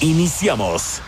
Iniciamos. 0.00 1.02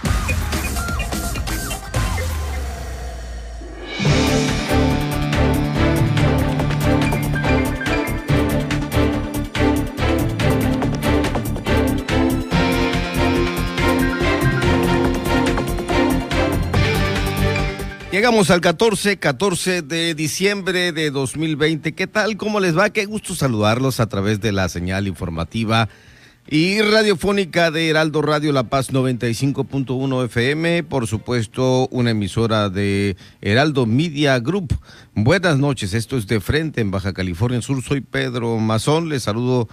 Llegamos 18.11 18.51
al 18.51 18.61
14, 18.61 19.19
14 19.19 19.83
de 19.83 20.15
diciembre 20.17 20.91
de 20.91 21.13
2020. 21.13 21.93
¿Qué 21.93 22.09
tal? 22.09 22.37
¿Cómo 22.37 22.59
les 22.59 22.77
va? 22.77 22.91
Qué 22.91 23.07
gusto 23.07 23.37
saludarlos 23.37 24.01
a 24.01 24.09
través 24.09 24.41
de 24.41 24.51
la 24.51 24.69
señal 24.69 25.07
informativa 25.07 25.89
y 26.53 26.83
radiofónica 26.83 27.71
de 27.71 27.89
Heraldo 27.89 28.23
Radio 28.23 28.53
La 28.53 28.65
Paz 28.65 28.93
95.1 28.93 30.25
FM, 30.25 30.83
por 30.83 31.07
supuesto 31.07 31.87
una 31.93 32.11
emisora 32.11 32.69
de 32.69 33.17
Heraldo 33.41 33.87
Media 33.87 34.37
Group. 34.41 34.77
Buenas 35.15 35.61
noches, 35.61 35.95
esto 35.95 36.17
es 36.17 36.27
de 36.27 36.41
frente 36.41 36.81
en 36.81 36.91
Baja 36.91 37.13
California 37.13 37.63
Sur, 37.63 37.85
soy 37.85 38.01
Pedro 38.01 38.59
Mazón, 38.59 39.09
les 39.09 39.23
saludo 39.23 39.69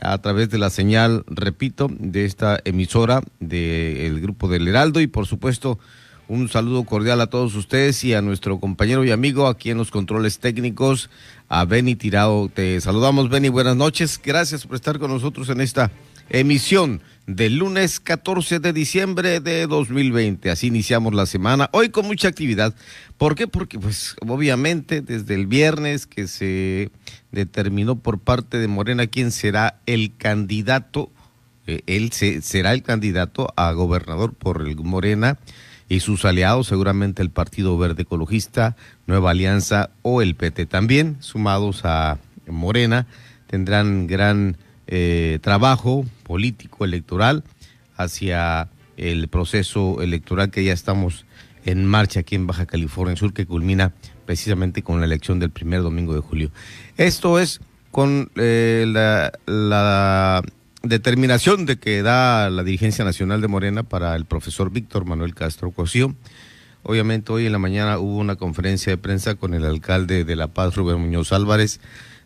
a 0.00 0.18
través 0.18 0.50
de 0.50 0.58
la 0.58 0.70
señal, 0.70 1.24
repito, 1.26 1.88
de 1.90 2.26
esta 2.26 2.60
emisora 2.64 3.22
del 3.40 4.20
grupo 4.20 4.46
del 4.46 4.68
Heraldo 4.68 5.00
y 5.00 5.08
por 5.08 5.26
supuesto 5.26 5.80
un 6.28 6.48
saludo 6.48 6.84
cordial 6.84 7.20
a 7.22 7.26
todos 7.26 7.56
ustedes 7.56 8.04
y 8.04 8.14
a 8.14 8.22
nuestro 8.22 8.60
compañero 8.60 9.04
y 9.04 9.10
amigo 9.10 9.48
aquí 9.48 9.70
en 9.70 9.78
los 9.78 9.90
controles 9.90 10.38
técnicos, 10.38 11.10
a 11.48 11.64
Benny 11.64 11.96
Tirado. 11.96 12.48
Te 12.48 12.80
saludamos, 12.80 13.28
Benny. 13.28 13.48
Buenas 13.48 13.74
noches. 13.74 14.20
Gracias 14.22 14.64
por 14.64 14.76
estar 14.76 15.00
con 15.00 15.10
nosotros 15.10 15.48
en 15.48 15.60
esta 15.60 15.90
emisión 16.30 17.02
del 17.26 17.56
lunes 17.56 18.00
14 18.00 18.58
de 18.58 18.72
diciembre 18.72 19.40
de 19.40 19.66
2020. 19.66 20.50
Así 20.50 20.68
iniciamos 20.68 21.14
la 21.14 21.26
semana. 21.26 21.68
Hoy 21.72 21.90
con 21.90 22.06
mucha 22.06 22.28
actividad. 22.28 22.74
¿Por 23.18 23.34
qué? 23.34 23.46
Porque, 23.46 23.78
pues, 23.78 24.16
obviamente, 24.26 25.00
desde 25.00 25.34
el 25.34 25.46
viernes 25.46 26.06
que 26.06 26.26
se 26.26 26.90
determinó 27.30 27.96
por 27.96 28.18
parte 28.18 28.58
de 28.58 28.68
Morena 28.68 29.06
quién 29.06 29.30
será 29.30 29.80
el 29.86 30.16
candidato, 30.16 31.10
eh, 31.66 31.82
él 31.86 32.12
se, 32.12 32.42
será 32.42 32.72
el 32.72 32.82
candidato 32.82 33.52
a 33.56 33.70
gobernador 33.72 34.32
por 34.32 34.66
el 34.66 34.76
Morena 34.76 35.38
y 35.88 36.00
sus 36.00 36.24
aliados, 36.24 36.68
seguramente 36.68 37.20
el 37.20 37.30
Partido 37.30 37.76
Verde 37.76 38.02
Ecologista, 38.02 38.76
Nueva 39.06 39.32
Alianza 39.32 39.90
o 40.02 40.22
el 40.22 40.36
PT 40.36 40.66
también, 40.66 41.16
sumados 41.20 41.84
a 41.84 42.18
Morena, 42.46 43.06
tendrán 43.48 44.06
gran 44.06 44.56
eh, 44.90 45.38
trabajo 45.40 46.04
político 46.24 46.84
electoral 46.84 47.44
hacia 47.96 48.68
el 48.96 49.28
proceso 49.28 50.02
electoral 50.02 50.50
que 50.50 50.64
ya 50.64 50.72
estamos 50.72 51.24
en 51.64 51.86
marcha 51.86 52.20
aquí 52.20 52.34
en 52.34 52.46
Baja 52.46 52.66
California 52.66 53.16
Sur, 53.16 53.32
que 53.32 53.46
culmina 53.46 53.92
precisamente 54.26 54.82
con 54.82 55.00
la 55.00 55.06
elección 55.06 55.38
del 55.38 55.50
primer 55.50 55.82
domingo 55.82 56.14
de 56.14 56.20
julio. 56.20 56.50
Esto 56.96 57.38
es 57.38 57.60
con 57.90 58.30
eh, 58.36 58.84
la, 58.86 60.42
determinación 60.82 61.66
de 61.66 61.78
que 61.78 62.02
da 62.02 62.48
la 62.48 62.64
dirigencia 62.64 63.04
nacional 63.04 63.40
de 63.40 63.48
Morena 63.48 63.82
para 63.82 64.16
el 64.16 64.24
profesor 64.24 64.70
Víctor 64.70 65.04
Manuel 65.04 65.34
Castro 65.34 65.70
Cosío. 65.72 66.14
Obviamente 66.82 67.32
hoy 67.32 67.46
en 67.46 67.52
la 67.52 67.58
mañana 67.58 67.98
hubo 67.98 68.16
una 68.16 68.36
conferencia 68.36 68.90
de 68.90 68.96
prensa 68.96 69.34
con 69.34 69.52
el 69.52 69.66
alcalde 69.66 70.24
de 70.24 70.36
La 70.36 70.48
Paz, 70.48 70.74
Rubén 70.74 70.98
Muñoz 70.98 71.32
Álvarez, 71.32 71.80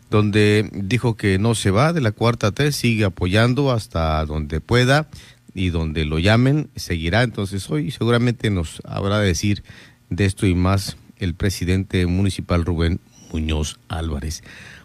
donde 0.09 0.69
dijo 0.73 1.15
que 1.15 1.39
no 1.39 1.55
se 1.55 1.71
va 1.71 1.93
de 1.93 2.01
la 2.01 2.11
cuarta 2.11 2.51
T, 2.51 2.71
sigue 2.71 3.05
apoyando 3.05 3.71
hasta 3.71 4.23
donde 4.25 4.61
pueda 4.61 5.07
y 5.53 5.69
donde 5.69 6.05
lo 6.05 6.19
llamen, 6.19 6.69
seguirá. 6.75 7.23
Entonces 7.23 7.69
hoy 7.69 7.91
seguramente 7.91 8.49
nos 8.49 8.81
habrá 8.85 9.19
de 9.19 9.27
decir 9.27 9.63
de 10.09 10.25
esto 10.25 10.45
y 10.45 10.55
más 10.55 10.97
el 11.17 11.33
presidente 11.33 12.05
municipal 12.05 12.65
Rubén 12.65 12.99
Muñoz 13.31 13.79
Álvarez. 13.87 14.43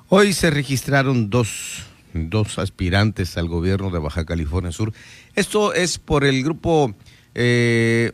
Hoy 0.09 0.32
se 0.32 0.50
registraron 0.50 1.30
dos 1.30 1.84
dos 2.12 2.59
aspirantes 2.59 3.36
al 3.36 3.48
gobierno 3.48 3.91
de 3.91 3.98
Baja 3.98 4.25
California 4.25 4.72
Sur. 4.72 4.92
Esto 5.34 5.75
es 5.75 5.98
por 5.98 6.25
el 6.25 6.42
grupo, 6.42 6.94
eh, 7.34 8.10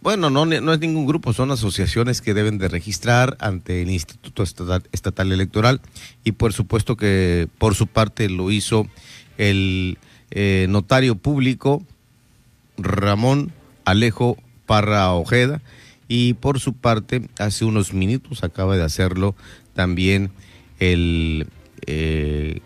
bueno, 0.00 0.30
no, 0.30 0.44
es 0.44 0.80
ningún 0.80 1.06
grupo, 1.06 1.32
son 1.32 1.50
asociaciones 1.50 2.20
que 2.20 2.34
deben 2.34 2.58
de 2.58 2.68
registrar 2.68 3.36
ante 3.40 3.82
el 3.82 3.90
Instituto 3.90 4.42
Estatal, 4.42 5.32
Electoral 5.32 5.80
y 6.24 6.32
por 6.32 6.52
supuesto 6.52 6.96
que 6.96 7.48
por 7.58 7.74
su 7.74 7.88
parte 7.88 8.28
lo 8.28 8.50
hizo 8.50 8.86
el 9.38 9.98
eh, 10.30 10.66
notario 10.68 11.16
público 11.16 11.82
Ramón 12.78 13.52
Alejo 13.84 14.36
Parra 14.66 15.12
Ojeda 15.12 15.60
y 16.06 16.34
por 16.34 16.60
su 16.60 16.72
parte 16.74 17.28
hace 17.38 17.64
unos 17.64 17.92
minutos 17.92 18.44
acaba 18.44 18.76
de 18.76 18.84
hacerlo 18.84 19.34
también 19.74 20.30
el 20.78 21.48
eh, 21.86 22.60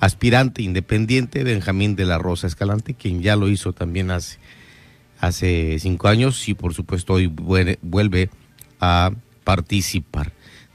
aspirante 0.00 0.62
independiente 0.62 1.44
Benjamín 1.44 1.94
de 1.94 2.06
la 2.06 2.18
Rosa 2.18 2.46
Escalante, 2.46 2.94
quien 2.94 3.22
ya 3.22 3.36
lo 3.36 3.48
hizo 3.48 3.72
también 3.72 4.10
hace, 4.10 4.38
hace 5.20 5.78
cinco 5.78 6.08
años 6.08 6.48
y 6.48 6.54
por 6.54 6.74
supuesto 6.74 7.14
hoy 7.14 7.26
vuelve 7.26 8.30
a 8.80 9.12
participar. 9.44 10.32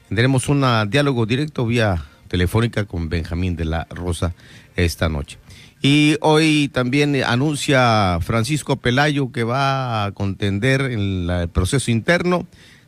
Tendremos 0.08 0.48
un 0.50 0.64
diálogo 0.90 1.26
directo 1.26 1.66
vía 1.66 2.06
telefónica 2.28 2.86
con 2.86 3.10
Benjamín 3.10 3.56
de 3.56 3.66
la 3.66 3.88
Rosa 3.90 4.34
esta 4.76 5.10
noche. 5.10 5.38
Y 5.82 6.18
hoy 6.22 6.70
también 6.74 7.16
anuncia 7.24 8.20
Francisco 8.22 8.78
Pelayo 8.78 9.32
que 9.32 9.44
va 9.44 10.06
a 10.06 10.12
contender 10.12 10.82
en 10.82 11.30
el 11.30 11.50
proceso 11.50 11.92
interno 11.92 12.48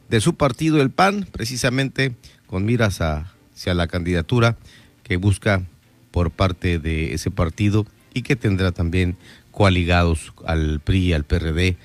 de 0.09 0.21
su 0.21 0.35
partido, 0.35 0.81
el 0.81 0.89
PAN, 0.89 1.27
precisamente 1.31 2.15
con 2.47 2.65
miras 2.65 3.01
hacia 3.01 3.73
la 3.73 3.87
candidatura 3.87 4.57
que 5.03 5.17
busca 5.17 5.63
por 6.11 6.31
parte 6.31 6.79
de 6.79 7.13
ese 7.13 7.29
partido 7.29 7.85
y 8.13 8.23
que 8.23 8.35
tendrá 8.35 8.71
también 8.71 9.17
coaligados 9.57 10.33
al 10.45 10.81
PRI, 10.81 11.13
al 11.13 11.23
PRD 11.23 11.77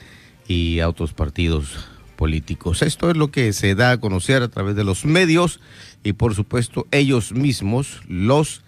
y 0.47 0.81
a 0.81 0.91
otros 0.91 1.15
partidos 1.15 1.89
políticos. 2.17 2.83
Esto 2.83 3.09
es 3.09 3.17
lo 3.17 3.31
que 3.31 3.55
se 3.55 3.75
da 3.75 3.93
a 3.93 3.97
conocer 3.99 4.43
a 4.43 4.49
través 4.49 4.77
de 4.77 4.85
los 4.85 5.07
medios 5.07 5.59
y 6.05 6.13
por 6.13 6.35
supuesto 6.35 6.87
ellos 6.91 7.33
mismos, 7.33 8.03
los 8.07 8.63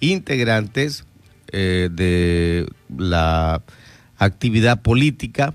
integrantes 0.00 1.04
eh, 1.52 1.90
de 1.92 2.66
la 2.96 3.60
actividad 4.16 4.80
política, 4.80 5.52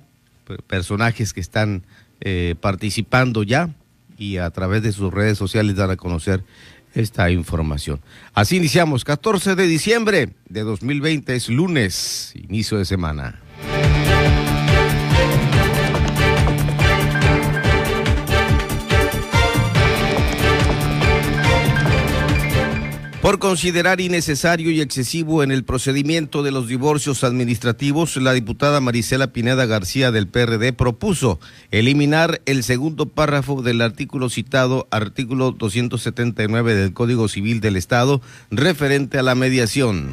personajes 0.68 1.34
que 1.34 1.42
están 1.42 1.82
eh, 2.22 2.54
participando 2.62 3.42
ya 3.42 3.74
y 4.20 4.38
a 4.38 4.52
través 4.52 4.84
de 4.84 4.92
sus 4.92 5.12
redes 5.12 5.40
sociales 5.40 5.76
dan 5.76 5.90
a 5.90 5.98
conocer 5.98 6.44
esta 6.94 7.30
información. 7.32 8.02
Así 8.34 8.58
iniciamos 8.58 9.04
14 9.04 9.56
de 9.56 9.68
diciembre 9.68 10.30
de 10.50 10.62
2020, 10.62 11.36
es 11.36 11.50
lunes, 11.50 12.34
inicio 12.36 12.78
de 12.78 12.86
semana. 12.86 13.43
Por 23.24 23.40
considerar 23.40 24.02
innecesario 24.02 24.70
y 24.70 24.82
excesivo 24.82 25.44
en 25.44 25.52
el 25.54 25.64
procedimiento 25.64 26.44
de 26.44 26.52
los 26.52 26.68
divorcios 26.68 27.24
administrativos, 27.24 28.18
la 28.18 28.34
diputada 28.34 28.82
Marisela 28.82 29.32
Pineda 29.32 29.66
García 29.66 30.12
del 30.12 30.28
PRD 30.28 30.74
propuso 30.74 31.40
eliminar 31.72 32.42
el 32.46 32.66
segundo 32.66 33.06
párrafo 33.08 33.62
del 33.62 33.80
artículo 33.80 34.30
citado, 34.30 34.90
artículo 34.92 35.52
279 35.52 36.76
del 36.76 36.92
Código 36.92 37.30
Civil 37.30 37.62
del 37.62 37.78
Estado, 37.78 38.22
referente 38.52 39.18
a 39.18 39.24
la 39.24 39.36
mediación. 39.36 40.12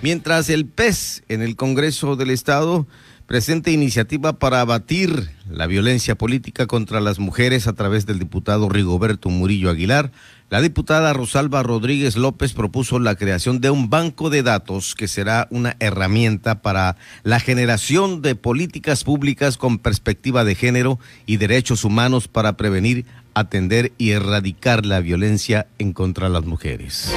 Mientras 0.00 0.48
el 0.48 0.66
PES 0.66 1.24
en 1.26 1.42
el 1.42 1.56
Congreso 1.56 2.14
del 2.14 2.30
Estado 2.30 2.86
presenta 3.26 3.70
iniciativa 3.70 4.38
para 4.38 4.60
abatir 4.60 5.30
la 5.50 5.66
violencia 5.66 6.14
política 6.14 6.66
contra 6.66 7.00
las 7.00 7.18
mujeres 7.18 7.66
a 7.66 7.72
través 7.72 8.06
del 8.06 8.20
diputado 8.20 8.68
Rigoberto 8.68 9.28
Murillo 9.28 9.68
Aguilar. 9.68 10.12
La 10.48 10.60
diputada 10.60 11.12
Rosalba 11.12 11.64
Rodríguez 11.64 12.14
López 12.14 12.52
propuso 12.52 13.00
la 13.00 13.16
creación 13.16 13.60
de 13.60 13.70
un 13.70 13.90
banco 13.90 14.30
de 14.30 14.44
datos 14.44 14.94
que 14.94 15.08
será 15.08 15.48
una 15.50 15.74
herramienta 15.80 16.62
para 16.62 16.96
la 17.24 17.40
generación 17.40 18.22
de 18.22 18.36
políticas 18.36 19.02
públicas 19.02 19.56
con 19.58 19.78
perspectiva 19.78 20.44
de 20.44 20.54
género 20.54 21.00
y 21.26 21.38
derechos 21.38 21.82
humanos 21.82 22.28
para 22.28 22.56
prevenir, 22.56 23.06
atender 23.34 23.92
y 23.98 24.10
erradicar 24.10 24.86
la 24.86 25.00
violencia 25.00 25.66
en 25.80 25.92
contra 25.92 26.28
de 26.28 26.34
las 26.34 26.44
mujeres 26.44 27.12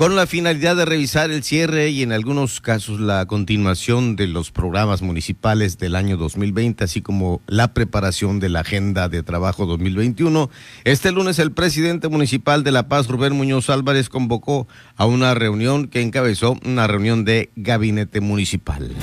con 0.00 0.16
la 0.16 0.26
finalidad 0.26 0.76
de 0.76 0.86
revisar 0.86 1.30
el 1.30 1.42
cierre 1.42 1.90
y 1.90 2.02
en 2.02 2.12
algunos 2.12 2.62
casos 2.62 3.00
la 3.00 3.26
continuación 3.26 4.16
de 4.16 4.28
los 4.28 4.50
programas 4.50 5.02
municipales 5.02 5.76
del 5.76 5.94
año 5.94 6.16
2020, 6.16 6.84
así 6.84 7.02
como 7.02 7.42
la 7.46 7.74
preparación 7.74 8.40
de 8.40 8.48
la 8.48 8.60
agenda 8.60 9.10
de 9.10 9.22
trabajo 9.22 9.66
2021. 9.66 10.48
Este 10.84 11.12
lunes 11.12 11.38
el 11.38 11.52
presidente 11.52 12.08
municipal 12.08 12.64
de 12.64 12.72
La 12.72 12.88
Paz, 12.88 13.08
Rubén 13.08 13.34
Muñoz 13.34 13.68
Álvarez, 13.68 14.08
convocó 14.08 14.66
a 14.96 15.04
una 15.04 15.34
reunión 15.34 15.86
que 15.86 16.00
encabezó 16.00 16.56
una 16.64 16.86
reunión 16.86 17.26
de 17.26 17.50
gabinete 17.54 18.22
municipal. 18.22 18.96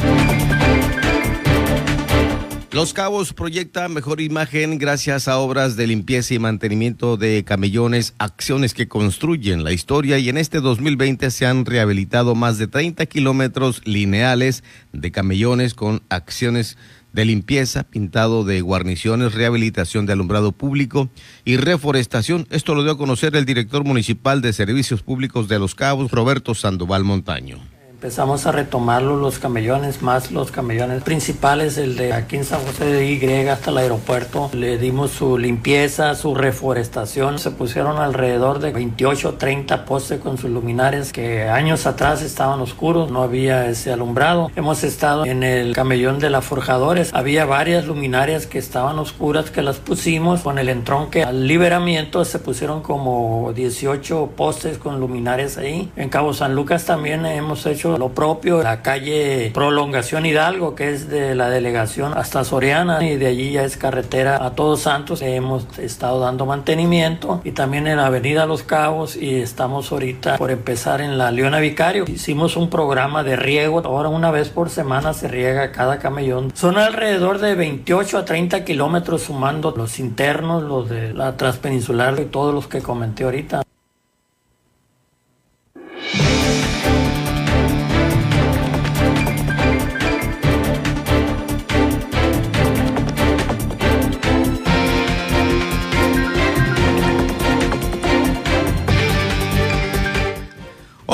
Los 2.78 2.94
Cabos 2.94 3.34
proyecta 3.34 3.90
mejor 3.90 4.22
imagen 4.22 4.78
gracias 4.78 5.28
a 5.28 5.40
obras 5.40 5.78
de 5.78 5.88
limpieza 5.88 6.36
y 6.36 6.38
mantenimiento 6.38 7.18
de 7.18 7.44
camellones, 7.44 8.14
acciones 8.20 8.76
que 8.76 8.88
construyen 8.88 9.64
la 9.64 9.72
historia 9.72 10.20
y 10.20 10.30
en 10.30 10.38
este 10.38 10.62
2020 10.62 11.32
se 11.32 11.48
han 11.48 11.66
rehabilitado 11.66 12.36
más 12.36 12.60
de 12.60 12.68
30 12.68 13.08
kilómetros 13.08 13.82
lineales 13.86 14.64
de 14.94 15.12
camellones 15.12 15.74
con 15.74 16.04
acciones 16.10 16.78
de 17.14 17.26
limpieza, 17.26 17.82
pintado 17.82 18.44
de 18.44 18.62
guarniciones, 18.62 19.34
rehabilitación 19.34 20.06
de 20.06 20.14
alumbrado 20.14 20.52
público 20.52 21.10
y 21.46 21.58
reforestación. 21.58 22.46
Esto 22.52 22.76
lo 22.76 22.84
dio 22.84 22.92
a 22.92 22.98
conocer 23.00 23.36
el 23.36 23.46
director 23.46 23.86
municipal 23.86 24.40
de 24.40 24.54
Servicios 24.54 25.02
Públicos 25.02 25.48
de 25.48 25.58
Los 25.58 25.74
Cabos, 25.74 26.12
Roberto 26.12 26.54
Sandoval 26.54 27.04
Montaño. 27.04 27.58
Empezamos 27.98 28.46
a 28.46 28.52
retomarlo 28.52 29.18
los 29.18 29.40
camellones, 29.40 30.04
más 30.04 30.32
los 30.32 30.52
camellones 30.52 31.02
principales, 31.02 31.80
el 31.80 31.96
de 31.96 32.14
aquí 32.14 32.36
en 32.36 32.46
San 32.46 32.62
José 32.62 32.86
de 32.86 33.12
Y 33.12 33.48
hasta 33.48 33.72
el 33.72 33.78
aeropuerto. 33.80 34.52
Le 34.54 34.78
dimos 34.78 35.10
su 35.10 35.40
limpieza, 35.40 36.14
su 36.14 36.36
reforestación. 36.36 37.40
Se 37.40 37.50
pusieron 37.50 37.98
alrededor 37.98 38.60
de 38.60 38.72
28 38.72 39.34
30 39.40 39.86
postes 39.86 40.20
con 40.20 40.38
sus 40.38 40.52
luminares 40.52 41.12
que 41.12 41.50
años 41.50 41.88
atrás 41.88 42.22
estaban 42.22 42.60
oscuros, 42.62 43.10
no 43.10 43.24
había 43.24 43.68
ese 43.68 43.92
alumbrado. 43.92 44.52
Hemos 44.56 44.84
estado 44.84 45.26
en 45.26 45.42
el 45.42 45.74
camellón 45.74 46.20
de 46.20 46.30
la 46.30 46.44
Forjadores. 46.44 47.16
Había 47.16 47.46
varias 47.46 47.88
luminarias 47.88 48.46
que 48.46 48.60
estaban 48.60 49.00
oscuras 49.00 49.50
que 49.50 49.64
las 49.64 49.78
pusimos 49.78 50.42
con 50.42 50.60
el 50.60 50.70
entronque 50.70 51.24
al 51.24 51.48
liberamiento. 51.48 52.24
Se 52.26 52.38
pusieron 52.38 52.84
como 52.84 53.54
18 53.56 54.34
postes 54.38 54.78
con 54.78 55.00
luminares 55.00 55.58
ahí. 55.58 55.92
En 55.96 56.10
Cabo 56.10 56.36
San 56.36 56.54
Lucas 56.54 56.86
también 56.86 57.26
hemos 57.26 57.66
hecho 57.66 57.87
lo 57.98 58.10
propio, 58.10 58.64
la 58.64 58.82
calle 58.82 59.52
Prolongación 59.54 60.26
Hidalgo, 60.26 60.76
que 60.76 60.92
es 60.92 61.10
de 61.10 61.36
la 61.36 61.50
delegación 61.50 62.14
hasta 62.18 62.44
Soriana, 62.44 63.04
y 63.04 63.18
de 63.18 63.28
allí 63.28 63.52
ya 63.52 63.64
es 63.64 63.78
carretera 63.78 64.44
a 64.44 64.52
Todos 64.52 64.82
Santos. 64.82 65.22
Hemos 65.22 65.66
estado 65.78 66.20
dando 66.20 66.46
mantenimiento 66.46 67.42
y 67.44 67.52
también 67.52 67.88
en 67.88 67.98
la 67.98 68.08
Avenida 68.08 68.46
Los 68.46 68.64
Cabos 68.64 69.16
y 69.16 69.36
estamos 69.36 69.92
ahorita 69.92 70.38
por 70.38 70.52
empezar 70.52 71.02
en 71.02 71.18
la 71.18 71.32
Leona 71.32 71.60
Vicario. 71.60 72.06
Hicimos 72.08 72.58
un 72.58 72.70
programa 72.70 73.24
de 73.24 73.36
riego, 73.36 73.82
ahora 73.86 74.10
una 74.10 74.32
vez 74.32 74.50
por 74.50 74.70
semana 74.70 75.14
se 75.14 75.28
riega 75.28 75.72
cada 75.72 76.00
camellón. 76.00 76.52
Son 76.56 76.78
alrededor 76.78 77.40
de 77.40 77.56
28 77.56 78.18
a 78.18 78.26
30 78.26 78.66
kilómetros 78.66 79.24
sumando 79.24 79.74
los 79.76 80.00
internos, 80.00 80.64
los 80.64 80.90
de 80.90 81.14
la 81.14 81.38
transpeninsular 81.38 82.20
y 82.20 82.26
todos 82.26 82.54
los 82.54 82.68
que 82.68 82.82
comenté 82.82 83.24
ahorita. 83.24 83.62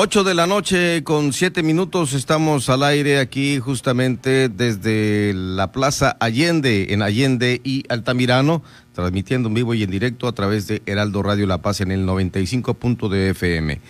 Ocho 0.04 0.22
de 0.22 0.34
la 0.34 0.46
noche 0.46 1.02
con 1.02 1.32
siete 1.32 1.62
minutos 1.62 2.12
estamos 2.12 2.68
al 2.68 2.82
aire 2.82 3.20
aquí 3.20 3.58
justamente 3.58 4.50
desde 4.50 5.32
la 5.32 5.72
Plaza 5.72 6.18
Allende 6.20 6.92
en 6.92 7.00
Allende 7.00 7.62
y 7.64 7.84
Altamirano, 7.88 8.62
transmitiendo 8.92 9.48
en 9.48 9.54
vivo 9.54 9.72
y 9.72 9.82
en 9.82 9.90
directo 9.90 10.28
a 10.28 10.32
través 10.32 10.66
de 10.66 10.82
Heraldo 10.84 11.22
Radio 11.22 11.46
La 11.46 11.56
Paz 11.56 11.80
en 11.80 11.90
el 11.90 12.04
95 12.04 12.74
punto 12.74 13.08
de 13.08 13.30
FM. 13.30 13.80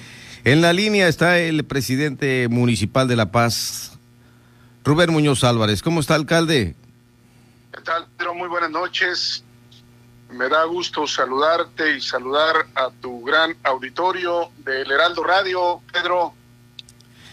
En 0.44 0.62
la 0.62 0.72
línea 0.72 1.08
está 1.08 1.40
el 1.40 1.64
presidente 1.64 2.46
municipal 2.49 3.08
de 3.08 3.16
La 3.16 3.32
Paz, 3.32 3.99
Rubén 4.84 5.11
Muñoz 5.11 5.43
Álvarez. 5.43 5.82
¿Cómo 5.82 5.99
está, 5.99 6.14
alcalde? 6.14 6.76
¿Qué 7.75 7.81
tal, 7.81 8.06
Pedro? 8.16 8.34
Muy 8.34 8.46
buenas 8.46 8.70
noches. 8.70 9.43
Me 10.36 10.48
da 10.48 10.64
gusto 10.64 11.06
saludarte 11.06 11.96
y 11.96 12.00
saludar 12.00 12.66
a 12.75 12.90
tu 13.00 13.22
gran 13.22 13.54
auditorio 13.62 14.50
del 14.64 14.90
Heraldo 14.90 15.22
Radio, 15.22 15.81
Pedro, 15.92 16.34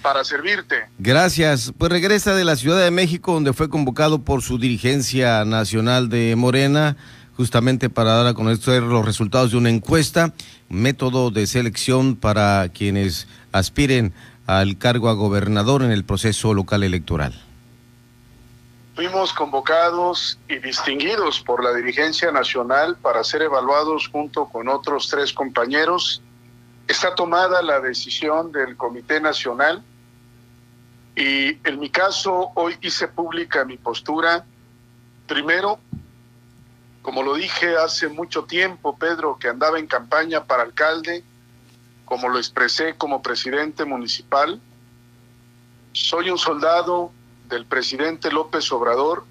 para 0.04 0.24
servirte. 0.24 0.86
Gracias. 1.00 1.74
Pues 1.76 1.92
regresa 1.92 2.36
de 2.36 2.46
la 2.46 2.56
Ciudad 2.56 2.80
de 2.80 2.92
México, 2.92 3.34
donde 3.34 3.54
fue 3.54 3.70
convocado 3.70 4.22
por 4.22 4.44
su 4.44 4.60
dirigencia 4.60 5.44
nacional 5.46 6.10
de 6.10 6.36
Morena, 6.36 6.96
justamente 7.38 7.90
para 7.90 8.14
dar 8.14 8.28
a 8.28 8.34
conocer 8.36 8.84
los 8.84 9.04
resultados 9.04 9.50
de 9.50 9.58
una 9.58 9.72
encuesta, 9.72 10.34
método 10.70 11.32
de 11.32 11.48
selección 11.48 12.16
para 12.16 12.70
quienes 12.70 13.28
aspiren 13.52 14.14
al 14.46 14.78
cargo 14.78 15.10
a 15.10 15.14
gobernador 15.14 15.82
en 15.82 15.92
el 15.92 16.04
proceso 16.04 16.54
local 16.54 16.84
electoral. 16.84 17.34
Fuimos 18.94 19.32
convocados 19.32 20.38
y 20.50 20.58
distinguidos 20.58 21.40
por 21.40 21.64
la 21.64 21.74
dirigencia 21.74 22.30
nacional 22.30 22.98
para 22.98 23.24
ser 23.24 23.42
evaluados 23.42 24.10
junto 24.10 24.48
con 24.48 24.68
otros 24.68 25.08
tres 25.08 25.32
compañeros. 25.32 26.22
Está 26.88 27.16
tomada 27.16 27.62
la 27.62 27.80
decisión 27.80 28.52
del 28.52 28.76
Comité 28.76 29.22
Nacional 29.22 29.82
y 31.16 31.58
en 31.68 31.80
mi 31.80 31.90
caso 31.90 32.52
hoy 32.56 32.78
hice 32.82 33.08
pública 33.08 33.64
mi 33.64 33.78
postura. 33.78 34.46
Primero, 35.26 35.80
como 37.02 37.24
lo 37.24 37.36
dije 37.36 37.78
hace 37.78 38.10
mucho 38.10 38.44
tiempo, 38.44 38.98
Pedro, 38.98 39.38
que 39.40 39.48
andaba 39.48 39.80
en 39.80 39.88
campaña 39.88 40.44
para 40.44 40.64
alcalde, 40.64 41.24
como 42.04 42.28
lo 42.28 42.38
expresé 42.38 42.98
como 42.98 43.22
presidente 43.22 43.86
municipal, 43.86 44.60
soy 45.94 46.30
un 46.30 46.38
soldado 46.38 47.14
del 47.52 47.66
presidente 47.66 48.32
López 48.32 48.72
Obrador 48.72 49.26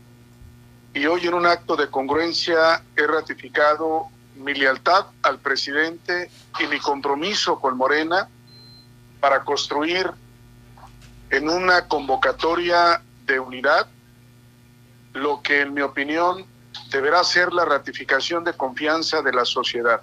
y 0.92 1.06
hoy 1.06 1.26
en 1.26 1.34
un 1.34 1.46
acto 1.46 1.74
de 1.74 1.88
congruencia 1.88 2.84
he 2.94 3.06
ratificado 3.06 4.08
mi 4.36 4.54
lealtad 4.54 5.06
al 5.22 5.38
presidente 5.38 6.30
y 6.60 6.66
mi 6.66 6.78
compromiso 6.78 7.58
con 7.58 7.76
Morena 7.76 8.28
para 9.20 9.42
construir 9.42 10.10
en 11.30 11.48
una 11.48 11.88
convocatoria 11.88 13.02
de 13.26 13.40
unidad 13.40 13.88
lo 15.14 15.40
que 15.42 15.62
en 15.62 15.72
mi 15.72 15.80
opinión 15.80 16.44
deberá 16.90 17.24
ser 17.24 17.52
la 17.52 17.64
ratificación 17.64 18.44
de 18.44 18.52
confianza 18.52 19.22
de 19.22 19.32
la 19.32 19.46
sociedad. 19.46 20.02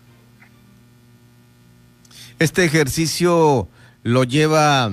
Este 2.40 2.66
ejercicio 2.66 3.68
lo 4.04 4.24
lleva 4.24 4.92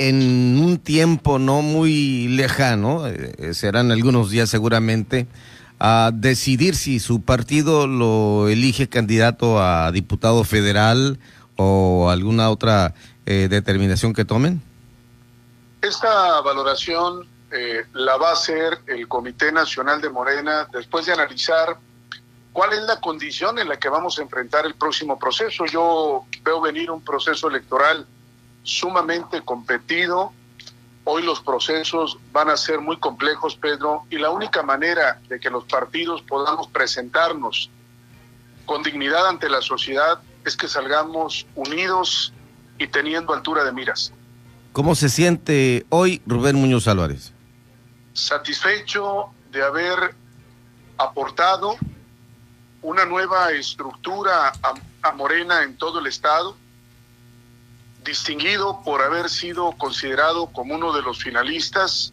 en 0.00 0.58
un 0.58 0.78
tiempo 0.78 1.38
no 1.38 1.60
muy 1.60 2.26
lejano, 2.28 3.06
eh, 3.06 3.34
eh, 3.36 3.52
serán 3.52 3.92
algunos 3.92 4.30
días 4.30 4.48
seguramente, 4.48 5.26
a 5.78 6.10
decidir 6.14 6.74
si 6.74 7.00
su 7.00 7.20
partido 7.20 7.86
lo 7.86 8.48
elige 8.48 8.88
candidato 8.88 9.62
a 9.62 9.92
diputado 9.92 10.42
federal 10.44 11.18
o 11.56 12.08
alguna 12.08 12.48
otra 12.48 12.94
eh, 13.26 13.48
determinación 13.50 14.14
que 14.14 14.24
tomen? 14.24 14.62
Esta 15.82 16.40
valoración 16.40 17.26
la 17.92 18.16
va 18.16 18.30
a 18.30 18.32
hacer 18.34 18.78
el 18.86 19.08
Comité 19.08 19.50
Nacional 19.52 20.00
de 20.00 20.08
Morena 20.08 20.68
después 20.72 21.04
de 21.04 21.12
analizar 21.12 21.76
cuál 22.52 22.72
es 22.72 22.82
la 22.82 23.00
condición 23.00 23.58
en 23.58 23.68
la 23.68 23.76
que 23.76 23.88
vamos 23.88 24.18
a 24.18 24.22
enfrentar 24.22 24.64
el 24.64 24.74
próximo 24.74 25.18
proceso. 25.18 25.66
Yo 25.66 26.24
veo 26.44 26.60
venir 26.60 26.90
un 26.90 27.02
proceso 27.02 27.48
electoral 27.48 28.06
sumamente 28.62 29.42
competido. 29.42 30.32
Hoy 31.04 31.22
los 31.22 31.40
procesos 31.40 32.18
van 32.32 32.50
a 32.50 32.56
ser 32.56 32.80
muy 32.80 32.98
complejos, 32.98 33.56
Pedro, 33.56 34.04
y 34.10 34.18
la 34.18 34.30
única 34.30 34.62
manera 34.62 35.20
de 35.28 35.40
que 35.40 35.50
los 35.50 35.64
partidos 35.64 36.22
podamos 36.22 36.68
presentarnos 36.68 37.70
con 38.66 38.82
dignidad 38.82 39.26
ante 39.28 39.48
la 39.48 39.62
sociedad 39.62 40.20
es 40.44 40.56
que 40.56 40.68
salgamos 40.68 41.46
unidos 41.54 42.32
y 42.78 42.86
teniendo 42.86 43.34
altura 43.34 43.64
de 43.64 43.72
miras. 43.72 44.12
¿Cómo 44.72 44.94
se 44.94 45.08
siente 45.08 45.84
hoy 45.88 46.22
Rubén 46.26 46.56
Muñoz 46.56 46.86
Álvarez? 46.86 47.32
Satisfecho 48.12 49.30
de 49.50 49.62
haber 49.62 50.14
aportado 50.96 51.74
una 52.82 53.04
nueva 53.04 53.50
estructura 53.52 54.52
a, 55.02 55.12
Morena 55.12 55.64
en 55.64 55.76
todo 55.76 55.98
el 55.98 56.06
estado, 56.06 56.56
distinguido 58.04 58.82
por 58.82 59.02
haber 59.02 59.28
sido 59.28 59.72
considerado 59.72 60.46
como 60.46 60.74
uno 60.74 60.92
de 60.92 61.02
los 61.02 61.22
finalistas 61.22 62.12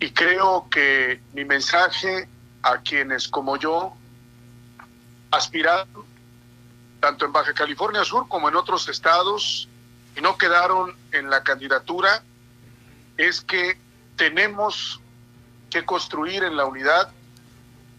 y 0.00 0.10
creo 0.10 0.68
que 0.70 1.20
mi 1.32 1.44
mensaje 1.44 2.28
a 2.62 2.78
quienes 2.78 3.28
como 3.28 3.56
yo 3.56 3.94
aspiraron, 5.30 6.04
tanto 7.00 7.24
en 7.24 7.32
Baja 7.32 7.54
California 7.54 8.04
Sur 8.04 8.28
como 8.28 8.48
en 8.48 8.56
otros 8.56 8.88
estados, 8.88 9.68
y 10.16 10.20
no 10.20 10.36
quedaron 10.36 10.94
en 11.12 11.30
la 11.30 11.42
candidatura, 11.42 12.22
es 13.16 13.40
que 13.40 13.78
tenemos 14.16 15.00
que 15.70 15.84
construir 15.84 16.44
en 16.44 16.56
la 16.56 16.66
unidad 16.66 17.10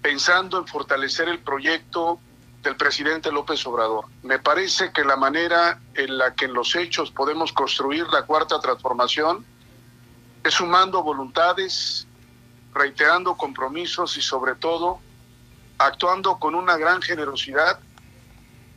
pensando 0.02 0.60
en 0.60 0.68
fortalecer 0.68 1.28
el 1.28 1.40
proyecto 1.40 2.20
del 2.64 2.78
presidente 2.78 3.32
López 3.32 3.66
Obrador. 3.68 4.06
Me 4.24 4.40
parece 4.40 4.92
que 4.94 5.04
la 5.04 5.18
manera 5.18 5.80
en 5.94 6.18
la 6.18 6.34
que 6.34 6.46
en 6.46 6.54
los 6.54 6.76
hechos 6.76 7.12
podemos 7.12 7.52
construir 7.52 8.08
la 8.08 8.24
cuarta 8.24 8.60
transformación 8.62 9.46
es 10.44 10.54
sumando 10.54 11.04
voluntades, 11.04 12.08
reiterando 12.74 13.36
compromisos 13.36 14.18
y 14.18 14.22
sobre 14.22 14.56
todo 14.56 15.00
actuando 15.78 16.40
con 16.40 16.56
una 16.56 16.78
gran 16.78 17.02
generosidad. 17.02 17.80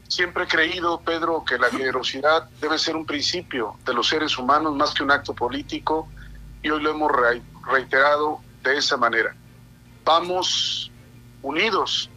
Siempre 0.09 0.45
he 0.45 0.49
creído, 0.49 1.01
Pedro, 1.01 1.45
que 1.45 1.57
la 1.57 1.71
generosidad 1.71 2.49
debe 2.61 2.79
ser 2.79 2.97
un 2.97 3.07
principio 3.07 3.77
de 3.85 3.95
los 3.95 4.09
seres 4.09 4.37
humanos 4.37 4.75
más 4.75 4.95
que 4.95 5.05
un 5.05 5.13
acto 5.13 5.33
político 5.33 6.09
y 6.63 6.71
hoy 6.71 6.83
lo 6.83 6.91
hemos 6.91 7.13
reiterado 7.65 8.41
de 8.65 8.79
esa 8.79 8.97
manera. 8.97 9.35
Vamos 10.05 10.91
unidos 11.43 12.11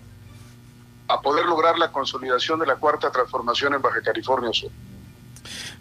a 1.10 1.20
poder 1.22 1.46
lograr 1.46 1.78
la 1.78 1.92
consolidación 1.92 2.60
de 2.60 2.68
la 2.68 2.76
cuarta 2.76 3.12
transformación 3.12 3.74
en 3.74 3.82
Baja 3.82 4.02
California 4.02 4.52
Sur. 4.54 4.72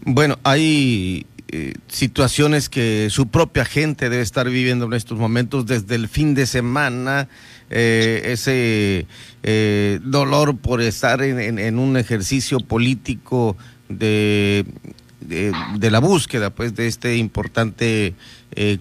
Bueno, 0.01 0.39
hay 0.43 1.27
eh, 1.51 1.75
situaciones 1.89 2.69
que 2.69 3.09
su 3.11 3.29
propia 3.29 3.65
gente 3.65 4.09
debe 4.09 4.23
estar 4.23 4.49
viviendo 4.49 4.87
en 4.87 4.95
estos 4.95 5.19
momentos 5.19 5.67
desde 5.67 5.95
el 5.95 6.09
fin 6.09 6.35
de 6.35 6.47
semana, 6.47 7.29
eh, 7.71 8.23
ese 8.25 9.07
eh, 9.43 10.01
dolor 10.03 10.57
por 10.57 10.81
estar 10.81 11.23
en, 11.23 11.79
un 11.79 11.97
ejercicio 11.97 12.61
político 12.61 13.57
de, 13.89 14.65
de, 15.21 15.91
la 15.91 16.01
búsqueda 16.01 16.51
pues 16.51 16.75
de 16.75 16.87
este 16.87 17.17
importante 17.17 18.15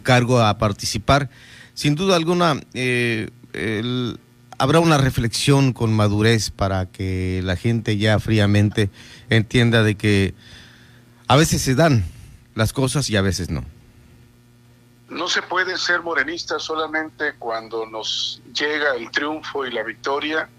cargo 0.04 0.42
a 0.42 0.58
participar. 0.58 1.30
Sin 1.74 1.96
duda 1.96 2.16
alguna, 2.16 2.60
el, 2.74 4.20
habrá 4.58 4.80
una 4.80 4.98
reflexión 4.98 5.74
con 5.74 5.94
madurez 5.94 6.50
para 6.52 6.88
que 6.88 7.42
la 7.44 7.56
gente 7.56 7.98
ya 7.98 8.20
fríamente 8.20 8.90
entienda 9.30 9.84
de 9.84 9.96
que 9.96 10.34
a 11.28 11.36
veces 11.36 11.62
se 11.62 11.76
dan 11.76 12.04
las 12.56 12.74
cosas 12.74 13.10
y 13.10 13.18
a 13.18 13.22
veces 13.22 13.50
no. 13.50 13.64
No 15.10 15.30
se 15.30 15.42
puede 15.42 15.78
ser 15.78 16.02
morenista 16.02 16.60
solamente 16.60 17.34
cuando 17.38 17.86
nos 17.86 18.42
llega 18.54 18.96
el 18.96 19.10
triunfo 19.12 19.66
y 19.66 19.72
la 19.72 19.84
victoria. 19.84 20.50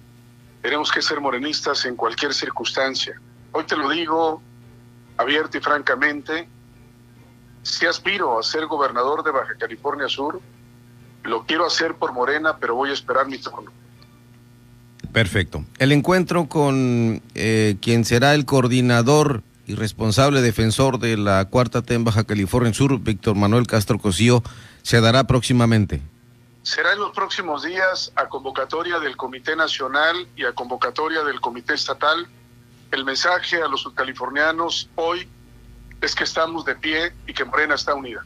Tenemos 0.62 0.90
que 0.90 1.02
ser 1.02 1.20
morenistas 1.20 1.84
en 1.84 1.96
cualquier 1.96 2.32
circunstancia. 2.32 3.20
Hoy 3.52 3.64
te 3.64 3.76
lo 3.76 3.90
digo 3.90 4.42
abierto 5.16 5.58
y 5.58 5.60
francamente, 5.60 6.48
si 7.62 7.84
aspiro 7.86 8.38
a 8.38 8.42
ser 8.42 8.66
gobernador 8.66 9.22
de 9.22 9.32
Baja 9.32 9.54
California 9.58 10.08
Sur, 10.08 10.40
lo 11.24 11.44
quiero 11.44 11.66
hacer 11.66 11.94
por 11.96 12.12
Morena, 12.12 12.56
pero 12.58 12.74
voy 12.74 12.90
a 12.90 12.94
esperar 12.94 13.26
mi 13.26 13.38
turno. 13.38 13.70
Perfecto. 15.12 15.64
El 15.78 15.92
encuentro 15.92 16.48
con 16.48 17.22
eh, 17.34 17.76
quien 17.80 18.04
será 18.04 18.34
el 18.34 18.44
coordinador 18.44 19.42
y 19.66 19.74
responsable 19.74 20.40
defensor 20.40 20.98
de 20.98 21.16
la 21.16 21.44
cuarta 21.46 21.82
T 21.82 21.94
en 21.94 22.04
Baja 22.04 22.24
California 22.24 22.72
Sur, 22.72 22.98
Víctor 23.00 23.36
Manuel 23.36 23.66
Castro 23.66 23.98
Cosío, 23.98 24.42
se 24.82 25.00
dará 25.00 25.24
próximamente. 25.24 26.00
Será 26.62 26.92
en 26.92 26.98
los 26.98 27.12
próximos 27.12 27.62
días 27.62 28.12
a 28.16 28.28
convocatoria 28.28 28.98
del 28.98 29.16
Comité 29.16 29.56
Nacional 29.56 30.28
y 30.36 30.44
a 30.44 30.52
convocatoria 30.52 31.22
del 31.22 31.40
Comité 31.40 31.74
Estatal. 31.74 32.26
El 32.90 33.04
mensaje 33.04 33.62
a 33.62 33.68
los 33.68 33.82
subcalifornianos 33.82 34.88
hoy 34.94 35.28
es 36.00 36.14
que 36.14 36.24
estamos 36.24 36.64
de 36.64 36.74
pie 36.74 37.12
y 37.26 37.32
que 37.32 37.44
Morena 37.44 37.74
está 37.74 37.94
unida. 37.94 38.24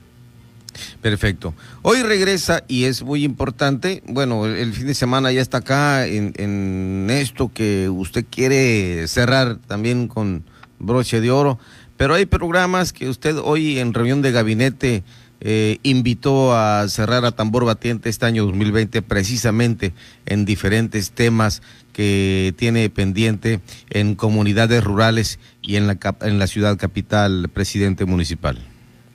Perfecto. 1.01 1.55
Hoy 1.83 2.03
regresa 2.03 2.65
y 2.69 2.85
es 2.85 3.03
muy 3.03 3.25
importante, 3.25 4.03
bueno, 4.07 4.47
el 4.47 4.73
fin 4.73 4.87
de 4.87 4.95
semana 4.95 5.33
ya 5.33 5.41
está 5.41 5.59
acá 5.59 6.07
en, 6.07 7.09
esto 7.11 7.51
que 7.53 7.89
usted 7.89 8.25
quiere 8.29 9.07
cerrar 9.09 9.57
también 9.57 10.09
con 10.09 10.45
broche 10.79 11.21
de 11.21 11.31
oro, 11.31 11.59
pero 11.97 12.15
hay 12.15 12.27
programas 12.27 12.93
que 12.93 13.09
usted 13.09 13.37
hoy 13.37 13.79
en 13.79 13.95
reunión 13.95 14.23
de 14.23 14.33
gabinete 14.33 15.05
eh, 15.41 15.79
invitó 15.83 16.57
a 16.57 16.89
cerrar 16.89 17.25
a 17.25 17.33
tambor 17.33 17.65
batiente 17.65 18.09
este 18.09 18.27
año 18.27 18.45
2020 18.47 19.03
precisamente 19.03 19.93
en 20.25 20.45
diferentes 20.45 21.11
temas 21.11 21.63
que 21.93 22.55
tiene 22.57 22.89
pendiente 22.91 23.61
en 23.91 24.15
comunidades 24.15 24.85
rurales 24.85 25.41
y 25.61 25.77
en 25.77 25.89
la, 25.89 25.99
en 26.23 26.39
la 26.39 26.47
ciudad 26.47 26.77
capital, 26.79 27.49
presidente 27.53 28.05
municipal. 28.05 28.72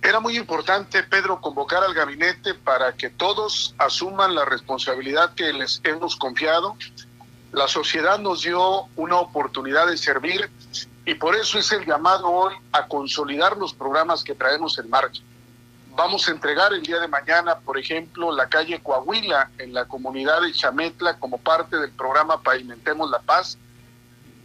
Era 0.08 0.22
muy 0.22 0.38
importante, 0.38 1.04
Pedro, 1.04 1.42
convocar 1.42 1.84
al 1.84 1.94
gabinete 1.94 2.54
para 2.54 2.94
que 2.94 3.10
todos 3.10 3.76
asuman 3.78 4.36
la 4.36 4.46
responsabilidad 4.46 5.34
que 5.36 5.52
les 5.52 5.82
hemos 5.84 6.16
confiado. 6.16 6.78
La 7.52 7.68
sociedad 7.68 8.18
nos 8.18 8.44
dio 8.44 8.84
una 8.96 9.18
oportunidad 9.18 9.86
de 9.86 9.98
servir 9.98 10.50
y 11.06 11.16
por 11.16 11.36
eso 11.36 11.60
es 11.60 11.74
el 11.74 11.86
llamado 11.86 12.30
hoy 12.30 12.56
a 12.72 12.88
consolidar 12.88 13.58
los 13.58 13.74
programas 13.74 14.24
que 14.24 14.34
traemos 14.34 14.80
en 14.80 14.90
marcha. 14.90 15.22
Vamos 15.94 16.30
a 16.30 16.32
entregar 16.32 16.72
el 16.72 16.84
día 16.84 17.02
de 17.02 17.10
mañana, 17.10 17.60
por 17.60 17.78
ejemplo, 17.78 18.34
la 18.34 18.48
calle 18.48 18.82
Coahuila 18.82 19.52
en 19.58 19.74
la 19.74 19.90
comunidad 19.90 20.42
de 20.42 20.54
Chametla 20.54 21.20
como 21.20 21.38
parte 21.38 21.76
del 21.76 21.92
programa 21.92 22.42
Pavimentemos 22.42 23.12
la 23.12 23.20
Paz. 23.20 23.58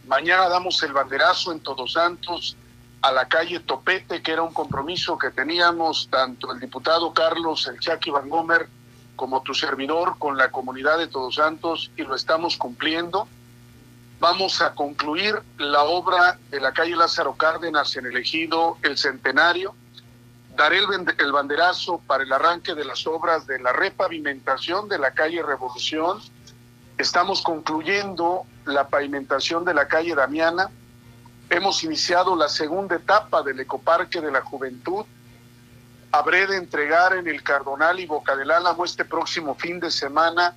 Mañana 0.07 0.49
damos 0.49 0.83
el 0.83 0.91
banderazo 0.91 1.53
en 1.53 1.61
Todos 1.61 1.93
Santos 1.93 2.57
a 3.03 3.11
la 3.11 3.27
calle 3.27 3.59
Topete, 3.59 4.21
que 4.21 4.31
era 4.31 4.41
un 4.41 4.53
compromiso 4.53 5.17
que 5.17 5.29
teníamos 5.29 6.07
tanto 6.09 6.53
el 6.53 6.59
diputado 6.61 7.13
Carlos 7.13 7.67
El 7.67 7.77
Chaki 7.77 8.09
Van 8.09 8.29
Gomer 8.29 8.69
como 9.17 9.41
tu 9.43 9.53
servidor 9.53 10.17
con 10.17 10.37
la 10.37 10.51
comunidad 10.51 10.97
de 10.97 11.07
Todos 11.07 11.35
Santos 11.35 11.91
y 11.97 12.03
lo 12.03 12.15
estamos 12.15 12.55
cumpliendo. 12.55 13.27
Vamos 14.21 14.61
a 14.61 14.73
concluir 14.73 15.37
la 15.57 15.83
obra 15.83 16.39
de 16.49 16.61
la 16.61 16.71
calle 16.71 16.95
Lázaro 16.95 17.35
Cárdenas 17.35 17.93
en 17.97 18.05
el 18.05 18.15
ejido 18.15 18.77
El 18.81 18.97
Centenario. 18.97 19.75
Daré 20.55 20.77
el, 20.77 20.85
el 21.17 21.31
banderazo 21.33 22.01
para 22.07 22.23
el 22.23 22.31
arranque 22.31 22.73
de 22.73 22.85
las 22.85 23.05
obras 23.05 23.45
de 23.45 23.59
la 23.59 23.73
repavimentación 23.73 24.87
de 24.87 24.99
la 24.99 25.11
calle 25.11 25.43
Revolución. 25.43 26.21
Estamos 26.97 27.41
concluyendo 27.41 28.43
la 28.65 28.87
pavimentación 28.87 29.65
de 29.65 29.73
la 29.73 29.89
calle 29.89 30.15
Damiana 30.15 30.69
Hemos 31.53 31.83
iniciado 31.83 32.35
la 32.35 32.49
segunda 32.49 32.95
etapa 32.95 33.43
del 33.43 33.59
Ecoparque 33.59 34.19
de 34.19 34.31
la 34.31 34.41
Juventud. 34.41 35.05
Habré 36.11 36.47
de 36.47 36.57
entregar 36.57 37.15
en 37.15 37.27
el 37.27 37.43
Cardonal 37.43 37.99
y 37.99 38.07
Boca 38.07 38.35
del 38.35 38.49
Álamo 38.49 38.83
este 38.83 39.05
próximo 39.05 39.53
fin 39.53 39.79
de 39.79 39.91
semana 39.91 40.55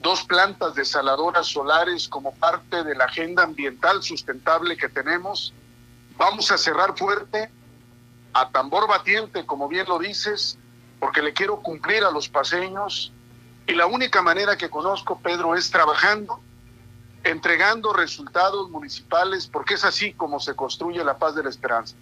dos 0.00 0.24
plantas 0.24 0.74
desaladoras 0.74 1.46
solares 1.46 2.08
como 2.08 2.34
parte 2.34 2.84
de 2.84 2.94
la 2.94 3.04
agenda 3.04 3.42
ambiental 3.42 4.02
sustentable 4.02 4.78
que 4.78 4.88
tenemos. 4.88 5.52
Vamos 6.16 6.50
a 6.50 6.56
cerrar 6.56 6.96
fuerte, 6.96 7.50
a 8.32 8.48
tambor 8.48 8.88
batiente, 8.88 9.44
como 9.44 9.68
bien 9.68 9.84
lo 9.90 9.98
dices, 9.98 10.56
porque 11.00 11.20
le 11.20 11.34
quiero 11.34 11.60
cumplir 11.60 12.02
a 12.02 12.10
los 12.10 12.30
paseños. 12.30 13.12
Y 13.66 13.74
la 13.74 13.84
única 13.84 14.22
manera 14.22 14.56
que 14.56 14.70
conozco, 14.70 15.18
Pedro, 15.18 15.54
es 15.54 15.70
trabajando 15.70 16.40
entregando 17.24 17.92
resultados 17.92 18.70
municipales, 18.70 19.46
porque 19.46 19.74
es 19.74 19.84
así 19.84 20.12
como 20.12 20.40
se 20.40 20.54
construye 20.54 21.04
la 21.04 21.18
paz 21.18 21.34
de 21.34 21.42
la 21.42 21.50
esperanza. 21.50 21.94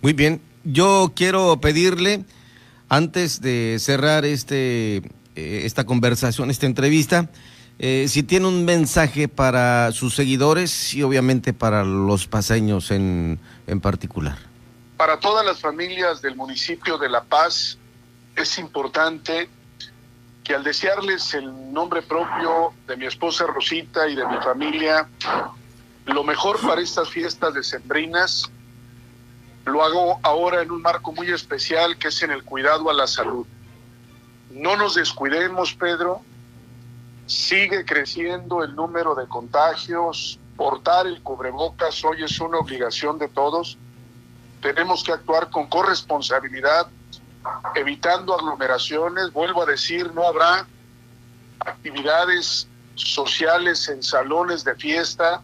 Muy 0.00 0.12
bien, 0.12 0.40
yo 0.64 1.12
quiero 1.14 1.60
pedirle, 1.60 2.24
antes 2.88 3.40
de 3.40 3.76
cerrar 3.78 4.24
este, 4.24 4.96
eh, 4.96 5.62
esta 5.64 5.84
conversación, 5.84 6.50
esta 6.50 6.66
entrevista, 6.66 7.30
eh, 7.78 8.06
si 8.08 8.22
tiene 8.22 8.46
un 8.46 8.64
mensaje 8.64 9.28
para 9.28 9.92
sus 9.92 10.14
seguidores 10.14 10.94
y 10.94 11.02
obviamente 11.02 11.52
para 11.52 11.84
los 11.84 12.26
paseños 12.26 12.90
en, 12.90 13.38
en 13.66 13.80
particular. 13.80 14.38
Para 14.96 15.18
todas 15.18 15.44
las 15.44 15.60
familias 15.60 16.22
del 16.22 16.36
municipio 16.36 16.98
de 16.98 17.08
La 17.08 17.24
Paz 17.24 17.78
es 18.36 18.58
importante 18.58 19.48
que 20.44 20.54
al 20.54 20.64
desearles 20.64 21.34
el 21.34 21.72
nombre 21.72 22.02
propio 22.02 22.72
de 22.86 22.96
mi 22.96 23.06
esposa 23.06 23.46
Rosita 23.46 24.08
y 24.08 24.16
de 24.16 24.26
mi 24.26 24.36
familia, 24.38 25.08
lo 26.06 26.24
mejor 26.24 26.60
para 26.60 26.80
estas 26.80 27.08
fiestas 27.08 27.54
decembrinas, 27.54 28.50
lo 29.64 29.84
hago 29.84 30.18
ahora 30.22 30.62
en 30.62 30.70
un 30.72 30.82
marco 30.82 31.12
muy 31.12 31.30
especial 31.30 31.96
que 31.96 32.08
es 32.08 32.22
en 32.22 32.32
el 32.32 32.42
cuidado 32.42 32.90
a 32.90 32.94
la 32.94 33.06
salud. 33.06 33.46
No 34.50 34.76
nos 34.76 34.96
descuidemos, 34.96 35.74
Pedro. 35.74 36.20
Sigue 37.26 37.84
creciendo 37.84 38.64
el 38.64 38.74
número 38.74 39.14
de 39.14 39.28
contagios. 39.28 40.38
Portar 40.56 41.06
el 41.06 41.22
cubrebocas 41.22 42.04
hoy 42.04 42.24
es 42.24 42.38
una 42.40 42.58
obligación 42.58 43.18
de 43.18 43.28
todos. 43.28 43.78
Tenemos 44.60 45.02
que 45.04 45.12
actuar 45.12 45.48
con 45.50 45.68
corresponsabilidad, 45.68 46.88
evitando 47.74 48.34
aglomeraciones. 48.34 49.32
Vuelvo 49.32 49.62
a 49.62 49.66
decir, 49.66 50.12
no 50.14 50.26
habrá 50.26 50.66
actividades 51.60 52.68
sociales 52.94 53.88
en 53.88 54.02
salones 54.02 54.64
de 54.64 54.74
fiesta. 54.74 55.42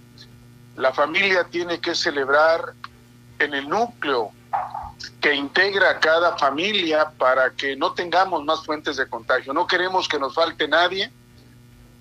La 0.77 0.93
familia 0.93 1.45
tiene 1.45 1.81
que 1.81 1.95
celebrar 1.95 2.75
en 3.39 3.55
el 3.55 3.69
núcleo 3.69 4.33
que 5.21 5.35
integra 5.35 5.91
a 5.91 6.01
cada 6.01 6.37
familia 6.37 7.11
para 7.19 7.51
que 7.51 7.77
no 7.77 7.93
tengamos 7.93 8.45
más 8.45 8.65
fuentes 8.65 8.97
de 8.97 9.09
contagio. 9.09 9.53
No 9.53 9.67
queremos 9.67 10.09
que 10.09 10.19
nos 10.19 10.35
falte 10.35 10.69
nadie. 10.69 11.11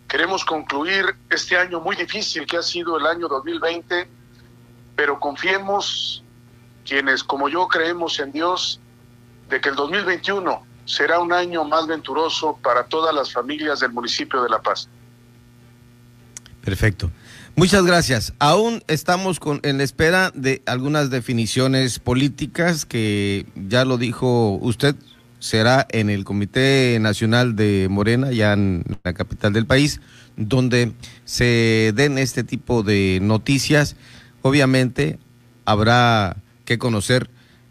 Queremos 0.07 0.45
concluir 0.45 1.15
este 1.29 1.57
año 1.57 1.79
muy 1.81 1.95
difícil 1.95 2.45
que 2.45 2.57
ha 2.57 2.63
sido 2.63 2.97
el 2.97 3.05
año 3.05 3.27
2020, 3.27 4.07
pero 4.95 5.19
confiemos 5.19 6.23
quienes 6.85 7.23
como 7.23 7.49
yo 7.49 7.67
creemos 7.67 8.19
en 8.19 8.31
Dios 8.31 8.79
de 9.49 9.61
que 9.61 9.69
el 9.69 9.75
2021 9.75 10.63
será 10.85 11.19
un 11.19 11.33
año 11.33 11.63
más 11.65 11.87
venturoso 11.87 12.57
para 12.63 12.85
todas 12.85 13.13
las 13.13 13.31
familias 13.31 13.79
del 13.81 13.91
municipio 13.91 14.41
de 14.41 14.49
La 14.49 14.61
Paz. 14.61 14.89
Perfecto. 16.63 17.11
Muchas 17.55 17.85
gracias. 17.85 18.33
Aún 18.39 18.83
estamos 18.87 19.39
con, 19.39 19.59
en 19.63 19.81
espera 19.81 20.31
de 20.33 20.61
algunas 20.65 21.09
definiciones 21.09 21.99
políticas 21.99 22.85
que 22.85 23.45
ya 23.55 23.83
lo 23.83 23.97
dijo 23.97 24.59
usted, 24.61 24.95
será 25.39 25.87
en 25.89 26.09
el 26.09 26.23
Comité 26.23 26.97
Nacional 26.99 27.55
de 27.55 27.87
Morena, 27.89 28.31
ya 28.31 28.53
en 28.53 28.83
la 29.03 29.13
capital 29.13 29.53
del 29.53 29.65
país, 29.65 30.01
donde 30.35 30.93
se 31.25 31.93
den 31.95 32.17
este 32.17 32.43
tipo 32.43 32.83
de 32.83 33.19
noticias. 33.21 33.95
Obviamente 34.41 35.19
habrá 35.65 36.37
que 36.65 36.77
conocer 36.77 37.29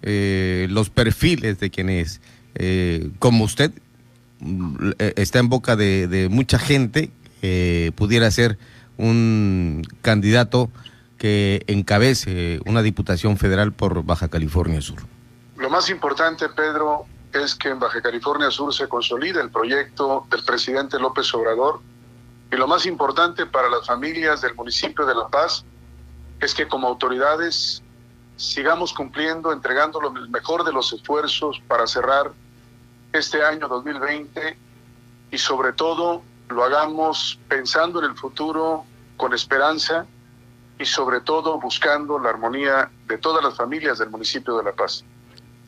eh, 0.09 0.69
los 0.71 0.89
perfiles 0.89 1.59
de 1.59 1.69
quienes, 1.69 2.21
eh, 2.55 3.11
como 3.19 3.43
usted, 3.43 3.73
mm, 4.39 4.93
está 5.17 5.41
en 5.41 5.49
boca 5.49 5.75
de, 5.75 6.07
de 6.07 6.29
mucha 6.29 6.61
gente, 6.61 7.11
eh, 7.43 7.91
pudiera 7.97 8.31
ser 8.31 8.57
un 8.99 9.83
candidato 10.03 10.71
que 11.19 11.65
encabece 11.67 12.61
una 12.67 12.83
diputación 12.83 13.37
federal 13.37 13.73
por 13.73 14.05
Baja 14.05 14.29
California 14.29 14.81
Sur. 14.81 15.01
Lo 15.57 15.71
más 15.71 15.91
importante, 15.91 16.49
Pedro, 16.51 17.07
es 17.33 17.57
que 17.57 17.71
en 17.71 17.81
Baja 17.81 18.01
California 18.01 18.53
Sur 18.53 18.73
se 18.73 18.89
consolide 18.89 19.41
el 19.41 19.51
proyecto 19.51 20.25
del 20.31 20.45
presidente 20.45 21.01
López 21.01 21.35
Obrador 21.35 21.81
y 22.53 22.55
lo 22.55 22.69
más 22.69 22.87
importante 22.87 23.45
para 23.45 23.69
las 23.69 23.85
familias 23.85 24.41
del 24.41 24.55
municipio 24.55 25.05
de 25.05 25.17
La 25.17 25.27
Paz 25.27 25.65
es 26.41 26.55
que 26.55 26.69
como 26.69 26.87
autoridades 26.87 27.83
sigamos 28.37 28.93
cumpliendo, 28.93 29.53
entregando 29.53 30.01
lo 30.01 30.11
mejor 30.13 30.65
de 30.65 30.73
los 30.73 30.93
esfuerzos 30.93 31.61
para 31.67 31.87
cerrar 31.87 32.33
este 33.13 33.43
año 33.43 33.69
2020 33.69 34.57
y 35.31 35.39
sobre 35.39 35.73
todo 35.73 36.23
lo 36.49 36.65
hagamos 36.65 37.39
pensando 37.49 37.99
en 38.03 38.11
el 38.11 38.17
futuro 38.17 38.85
con 39.17 39.33
esperanza 39.33 40.07
y 40.79 40.85
sobre 40.85 41.21
todo 41.21 41.59
buscando 41.59 42.19
la 42.19 42.31
armonía 42.31 42.91
de 43.07 43.19
todas 43.19 43.43
las 43.43 43.57
familias 43.57 43.99
del 43.99 44.11
municipio 44.11 44.57
de 44.59 44.65
La 44.65 44.73
Paz. 44.73 45.05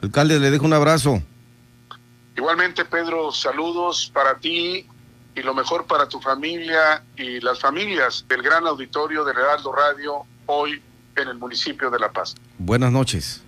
Alcalde, 0.03 0.39
le 0.39 0.51
dejo 0.51 0.67
un 0.67 0.75
abrazo. 0.75 1.23
Igualmente, 2.37 2.85
Pedro, 2.85 3.33
saludos 3.33 4.11
para 4.15 4.39
ti 4.39 4.87
y 5.35 5.43
lo 5.43 5.55
mejor 5.55 5.87
para 5.87 6.09
tu 6.09 6.21
familia 6.21 7.03
y 7.17 7.41
las 7.41 7.59
familias 7.59 8.25
del 8.29 8.43
gran 8.43 8.67
auditorio 8.67 9.25
de 9.25 9.33
Heraldo 9.33 9.73
Radio 9.73 10.25
hoy 10.47 10.81
en 11.23 11.29
el 11.29 11.39
municipio 11.39 11.91
de 11.91 11.99
La 11.99 12.11
Paz. 12.11 12.35
Buenas 12.59 12.93
noches. 12.93 13.43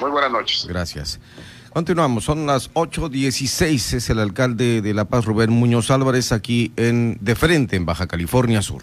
Muy 0.00 0.10
buenas 0.10 0.30
noches. 0.30 0.66
Gracias. 0.66 1.20
Continuamos, 1.72 2.24
son 2.24 2.46
las 2.46 2.72
8.16, 2.72 3.96
es 3.96 4.08
el 4.08 4.18
alcalde 4.18 4.80
de 4.80 4.94
La 4.94 5.04
Paz, 5.04 5.26
Rubén 5.26 5.50
Muñoz 5.50 5.90
Álvarez, 5.90 6.32
aquí 6.32 6.72
en 6.76 7.18
De 7.20 7.34
Frente, 7.34 7.76
en 7.76 7.84
Baja 7.84 8.06
California 8.06 8.62
Sur. 8.62 8.82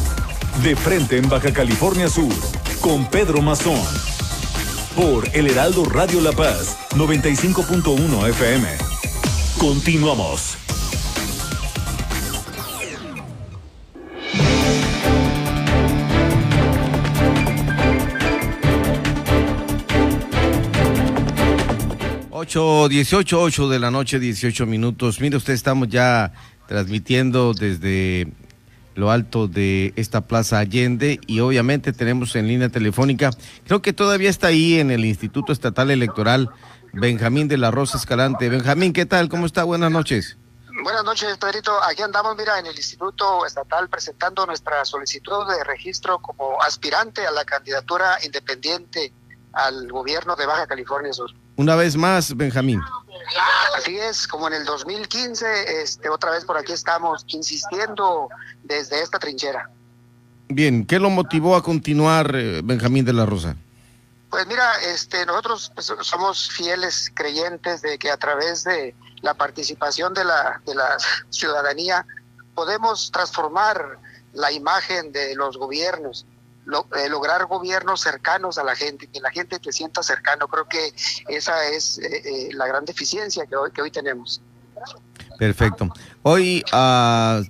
De 0.63 0.75
frente 0.75 1.17
en 1.17 1.27
Baja 1.27 1.51
California 1.51 2.07
Sur 2.07 2.31
con 2.81 3.09
Pedro 3.09 3.41
Mazón. 3.41 3.81
Por 4.95 5.27
El 5.33 5.47
Heraldo 5.47 5.85
Radio 5.85 6.21
La 6.21 6.31
Paz 6.33 6.77
95.1 6.91 8.29
FM. 8.29 8.67
Continuamos. 9.57 10.57
Ocho, 22.29 22.87
dieciocho, 22.87 23.41
ocho 23.41 23.67
de 23.67 23.79
la 23.79 23.89
noche, 23.89 24.19
18 24.19 24.67
minutos. 24.67 25.21
Mire 25.21 25.37
usted, 25.37 25.53
estamos 25.53 25.87
ya 25.87 26.33
transmitiendo 26.67 27.53
desde 27.55 28.27
lo 28.95 29.11
alto 29.11 29.47
de 29.47 29.93
esta 29.95 30.21
Plaza 30.21 30.59
Allende 30.59 31.19
y 31.27 31.39
obviamente 31.39 31.93
tenemos 31.93 32.35
en 32.35 32.47
línea 32.47 32.69
telefónica, 32.69 33.31
creo 33.65 33.81
que 33.81 33.93
todavía 33.93 34.29
está 34.29 34.47
ahí 34.47 34.79
en 34.79 34.91
el 34.91 35.05
Instituto 35.05 35.53
Estatal 35.53 35.91
Electoral, 35.91 36.49
Benjamín 36.93 37.47
de 37.47 37.57
la 37.57 37.71
Rosa 37.71 37.97
Escalante. 37.97 38.49
Benjamín, 38.49 38.91
¿qué 38.91 39.05
tal? 39.05 39.29
¿Cómo 39.29 39.45
está? 39.45 39.63
Buenas 39.63 39.91
noches. 39.91 40.37
Buenas 40.83 41.03
noches, 41.03 41.37
Pedrito. 41.37 41.71
Aquí 41.83 42.01
andamos, 42.01 42.35
mira, 42.35 42.57
en 42.59 42.65
el 42.65 42.75
Instituto 42.75 43.45
Estatal 43.45 43.87
presentando 43.87 44.45
nuestra 44.45 44.83
solicitud 44.83 45.47
de 45.47 45.63
registro 45.63 46.19
como 46.19 46.61
aspirante 46.61 47.25
a 47.25 47.31
la 47.31 47.45
candidatura 47.45 48.17
independiente 48.25 49.13
al 49.53 49.91
gobierno 49.91 50.35
de 50.35 50.45
Baja 50.45 50.65
California 50.67 51.13
Sur. 51.13 51.29
Una 51.57 51.75
vez 51.75 51.95
más, 51.95 52.35
Benjamín. 52.35 52.81
Así 53.75 53.97
es, 53.97 54.27
como 54.27 54.47
en 54.47 54.53
el 54.53 54.65
2015, 54.65 55.81
este, 55.81 56.09
otra 56.09 56.31
vez 56.31 56.45
por 56.45 56.57
aquí 56.57 56.71
estamos 56.71 57.23
insistiendo 57.27 58.29
desde 58.63 59.01
esta 59.01 59.19
trinchera. 59.19 59.69
Bien, 60.47 60.85
¿qué 60.85 60.99
lo 60.99 61.09
motivó 61.09 61.55
a 61.55 61.63
continuar, 61.63 62.35
eh, 62.35 62.61
Benjamín 62.63 63.05
de 63.05 63.13
la 63.13 63.25
Rosa? 63.25 63.55
Pues 64.29 64.47
mira, 64.47 64.79
este, 64.81 65.25
nosotros 65.25 65.71
pues, 65.73 65.93
somos 66.01 66.49
fieles 66.49 67.11
creyentes 67.13 67.81
de 67.81 67.97
que 67.97 68.09
a 68.09 68.17
través 68.17 68.63
de 68.63 68.95
la 69.21 69.33
participación 69.33 70.13
de 70.13 70.23
la, 70.23 70.61
de 70.65 70.75
la 70.75 70.97
ciudadanía 71.29 72.05
podemos 72.55 73.11
transformar 73.11 73.99
la 74.33 74.51
imagen 74.51 75.11
de 75.11 75.35
los 75.35 75.57
gobiernos 75.57 76.25
lo, 76.71 76.87
eh, 76.97 77.09
lograr 77.09 77.45
gobiernos 77.45 78.01
cercanos 78.01 78.57
a 78.57 78.63
la 78.63 78.75
gente, 78.75 79.07
que 79.07 79.19
la 79.19 79.29
gente 79.29 79.59
te 79.59 79.71
sienta 79.71 80.01
cercano. 80.01 80.47
Creo 80.47 80.67
que 80.67 80.93
esa 81.27 81.67
es 81.67 81.99
eh, 81.99 82.21
eh, 82.25 82.49
la 82.53 82.65
gran 82.65 82.85
deficiencia 82.85 83.45
que 83.45 83.55
hoy, 83.55 83.71
que 83.71 83.81
hoy 83.81 83.91
tenemos. 83.91 84.41
Perfecto. 85.37 85.93
Hoy, 86.23 86.63
a 86.71 87.41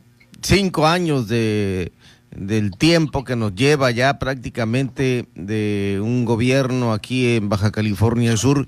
cinco 0.42 0.88
años 0.88 1.28
de, 1.28 1.94
del 2.32 2.72
tiempo 2.72 3.24
que 3.24 3.36
nos 3.36 3.54
lleva 3.54 3.92
ya 3.92 4.18
prácticamente 4.18 5.28
de 5.36 6.00
un 6.02 6.26
gobierno 6.26 6.92
aquí 6.92 7.36
en 7.36 7.48
Baja 7.48 7.72
California 7.72 8.36
Sur, 8.38 8.68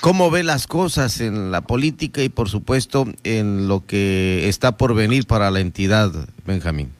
¿cómo 0.00 0.30
ve 0.30 0.42
las 0.42 0.66
cosas 0.66 1.20
en 1.20 1.50
la 1.50 1.60
política 1.60 2.22
y 2.22 2.30
por 2.30 2.48
supuesto 2.48 3.04
en 3.24 3.68
lo 3.68 3.84
que 3.84 4.48
está 4.48 4.78
por 4.78 4.94
venir 4.94 5.26
para 5.26 5.50
la 5.50 5.60
entidad, 5.60 6.12
Benjamín? 6.46 6.95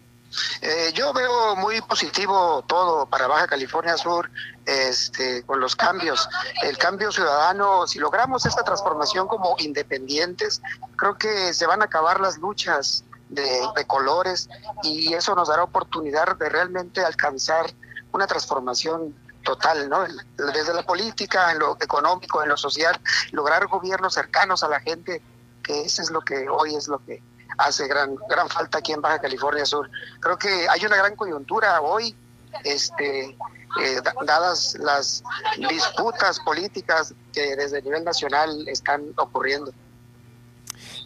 Eh, 0.60 0.92
yo 0.94 1.12
veo 1.12 1.56
muy 1.56 1.80
positivo 1.80 2.64
todo 2.66 3.06
para 3.06 3.26
Baja 3.26 3.46
California 3.46 3.96
Sur, 3.96 4.30
este, 4.64 5.44
con 5.44 5.60
los 5.60 5.76
cambios, 5.76 6.28
el 6.62 6.76
cambio 6.78 7.12
ciudadano. 7.12 7.86
Si 7.86 7.98
logramos 7.98 8.46
esta 8.46 8.62
transformación 8.64 9.28
como 9.28 9.56
independientes, 9.58 10.60
creo 10.96 11.16
que 11.16 11.54
se 11.54 11.66
van 11.66 11.82
a 11.82 11.86
acabar 11.86 12.20
las 12.20 12.38
luchas 12.38 13.04
de, 13.28 13.84
colores 13.86 14.48
y 14.82 15.12
eso 15.14 15.34
nos 15.34 15.48
dará 15.48 15.62
oportunidad 15.64 16.36
de 16.36 16.48
realmente 16.48 17.04
alcanzar 17.04 17.66
una 18.12 18.26
transformación 18.26 19.14
total, 19.42 19.88
¿no? 19.88 20.04
Desde 20.36 20.74
la 20.74 20.82
política, 20.82 21.52
en 21.52 21.60
lo 21.60 21.76
económico, 21.80 22.42
en 22.42 22.48
lo 22.48 22.56
social, 22.56 23.00
lograr 23.32 23.66
gobiernos 23.66 24.14
cercanos 24.14 24.62
a 24.64 24.68
la 24.68 24.80
gente, 24.80 25.22
que 25.62 25.82
eso 25.82 26.02
es 26.02 26.10
lo 26.10 26.20
que 26.20 26.48
hoy 26.48 26.74
es 26.74 26.88
lo 26.88 26.98
que 27.04 27.22
hace 27.58 27.86
gran 27.88 28.16
gran 28.28 28.48
falta 28.48 28.78
aquí 28.78 28.92
en 28.92 29.00
Baja 29.00 29.18
California 29.18 29.64
Sur. 29.64 29.90
Creo 30.20 30.38
que 30.38 30.68
hay 30.68 30.84
una 30.84 30.96
gran 30.96 31.16
coyuntura 31.16 31.80
hoy, 31.80 32.14
este, 32.64 33.36
eh, 33.82 34.00
dadas 34.24 34.76
las 34.80 35.22
disputas 35.68 36.40
políticas 36.40 37.14
que 37.32 37.56
desde 37.56 37.78
el 37.78 37.84
nivel 37.84 38.04
nacional 38.04 38.66
están 38.68 39.02
ocurriendo. 39.16 39.72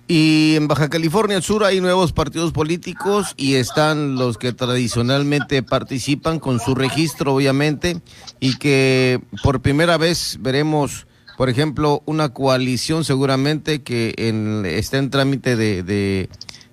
Y 0.07 0.57
en 0.57 0.67
Baja 0.67 0.89
California 0.89 1.41
Sur 1.41 1.63
hay 1.63 1.81
nuevos 1.81 2.13
partidos 2.13 2.53
políticos 2.53 3.33
y 3.37 3.55
están 3.55 4.17
los 4.17 4.39
que 4.39 4.53
tradicionalmente 4.53 5.63
participan 5.63 6.41
con 6.41 6.59
su 6.59 6.75
registro, 6.75 7.35
obviamente, 7.35 8.01
y 8.41 8.59
que 8.59 9.21
por 9.45 9.61
primera 9.61 9.99
vez 9.99 10.39
veremos, 10.41 11.07
por 11.41 11.49
ejemplo, 11.49 12.03
una 12.05 12.35
coalición 12.35 13.03
seguramente 13.03 13.83
que 13.83 14.13
en, 14.19 14.67
está 14.67 14.99
en 14.99 15.09
trámite 15.09 15.57
de, 15.57 15.83
de, 15.83 16.29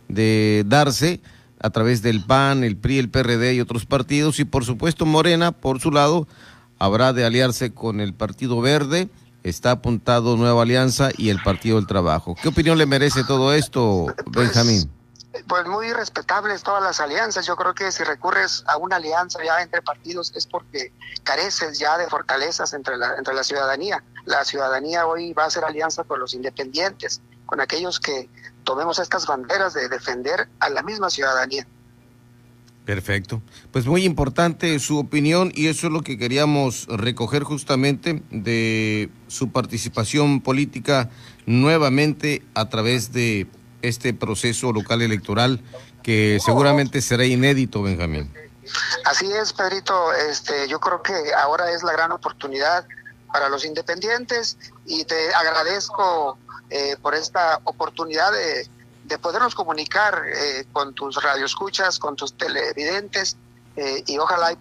de 0.09 0.65
darse 0.67 1.21
a 1.61 1.69
través 1.69 2.01
del 2.01 2.21
PAN, 2.21 2.65
el 2.65 2.75
PRI, 2.75 2.97
el 2.97 3.09
PRD 3.09 3.53
y 3.53 3.61
otros 3.61 3.85
partidos, 3.85 4.41
y 4.41 4.43
por 4.43 4.65
supuesto 4.65 5.05
Morena, 5.05 5.53
por 5.53 5.79
su 5.79 5.89
lado, 5.89 6.27
habrá 6.79 7.13
de 7.13 7.23
aliarse 7.23 7.73
con 7.73 8.01
el 8.01 8.13
Partido 8.13 8.59
Verde 8.59 9.07
está 9.41 9.71
apuntado 9.71 10.35
Nueva 10.35 10.63
Alianza 10.63 11.11
y 11.17 11.29
el 11.29 11.41
Partido 11.41 11.77
del 11.77 11.87
Trabajo. 11.87 12.35
¿Qué 12.41 12.49
opinión 12.49 12.77
le 12.77 12.85
merece 12.85 13.23
todo 13.23 13.53
esto, 13.53 14.13
pues, 14.33 14.47
Benjamín? 14.47 14.89
Pues, 15.47 15.67
muy 15.67 15.91
respetables 15.91 16.63
todas 16.63 16.81
las 16.81 16.99
alianzas. 16.99 17.45
Yo 17.45 17.55
creo 17.55 17.73
que 17.73 17.91
si 17.91 18.03
recurres 18.03 18.63
a 18.67 18.77
una 18.77 18.95
alianza 18.95 19.43
ya 19.43 19.61
entre 19.61 19.81
partidos 19.81 20.33
es 20.35 20.47
porque 20.47 20.93
careces 21.23 21.79
ya 21.79 21.97
de 21.97 22.07
fortalezas 22.07 22.73
entre 22.73 22.97
la, 22.97 23.15
entre 23.17 23.33
la 23.33 23.43
ciudadanía. 23.43 24.03
La 24.25 24.45
ciudadanía 24.45 25.05
hoy 25.05 25.33
va 25.33 25.43
a 25.43 25.47
hacer 25.47 25.63
alianza 25.63 26.03
con 26.03 26.19
los 26.19 26.33
independientes, 26.33 27.21
con 27.45 27.61
aquellos 27.61 27.99
que 27.99 28.29
tomemos 28.63 28.99
estas 28.99 29.25
banderas 29.25 29.73
de 29.73 29.87
defender 29.89 30.47
a 30.59 30.69
la 30.69 30.83
misma 30.83 31.09
ciudadanía. 31.09 31.67
Perfecto. 32.87 33.41
Pues 33.71 33.85
muy 33.85 34.05
importante 34.05 34.79
su 34.79 34.97
opinión 34.97 35.51
y 35.53 35.67
eso 35.67 35.87
es 35.87 35.93
lo 35.93 36.03
que 36.03 36.17
queríamos 36.17 36.87
recoger 36.87 37.43
justamente 37.43 38.23
de 38.31 39.09
su 39.27 39.51
participación 39.51 40.39
política 40.39 41.09
nuevamente 41.45 42.43
a 42.53 42.69
través 42.69 43.11
de 43.11 43.47
este 43.81 44.13
proceso 44.13 44.71
local 44.71 45.01
electoral 45.01 45.61
que 46.03 46.39
seguramente 46.43 47.01
será 47.01 47.25
inédito, 47.25 47.81
Benjamín. 47.81 48.33
Así 49.05 49.31
es, 49.31 49.53
Pedrito. 49.53 50.13
Este, 50.13 50.67
yo 50.67 50.79
creo 50.79 51.01
que 51.01 51.13
ahora 51.33 51.71
es 51.71 51.83
la 51.83 51.93
gran 51.93 52.11
oportunidad 52.11 52.85
para 53.31 53.49
los 53.49 53.65
independientes 53.65 54.57
y 54.85 55.03
te 55.05 55.33
agradezco 55.33 56.37
eh, 56.69 56.95
por 57.01 57.15
esta 57.15 57.59
oportunidad 57.63 58.31
de 58.31 58.67
de 59.07 59.17
podernos 59.17 59.55
comunicar 59.55 60.21
eh, 60.25 60.65
con 60.71 60.93
tus 60.93 61.21
radioescuchas, 61.21 61.97
con 61.99 62.15
tus 62.15 62.33
televidentes 62.33 63.37
eh, 63.75 64.03
y 64.05 64.17
ojalá 64.17 64.57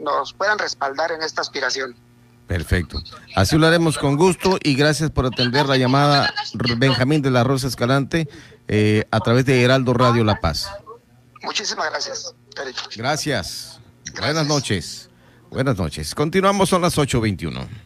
nos 0.00 0.32
puedan 0.32 0.58
respaldar 0.58 1.12
en 1.12 1.22
esta 1.22 1.40
aspiración. 1.40 1.96
Perfecto. 2.46 3.02
Así 3.34 3.56
lo 3.56 3.66
haremos 3.66 3.98
con 3.98 4.16
gusto 4.16 4.58
y 4.62 4.76
gracias 4.76 5.10
por 5.10 5.26
atender 5.26 5.66
la 5.66 5.76
llamada 5.76 6.32
Benjamín 6.76 7.20
de 7.22 7.30
la 7.30 7.42
Rosa 7.42 7.66
Escalante 7.66 8.28
eh, 8.68 9.04
a 9.10 9.20
través 9.20 9.44
de 9.44 9.62
Heraldo 9.62 9.94
Radio 9.94 10.24
La 10.24 10.40
Paz. 10.40 10.70
Muchísimas 11.42 11.90
gracias. 11.90 12.34
Gracias. 12.54 12.96
gracias. 12.96 13.80
Buenas 14.18 14.46
noches. 14.46 15.10
Buenas 15.50 15.76
noches. 15.76 16.14
Continuamos, 16.14 16.68
son 16.68 16.82
las 16.82 16.96
8.21. 16.98 17.85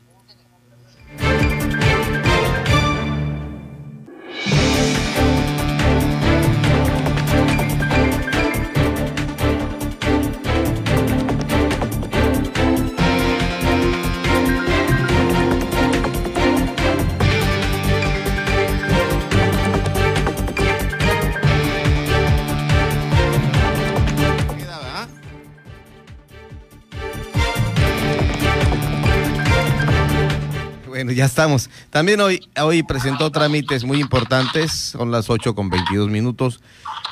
ya 31.09 31.25
estamos. 31.25 31.71
También 31.91 32.21
hoy, 32.21 32.47
hoy 32.61 32.83
presentó 32.83 33.31
trámites 33.31 33.85
muy 33.85 34.01
importantes, 34.01 34.73
son 34.73 35.11
las 35.11 35.31
8 35.31 35.55
con 35.55 35.71
22 35.71 36.09
minutos. 36.09 36.61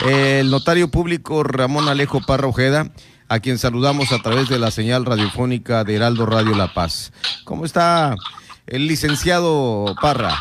El 0.04 0.50
notario 0.50 0.90
público 0.90 1.42
Ramón 1.42 1.88
Alejo 1.88 2.20
Parra 2.20 2.46
Ojeda, 2.46 2.90
a 3.28 3.40
quien 3.40 3.58
saludamos 3.58 4.12
a 4.12 4.20
través 4.20 4.48
de 4.48 4.58
la 4.58 4.70
señal 4.70 5.04
radiofónica 5.04 5.84
de 5.84 5.96
Heraldo 5.96 6.26
Radio 6.26 6.54
La 6.54 6.72
Paz. 6.74 7.12
¿Cómo 7.44 7.64
está 7.64 8.14
el 8.66 8.86
licenciado 8.86 9.94
Parra? 10.00 10.38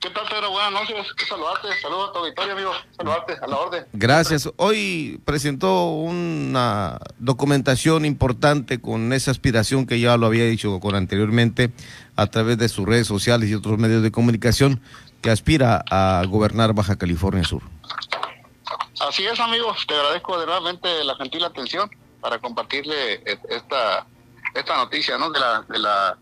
¿Qué 0.00 0.10
tal, 0.10 0.26
Pedro? 0.30 0.52
Buenas 0.52 0.72
noches. 0.72 1.06
Saludarte, 1.28 1.68
saludos 1.82 2.10
a 2.10 2.12
tu 2.12 2.18
auditorio, 2.20 2.52
amigo. 2.52 2.70
Saludarte, 2.96 3.34
a 3.42 3.46
la 3.48 3.56
orden. 3.56 3.84
Gracias. 3.92 4.48
Hoy 4.56 5.20
presentó 5.24 5.90
una 5.90 7.00
documentación 7.18 8.04
importante 8.04 8.80
con 8.80 9.12
esa 9.12 9.32
aspiración 9.32 9.86
que 9.86 9.98
ya 9.98 10.16
lo 10.16 10.26
había 10.26 10.44
dicho 10.44 10.78
con 10.78 10.94
anteriormente 10.94 11.72
a 12.18 12.26
través 12.26 12.58
de 12.58 12.68
sus 12.68 12.84
redes 12.84 13.06
sociales 13.06 13.48
y 13.48 13.54
otros 13.54 13.78
medios 13.78 14.02
de 14.02 14.10
comunicación 14.10 14.80
que 15.22 15.30
aspira 15.30 15.84
a 15.88 16.20
gobernar 16.26 16.74
Baja 16.74 16.96
California 16.96 17.44
Sur. 17.44 17.62
Así 19.00 19.24
es, 19.24 19.38
amigo. 19.38 19.72
Te 19.86 19.94
agradezco 19.94 20.36
de 20.40 20.46
nuevamente 20.46 21.04
la 21.04 21.14
gentil 21.14 21.44
atención 21.44 21.88
para 22.20 22.40
compartirle 22.40 23.22
esta 23.48 24.04
esta 24.52 24.76
noticia, 24.76 25.16
¿no? 25.16 25.30
De 25.30 25.38
la 25.38 25.62
de 25.68 25.78
la 25.78 26.18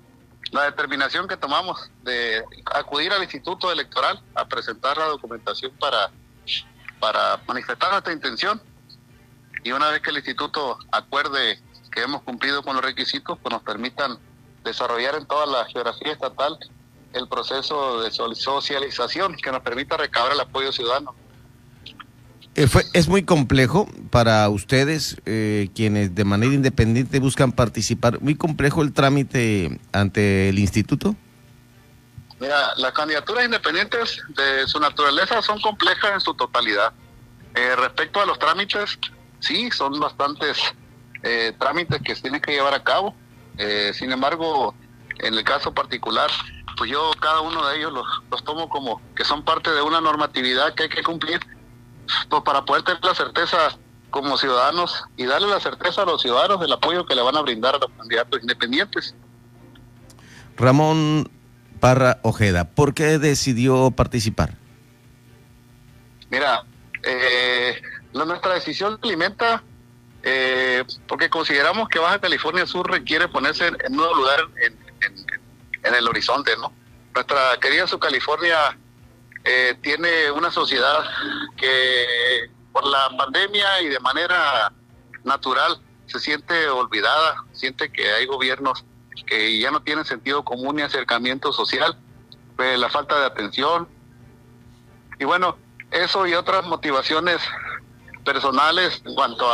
la 0.52 0.64
determinación 0.64 1.26
que 1.26 1.38
tomamos 1.38 1.90
de 2.02 2.44
acudir 2.74 3.10
al 3.12 3.22
Instituto 3.22 3.72
Electoral 3.72 4.20
a 4.34 4.44
presentar 4.44 4.98
la 4.98 5.06
documentación 5.06 5.72
para, 5.80 6.10
para 7.00 7.40
manifestar 7.48 7.90
nuestra 7.90 8.12
intención 8.12 8.60
y 9.64 9.72
una 9.72 9.88
vez 9.88 10.02
que 10.02 10.10
el 10.10 10.18
instituto 10.18 10.78
acuerde 10.92 11.58
que 11.90 12.02
hemos 12.02 12.22
cumplido 12.22 12.62
con 12.62 12.76
los 12.76 12.84
requisitos, 12.84 13.38
pues 13.42 13.52
nos 13.52 13.62
permitan 13.62 14.18
desarrollar 14.66 15.14
en 15.14 15.26
toda 15.26 15.46
la 15.46 15.64
geografía 15.66 16.12
estatal 16.12 16.58
el 17.12 17.28
proceso 17.28 18.02
de 18.02 18.10
socialización 18.10 19.36
que 19.36 19.50
nos 19.50 19.62
permita 19.62 19.96
recabar 19.96 20.32
el 20.32 20.40
apoyo 20.40 20.70
ciudadano. 20.72 21.14
Eh, 22.54 22.66
es 22.94 23.08
muy 23.08 23.22
complejo 23.22 23.86
para 24.10 24.48
ustedes, 24.48 25.16
eh, 25.26 25.68
quienes 25.74 26.14
de 26.14 26.24
manera 26.24 26.54
independiente 26.54 27.20
buscan 27.20 27.52
participar, 27.52 28.20
muy 28.20 28.34
complejo 28.34 28.82
el 28.82 28.92
trámite 28.92 29.78
ante 29.92 30.48
el 30.48 30.58
instituto. 30.58 31.14
Mira, 32.40 32.74
las 32.76 32.92
candidaturas 32.92 33.44
independientes 33.44 34.22
de 34.28 34.66
su 34.66 34.78
naturaleza 34.80 35.40
son 35.42 35.60
complejas 35.60 36.12
en 36.14 36.20
su 36.20 36.34
totalidad. 36.34 36.92
Eh, 37.54 37.76
respecto 37.76 38.20
a 38.20 38.26
los 38.26 38.38
trámites, 38.38 38.98
sí, 39.40 39.70
son 39.70 39.98
bastantes 40.00 40.58
trámites 41.58 42.00
que 42.02 42.14
se 42.14 42.22
tienen 42.22 42.40
que 42.40 42.52
llevar 42.52 42.72
a 42.72 42.84
cabo. 42.84 43.12
Sin 43.92 44.12
embargo, 44.12 44.74
en 45.18 45.34
el 45.34 45.44
caso 45.44 45.72
particular, 45.72 46.30
pues 46.76 46.90
yo 46.90 47.10
cada 47.20 47.40
uno 47.40 47.66
de 47.68 47.78
ellos 47.78 47.92
los, 47.92 48.06
los 48.30 48.44
tomo 48.44 48.68
como 48.68 49.00
que 49.14 49.24
son 49.24 49.44
parte 49.44 49.70
de 49.70 49.82
una 49.82 50.00
normatividad 50.00 50.74
que 50.74 50.84
hay 50.84 50.88
que 50.88 51.02
cumplir 51.02 51.40
pues 52.28 52.42
para 52.42 52.64
poder 52.64 52.82
tener 52.82 53.04
la 53.04 53.14
certeza 53.14 53.78
como 54.10 54.36
ciudadanos 54.36 55.04
y 55.16 55.26
darle 55.26 55.48
la 55.48 55.60
certeza 55.60 56.02
a 56.02 56.06
los 56.06 56.22
ciudadanos 56.22 56.60
del 56.60 56.72
apoyo 56.72 57.04
que 57.06 57.14
le 57.14 57.22
van 57.22 57.36
a 57.36 57.42
brindar 57.42 57.74
a 57.74 57.78
los 57.78 57.90
candidatos 57.90 58.40
independientes. 58.40 59.14
Ramón 60.56 61.30
Parra 61.80 62.18
Ojeda, 62.22 62.70
¿por 62.70 62.94
qué 62.94 63.18
decidió 63.18 63.90
participar? 63.90 64.54
Mira, 66.30 66.64
eh, 67.04 67.80
nuestra 68.12 68.54
decisión 68.54 68.98
alimenta 69.02 69.62
eh, 70.28 70.84
porque 71.06 71.30
consideramos 71.30 71.88
que 71.88 72.00
Baja 72.00 72.18
California 72.18 72.66
Sur 72.66 72.90
requiere 72.90 73.28
ponerse 73.28 73.68
en, 73.68 73.76
un 73.90 73.96
nuevo 73.96 74.14
lugar 74.16 74.40
en, 74.60 75.94
el 75.94 76.08
horizonte, 76.08 76.50
¿no? 76.56 76.72
Nuestra 77.14 77.56
querida 77.60 77.86
Sur 77.86 78.00
California 78.00 78.76
eh, 79.44 79.78
tiene 79.80 80.32
una 80.32 80.50
sociedad 80.50 81.04
que 81.56 82.50
por 82.72 82.84
la 82.84 83.08
pandemia 83.16 83.82
y 83.82 83.88
de 83.88 84.00
manera 84.00 84.72
natural 85.22 85.80
se 86.06 86.18
siente 86.18 86.68
olvidada, 86.70 87.44
siente 87.52 87.92
que 87.92 88.10
hay 88.10 88.26
gobiernos 88.26 88.84
que 89.28 89.60
ya 89.60 89.70
no 89.70 89.80
tienen 89.82 90.04
sentido 90.04 90.44
común 90.44 90.80
y 90.80 90.82
acercamiento 90.82 91.52
social, 91.52 91.96
pues, 92.56 92.76
la 92.80 92.90
falta 92.90 93.20
de 93.20 93.26
atención. 93.26 93.88
Y 95.20 95.24
bueno, 95.24 95.56
eso 95.92 96.26
y 96.26 96.34
otras 96.34 96.66
motivaciones 96.66 97.40
personales 98.24 99.00
en 99.04 99.14
cuanto 99.14 99.46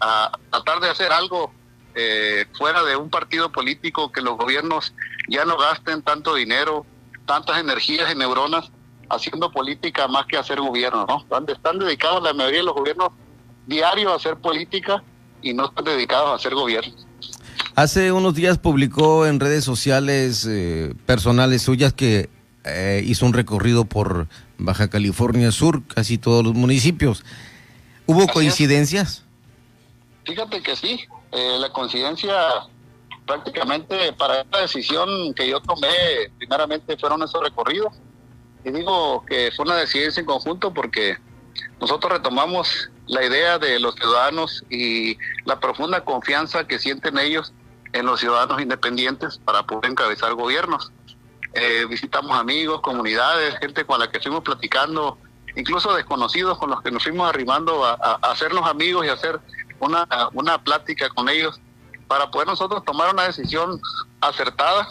a, 0.00 0.32
tratar 0.50 0.80
de 0.80 0.90
hacer 0.90 1.12
algo 1.12 1.52
eh, 1.94 2.46
fuera 2.56 2.82
de 2.82 2.96
un 2.96 3.10
partido 3.10 3.50
político, 3.52 4.10
que 4.10 4.20
los 4.20 4.36
gobiernos 4.36 4.94
ya 5.28 5.44
no 5.44 5.56
gasten 5.56 6.02
tanto 6.02 6.34
dinero, 6.34 6.84
tantas 7.26 7.58
energías 7.58 8.12
y 8.12 8.16
neuronas 8.16 8.70
haciendo 9.10 9.50
política 9.50 10.08
más 10.08 10.26
que 10.26 10.36
hacer 10.36 10.60
gobierno, 10.60 11.06
¿no? 11.06 11.20
Están, 11.20 11.44
están 11.48 11.78
dedicados 11.78 12.22
la 12.22 12.32
mayoría 12.32 12.60
de 12.60 12.66
los 12.66 12.74
gobiernos 12.74 13.10
diarios 13.66 14.12
a 14.12 14.16
hacer 14.16 14.36
política 14.36 15.02
y 15.42 15.54
no 15.54 15.66
están 15.66 15.84
dedicados 15.84 16.30
a 16.30 16.34
hacer 16.34 16.54
gobierno. 16.54 16.94
Hace 17.76 18.12
unos 18.12 18.34
días 18.34 18.58
publicó 18.58 19.26
en 19.26 19.40
redes 19.40 19.64
sociales 19.64 20.46
eh, 20.48 20.94
personales 21.06 21.62
suyas 21.62 21.92
que 21.92 22.30
eh, 22.64 23.02
hizo 23.04 23.26
un 23.26 23.32
recorrido 23.32 23.84
por 23.84 24.28
Baja 24.58 24.88
California 24.88 25.50
Sur, 25.50 25.82
casi 25.86 26.16
todos 26.16 26.44
los 26.44 26.54
municipios. 26.54 27.24
¿Hubo 28.06 28.26
coincidencias? 28.28 29.23
Fíjate 30.26 30.62
que 30.62 30.76
sí, 30.76 31.04
eh, 31.32 31.56
la 31.58 31.72
coincidencia 31.72 32.34
prácticamente 33.26 34.12
para 34.14 34.42
esta 34.42 34.60
decisión 34.60 35.34
que 35.34 35.48
yo 35.48 35.60
tomé, 35.60 36.30
primeramente 36.38 36.96
fueron 36.96 37.22
esos 37.22 37.42
recorridos. 37.42 37.94
Y 38.64 38.70
digo 38.70 39.24
que 39.26 39.50
fue 39.54 39.64
una 39.64 39.76
decisión 39.76 40.12
en 40.16 40.24
conjunto 40.24 40.72
porque 40.72 41.16
nosotros 41.80 42.12
retomamos 42.12 42.90
la 43.06 43.24
idea 43.24 43.58
de 43.58 43.78
los 43.78 43.94
ciudadanos 43.94 44.64
y 44.70 45.18
la 45.44 45.60
profunda 45.60 46.04
confianza 46.04 46.66
que 46.66 46.78
sienten 46.78 47.18
ellos 47.18 47.52
en 47.92 48.06
los 48.06 48.20
ciudadanos 48.20 48.60
independientes 48.60 49.38
para 49.44 49.64
poder 49.64 49.90
encabezar 49.90 50.34
gobiernos. 50.34 50.92
Eh, 51.54 51.86
visitamos 51.88 52.36
amigos, 52.36 52.80
comunidades, 52.80 53.56
gente 53.58 53.84
con 53.84 54.00
la 54.00 54.10
que 54.10 54.18
estuvimos 54.18 54.42
platicando, 54.42 55.18
incluso 55.54 55.94
desconocidos 55.94 56.58
con 56.58 56.70
los 56.70 56.82
que 56.82 56.90
nos 56.90 57.04
fuimos 57.04 57.28
arrimando 57.28 57.84
a, 57.84 57.94
hacernos 58.22 58.68
amigos 58.68 59.06
y 59.06 59.08
hacer 59.10 59.40
una, 59.84 60.06
una 60.32 60.62
plática 60.62 61.08
con 61.10 61.28
ellos 61.28 61.60
para 62.08 62.30
poder 62.30 62.48
nosotros 62.48 62.84
tomar 62.84 63.12
una 63.12 63.24
decisión 63.24 63.80
acertada 64.20 64.88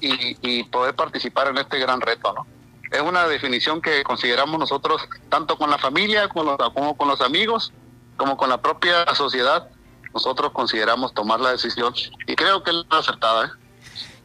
y, 0.00 0.36
y 0.42 0.64
poder 0.64 0.94
participar 0.94 1.48
en 1.48 1.58
este 1.58 1.78
gran 1.78 2.00
reto, 2.00 2.32
¿no? 2.32 2.46
Es 2.90 3.00
una 3.00 3.26
definición 3.28 3.80
que 3.80 4.02
consideramos 4.02 4.58
nosotros 4.58 5.02
tanto 5.28 5.56
con 5.56 5.70
la 5.70 5.78
familia 5.78 6.28
como, 6.28 6.56
como 6.56 6.96
con 6.96 7.06
los 7.06 7.20
amigos, 7.20 7.72
como 8.16 8.36
con 8.36 8.48
la 8.48 8.60
propia 8.60 9.14
sociedad, 9.14 9.68
nosotros 10.12 10.52
consideramos 10.52 11.14
tomar 11.14 11.38
la 11.40 11.52
decisión 11.52 11.94
y 12.26 12.34
creo 12.34 12.62
que 12.64 12.70
es 12.70 12.76
acertada. 12.90 13.46
¿eh? 13.46 13.48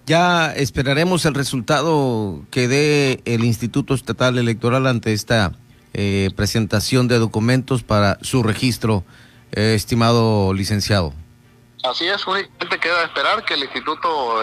Ya 0.08 0.52
esperaremos 0.54 1.26
el 1.26 1.36
resultado 1.36 2.42
que 2.50 2.68
dé 2.68 3.22
el 3.26 3.44
Instituto 3.44 3.94
Estatal 3.94 4.38
Electoral 4.38 4.88
ante 4.88 5.14
esta 5.14 5.52
eh, 5.94 6.32
presentación 6.36 7.08
de 7.08 7.20
documentos 7.20 7.84
para 7.84 8.18
su 8.22 8.42
registro, 8.42 9.04
eh, 9.56 9.74
estimado 9.76 10.54
licenciado. 10.54 11.14
Así 11.84 12.08
es, 12.08 12.26
únicamente 12.26 12.80
queda 12.80 13.04
esperar 13.04 13.46
que 13.46 13.54
el 13.54 13.64
instituto 13.64 14.42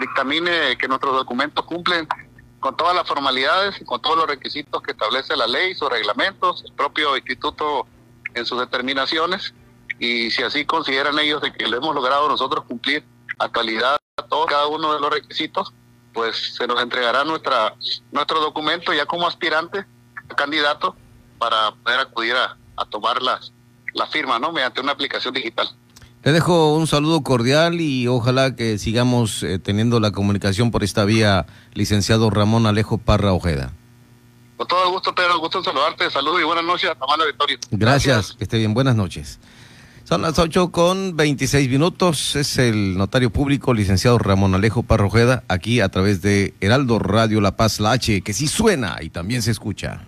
dictamine 0.00 0.76
que 0.76 0.86
nuestros 0.86 1.14
documentos 1.14 1.64
cumplen 1.64 2.06
con 2.60 2.76
todas 2.76 2.94
las 2.94 3.06
formalidades 3.08 3.80
y 3.80 3.84
con 3.84 4.02
todos 4.02 4.18
los 4.18 4.26
requisitos 4.26 4.82
que 4.82 4.92
establece 4.92 5.34
la 5.36 5.46
ley, 5.46 5.74
sus 5.74 5.88
reglamentos, 5.88 6.64
el 6.66 6.72
propio 6.74 7.16
instituto 7.16 7.86
en 8.34 8.44
sus 8.44 8.60
determinaciones 8.60 9.54
y 9.98 10.30
si 10.30 10.42
así 10.42 10.64
consideran 10.66 11.18
ellos 11.18 11.40
de 11.40 11.52
que 11.52 11.66
lo 11.66 11.78
hemos 11.78 11.94
logrado 11.94 12.28
nosotros 12.28 12.64
cumplir 12.66 13.04
actualidad 13.38 13.98
todo 14.28 14.46
cada 14.46 14.66
uno 14.66 14.94
de 14.94 15.00
los 15.00 15.10
requisitos, 15.10 15.72
pues 16.12 16.54
se 16.56 16.66
nos 16.66 16.80
entregará 16.82 17.24
nuestra 17.24 17.74
nuestro 18.10 18.40
documento 18.40 18.92
ya 18.92 19.06
como 19.06 19.26
aspirante, 19.26 19.84
candidato, 20.36 20.96
para 21.38 21.72
poder 21.72 22.00
acudir 22.00 22.34
a, 22.36 22.56
tomar 22.90 23.20
las, 23.22 23.52
la 23.94 24.06
firma, 24.06 24.38
¿no? 24.38 24.52
Mediante 24.52 24.80
una 24.80 24.92
aplicación 24.92 25.34
digital. 25.34 25.68
Le 26.24 26.32
dejo 26.32 26.74
un 26.74 26.86
saludo 26.86 27.22
cordial 27.22 27.80
y 27.80 28.08
ojalá 28.08 28.56
que 28.56 28.78
sigamos 28.78 29.42
eh, 29.44 29.58
teniendo 29.58 30.00
la 30.00 30.10
comunicación 30.10 30.70
por 30.70 30.82
esta 30.82 31.04
vía, 31.04 31.46
licenciado 31.74 32.28
Ramón 32.30 32.66
Alejo 32.66 32.98
Parra 32.98 33.32
Ojeda. 33.32 33.72
Con 34.56 34.66
todo 34.66 34.84
el 34.84 34.90
gusto, 34.90 35.14
Pedro, 35.14 35.38
gusto 35.38 35.58
en 35.58 35.64
saludarte. 35.64 36.10
Saludos 36.10 36.40
y 36.40 36.44
buenas 36.44 36.64
noches 36.64 36.90
a 36.90 37.16
la 37.16 37.24
Victoria. 37.24 37.58
Gracias, 37.70 38.32
que 38.32 38.44
esté 38.44 38.58
bien. 38.58 38.74
Buenas 38.74 38.96
noches. 38.96 39.38
Son 40.02 40.22
las 40.22 40.38
8 40.38 40.72
con 40.72 41.16
26 41.16 41.68
minutos. 41.68 42.34
Es 42.34 42.58
el 42.58 42.98
notario 42.98 43.30
público, 43.30 43.72
licenciado 43.72 44.18
Ramón 44.18 44.54
Alejo 44.54 44.82
Parrojeda, 44.82 45.44
aquí 45.46 45.80
a 45.80 45.88
través 45.90 46.22
de 46.22 46.54
Heraldo 46.60 46.98
Radio 46.98 47.40
La 47.40 47.56
Paz, 47.56 47.78
la 47.78 47.92
H, 47.92 48.22
que 48.22 48.32
sí 48.32 48.48
suena 48.48 48.96
y 49.00 49.10
también 49.10 49.42
se 49.42 49.52
escucha. 49.52 50.07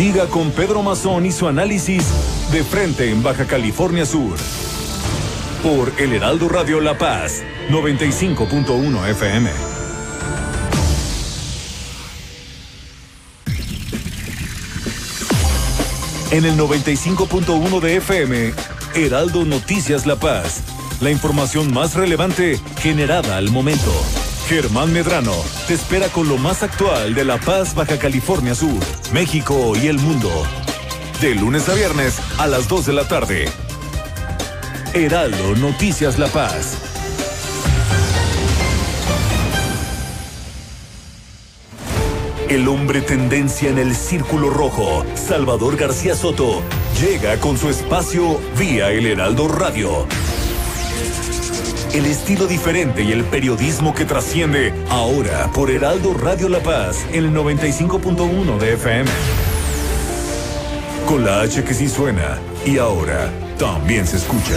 Siga 0.00 0.28
con 0.28 0.50
Pedro 0.52 0.82
Mazón 0.82 1.26
y 1.26 1.30
su 1.30 1.46
análisis 1.46 2.02
de 2.50 2.64
frente 2.64 3.10
en 3.10 3.22
Baja 3.22 3.46
California 3.46 4.06
Sur. 4.06 4.34
Por 5.62 5.92
El 5.98 6.14
Heraldo 6.14 6.48
Radio 6.48 6.80
La 6.80 6.96
Paz, 6.96 7.42
95.1 7.68 9.08
FM. 9.10 9.50
En 16.30 16.46
el 16.46 16.56
95.1 16.56 17.80
de 17.80 17.96
FM, 17.96 18.54
Heraldo 18.94 19.44
Noticias 19.44 20.06
La 20.06 20.16
Paz. 20.16 20.62
La 21.02 21.10
información 21.10 21.74
más 21.74 21.94
relevante 21.94 22.58
generada 22.80 23.36
al 23.36 23.50
momento. 23.50 23.92
Germán 24.50 24.92
Medrano 24.92 25.36
te 25.68 25.74
espera 25.74 26.08
con 26.08 26.28
lo 26.28 26.36
más 26.36 26.64
actual 26.64 27.14
de 27.14 27.24
La 27.24 27.38
Paz, 27.38 27.72
Baja 27.72 28.00
California 28.00 28.52
Sur, 28.52 28.80
México 29.12 29.74
y 29.80 29.86
el 29.86 30.00
mundo. 30.00 30.28
De 31.20 31.36
lunes 31.36 31.68
a 31.68 31.74
viernes 31.74 32.18
a 32.36 32.48
las 32.48 32.66
2 32.66 32.86
de 32.86 32.92
la 32.92 33.06
tarde. 33.06 33.48
Heraldo 34.92 35.54
Noticias 35.54 36.18
La 36.18 36.26
Paz. 36.26 36.78
El 42.48 42.66
hombre 42.66 43.02
tendencia 43.02 43.70
en 43.70 43.78
el 43.78 43.94
círculo 43.94 44.50
rojo, 44.50 45.06
Salvador 45.14 45.76
García 45.76 46.16
Soto, 46.16 46.60
llega 47.00 47.38
con 47.38 47.56
su 47.56 47.68
espacio 47.68 48.40
vía 48.58 48.90
El 48.90 49.06
Heraldo 49.06 49.46
Radio. 49.46 50.08
El 51.92 52.06
estilo 52.06 52.46
diferente 52.46 53.02
y 53.02 53.10
el 53.10 53.24
periodismo 53.24 53.92
que 53.92 54.04
trasciende 54.04 54.72
ahora 54.90 55.50
por 55.52 55.72
Heraldo 55.72 56.14
Radio 56.14 56.48
La 56.48 56.60
Paz 56.60 57.04
el 57.12 57.32
95.1 57.32 58.58
de 58.58 58.74
FM. 58.74 59.10
Con 61.08 61.24
la 61.24 61.40
H 61.40 61.64
que 61.64 61.74
sí 61.74 61.88
suena 61.88 62.38
y 62.64 62.78
ahora 62.78 63.32
también 63.58 64.06
se 64.06 64.18
escucha. 64.18 64.56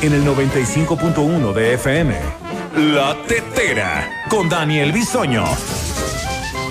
En 0.00 0.12
el 0.12 0.24
95.1 0.24 1.52
de 1.52 1.74
FM, 1.74 2.14
La 2.94 3.16
Tetera, 3.26 4.08
con 4.28 4.48
Daniel 4.48 4.92
Bisoño. 4.92 5.44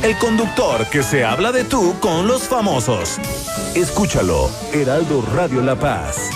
El 0.01 0.17
conductor 0.17 0.87
que 0.89 1.03
se 1.03 1.25
habla 1.25 1.51
de 1.51 1.65
tú 1.65 1.95
con 1.99 2.27
los 2.27 2.43
famosos. 2.43 3.17
Escúchalo, 3.75 4.49
Heraldo 4.71 5.23
Radio 5.35 5.61
La 5.61 5.75
Paz. 5.75 6.29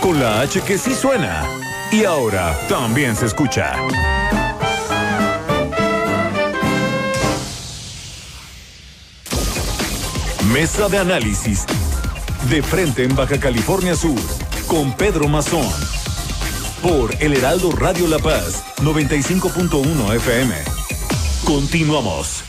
Con 0.00 0.20
la 0.20 0.40
H 0.42 0.60
que 0.60 0.78
sí 0.78 0.94
suena. 0.94 1.42
Y 1.90 2.04
ahora 2.04 2.56
también 2.68 3.16
se 3.16 3.26
escucha. 3.26 3.74
Mesa 10.52 10.88
de 10.88 10.98
análisis. 10.98 11.64
De 12.48 12.62
frente 12.62 13.02
en 13.02 13.16
Baja 13.16 13.40
California 13.40 13.96
Sur. 13.96 14.45
Con 14.66 14.96
Pedro 14.96 15.28
Mazón. 15.28 15.66
Por 16.82 17.14
El 17.20 17.34
Heraldo 17.34 17.70
Radio 17.70 18.08
La 18.08 18.18
Paz. 18.18 18.64
95.1 18.78 20.14
FM. 20.16 20.54
Continuamos. 21.44 22.42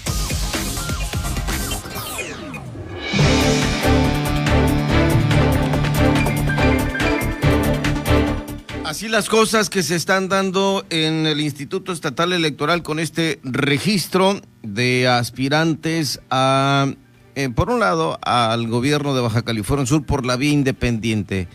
Así 8.83 9.09
las 9.09 9.29
cosas 9.29 9.69
que 9.69 9.83
se 9.83 9.95
están 9.95 10.27
dando 10.27 10.85
en 10.89 11.27
el 11.27 11.39
Instituto 11.39 11.91
Estatal 11.91 12.33
Electoral 12.33 12.81
con 12.81 12.99
este 12.99 13.39
registro 13.43 14.41
de 14.63 15.07
aspirantes 15.07 16.19
a, 16.31 16.87
eh, 17.35 17.49
por 17.49 17.69
un 17.69 17.79
lado, 17.79 18.17
al 18.23 18.67
gobierno 18.67 19.13
de 19.13 19.21
Baja 19.21 19.43
California 19.43 19.85
Sur 19.85 20.03
por 20.03 20.25
la 20.25 20.35
vía 20.35 20.51
independiente. 20.51 21.47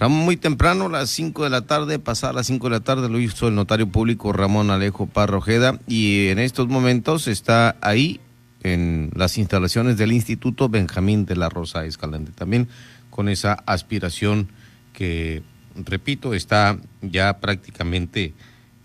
Ramón, 0.00 0.24
muy 0.24 0.38
temprano, 0.38 0.88
las 0.88 1.10
5 1.10 1.44
de 1.44 1.50
la 1.50 1.66
tarde, 1.66 1.98
pasar 1.98 2.30
a 2.30 2.32
las 2.32 2.46
5 2.46 2.68
de 2.68 2.70
la 2.70 2.80
tarde, 2.80 3.10
lo 3.10 3.20
hizo 3.20 3.48
el 3.48 3.54
notario 3.54 3.86
público 3.86 4.32
Ramón 4.32 4.70
Alejo 4.70 5.06
Parrojeda 5.06 5.78
y 5.86 6.28
en 6.28 6.38
estos 6.38 6.68
momentos 6.68 7.28
está 7.28 7.76
ahí 7.82 8.18
en 8.62 9.10
las 9.14 9.36
instalaciones 9.36 9.98
del 9.98 10.12
Instituto 10.12 10.70
Benjamín 10.70 11.26
de 11.26 11.36
la 11.36 11.50
Rosa 11.50 11.84
Escalante, 11.84 12.32
también 12.32 12.66
con 13.10 13.28
esa 13.28 13.52
aspiración 13.66 14.48
que 14.94 15.42
repito, 15.74 16.32
está 16.32 16.78
ya 17.02 17.38
prácticamente 17.38 18.32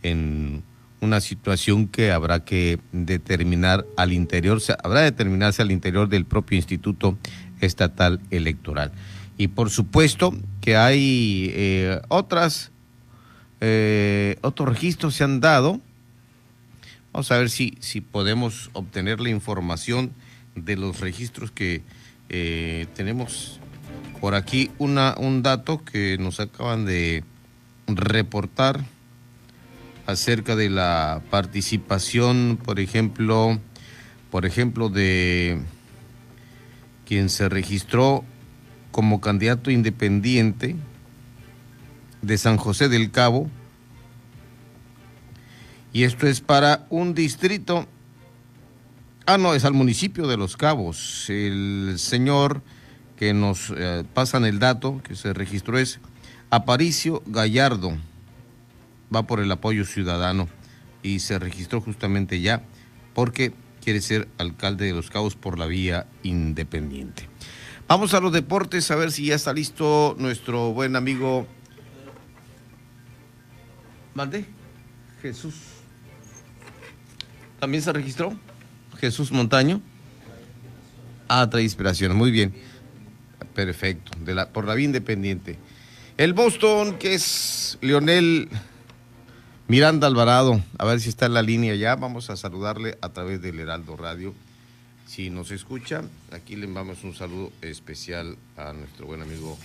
en 0.03 0.63
una 0.99 1.21
situación 1.21 1.87
que 1.87 2.11
habrá 2.11 2.43
que 2.43 2.79
determinar 2.91 3.85
al 3.95 4.11
interior, 4.11 4.61
habrá 4.83 4.99
de 4.99 5.11
determinarse 5.11 5.61
al 5.61 5.71
interior 5.71 6.09
del 6.09 6.25
propio 6.25 6.57
Instituto 6.57 7.17
Estatal 7.61 8.19
Electoral. 8.31 8.91
Y 9.37 9.49
por 9.49 9.69
supuesto 9.69 10.33
que 10.61 10.77
hay 10.77 11.51
eh, 11.53 12.01
otras, 12.07 12.71
eh, 13.61 14.37
otros 14.41 14.69
registros 14.69 15.15
se 15.15 15.23
han 15.23 15.39
dado. 15.39 15.81
Vamos 17.11 17.31
a 17.31 17.37
ver 17.37 17.49
si, 17.49 17.77
si 17.79 18.01
podemos 18.01 18.69
obtener 18.73 19.19
la 19.19 19.29
información 19.29 20.11
de 20.55 20.77
los 20.77 20.99
registros 20.99 21.51
que 21.51 21.81
eh, 22.29 22.87
tenemos 22.95 23.59
por 24.21 24.35
aquí 24.35 24.71
una, 24.79 25.15
un 25.17 25.43
dato 25.43 25.83
que 25.83 26.17
nos 26.17 26.39
acaban 26.39 26.85
de 26.85 27.23
reportar 27.87 28.83
acerca 30.07 30.55
de 30.55 30.69
la 30.69 31.21
participación, 31.29 32.57
por 32.63 32.79
ejemplo, 32.79 33.59
por 34.31 34.45
ejemplo, 34.45 34.89
de 34.89 35.61
quien 37.05 37.29
se 37.29 37.49
registró 37.49 38.23
como 38.95 39.19
candidato 39.19 39.71
independiente 39.71 40.77
de 42.21 42.37
San 42.37 42.55
José 42.55 42.87
del 42.87 43.11
Cabo. 43.11 43.51
Y 45.91 46.03
esto 46.03 46.27
es 46.27 46.39
para 46.39 46.87
un 46.89 47.13
distrito. 47.13 47.89
Ah, 49.25 49.37
no, 49.37 49.53
es 49.53 49.65
al 49.65 49.73
municipio 49.73 50.27
de 50.27 50.37
Los 50.37 50.55
Cabos. 50.55 51.29
El 51.29 51.95
señor 51.97 52.61
que 53.17 53.33
nos 53.33 53.73
eh, 53.75 54.05
pasan 54.13 54.45
el 54.45 54.59
dato 54.59 55.01
que 55.03 55.15
se 55.15 55.33
registró 55.33 55.77
es 55.77 55.99
Aparicio 56.49 57.21
Gallardo, 57.25 57.97
va 59.13 59.27
por 59.27 59.41
el 59.41 59.51
apoyo 59.51 59.83
ciudadano 59.83 60.47
y 61.03 61.19
se 61.19 61.37
registró 61.37 61.81
justamente 61.81 62.39
ya 62.39 62.63
porque 63.13 63.51
quiere 63.83 63.99
ser 63.99 64.29
alcalde 64.37 64.85
de 64.85 64.93
Los 64.93 65.09
Cabos 65.09 65.35
por 65.35 65.59
la 65.59 65.65
vía 65.65 66.07
independiente. 66.23 67.34
Vamos 67.87 68.15
a 68.15 68.19
los 68.19 68.33
deportes 68.33 68.89
a 68.89 68.95
ver 68.95 69.11
si 69.11 69.27
ya 69.27 69.35
está 69.35 69.53
listo 69.53 70.15
nuestro 70.17 70.73
buen 70.73 70.95
amigo. 70.95 71.45
Mande. 74.15 74.45
Jesús. 75.21 75.55
¿También 77.59 77.83
se 77.83 77.93
registró? 77.93 78.33
Jesús 78.97 79.31
Montaño. 79.31 79.81
Ah, 81.27 81.47
trae 81.49 81.63
inspiración. 81.63 82.15
Muy 82.15 82.31
bien. 82.31 82.55
Perfecto, 83.53 84.11
por 84.51 84.65
la 84.65 84.73
vía 84.73 84.85
independiente. 84.85 85.57
El 86.17 86.33
Boston, 86.33 86.97
que 86.97 87.13
es 87.13 87.77
Leonel 87.81 88.49
Miranda 89.67 90.07
Alvarado, 90.07 90.61
a 90.77 90.85
ver 90.85 90.99
si 90.99 91.09
está 91.09 91.25
en 91.25 91.33
la 91.33 91.41
línea 91.41 91.75
ya. 91.75 91.95
Vamos 91.95 92.29
a 92.29 92.35
saludarle 92.35 92.97
a 93.01 93.09
través 93.09 93.41
del 93.41 93.59
Heraldo 93.59 93.95
Radio. 93.95 94.33
Si 95.05 95.29
nos 95.29 95.51
escucha, 95.51 96.01
aquí 96.31 96.55
le 96.55 96.65
enviamos 96.65 97.03
un 97.03 97.15
saludo 97.15 97.51
especial 97.61 98.37
a 98.57 98.73
nuestro 98.73 99.05
buen 99.05 99.21
amigo 99.21 99.57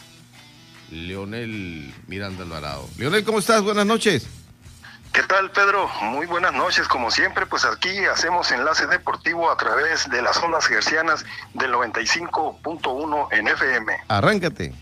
Leonel 0.90 1.94
Miranda 2.06 2.44
Alvarado. 2.44 2.88
Leonel, 2.98 3.24
¿cómo 3.24 3.38
estás? 3.38 3.62
Buenas 3.62 3.86
noches. 3.86 4.26
¿Qué 5.12 5.22
tal, 5.24 5.50
Pedro? 5.50 5.88
Muy 6.02 6.26
buenas 6.26 6.52
noches. 6.52 6.86
Como 6.86 7.10
siempre, 7.10 7.46
pues 7.46 7.64
aquí 7.64 8.04
hacemos 8.04 8.52
enlace 8.52 8.86
deportivo 8.86 9.50
a 9.50 9.56
través 9.56 10.08
de 10.08 10.22
las 10.22 10.36
ondas 10.36 10.66
gercianas 10.66 11.24
del 11.54 11.72
95.1 11.72 13.28
en 13.32 13.48
FM. 13.48 13.92
Arráncate. 14.08 14.72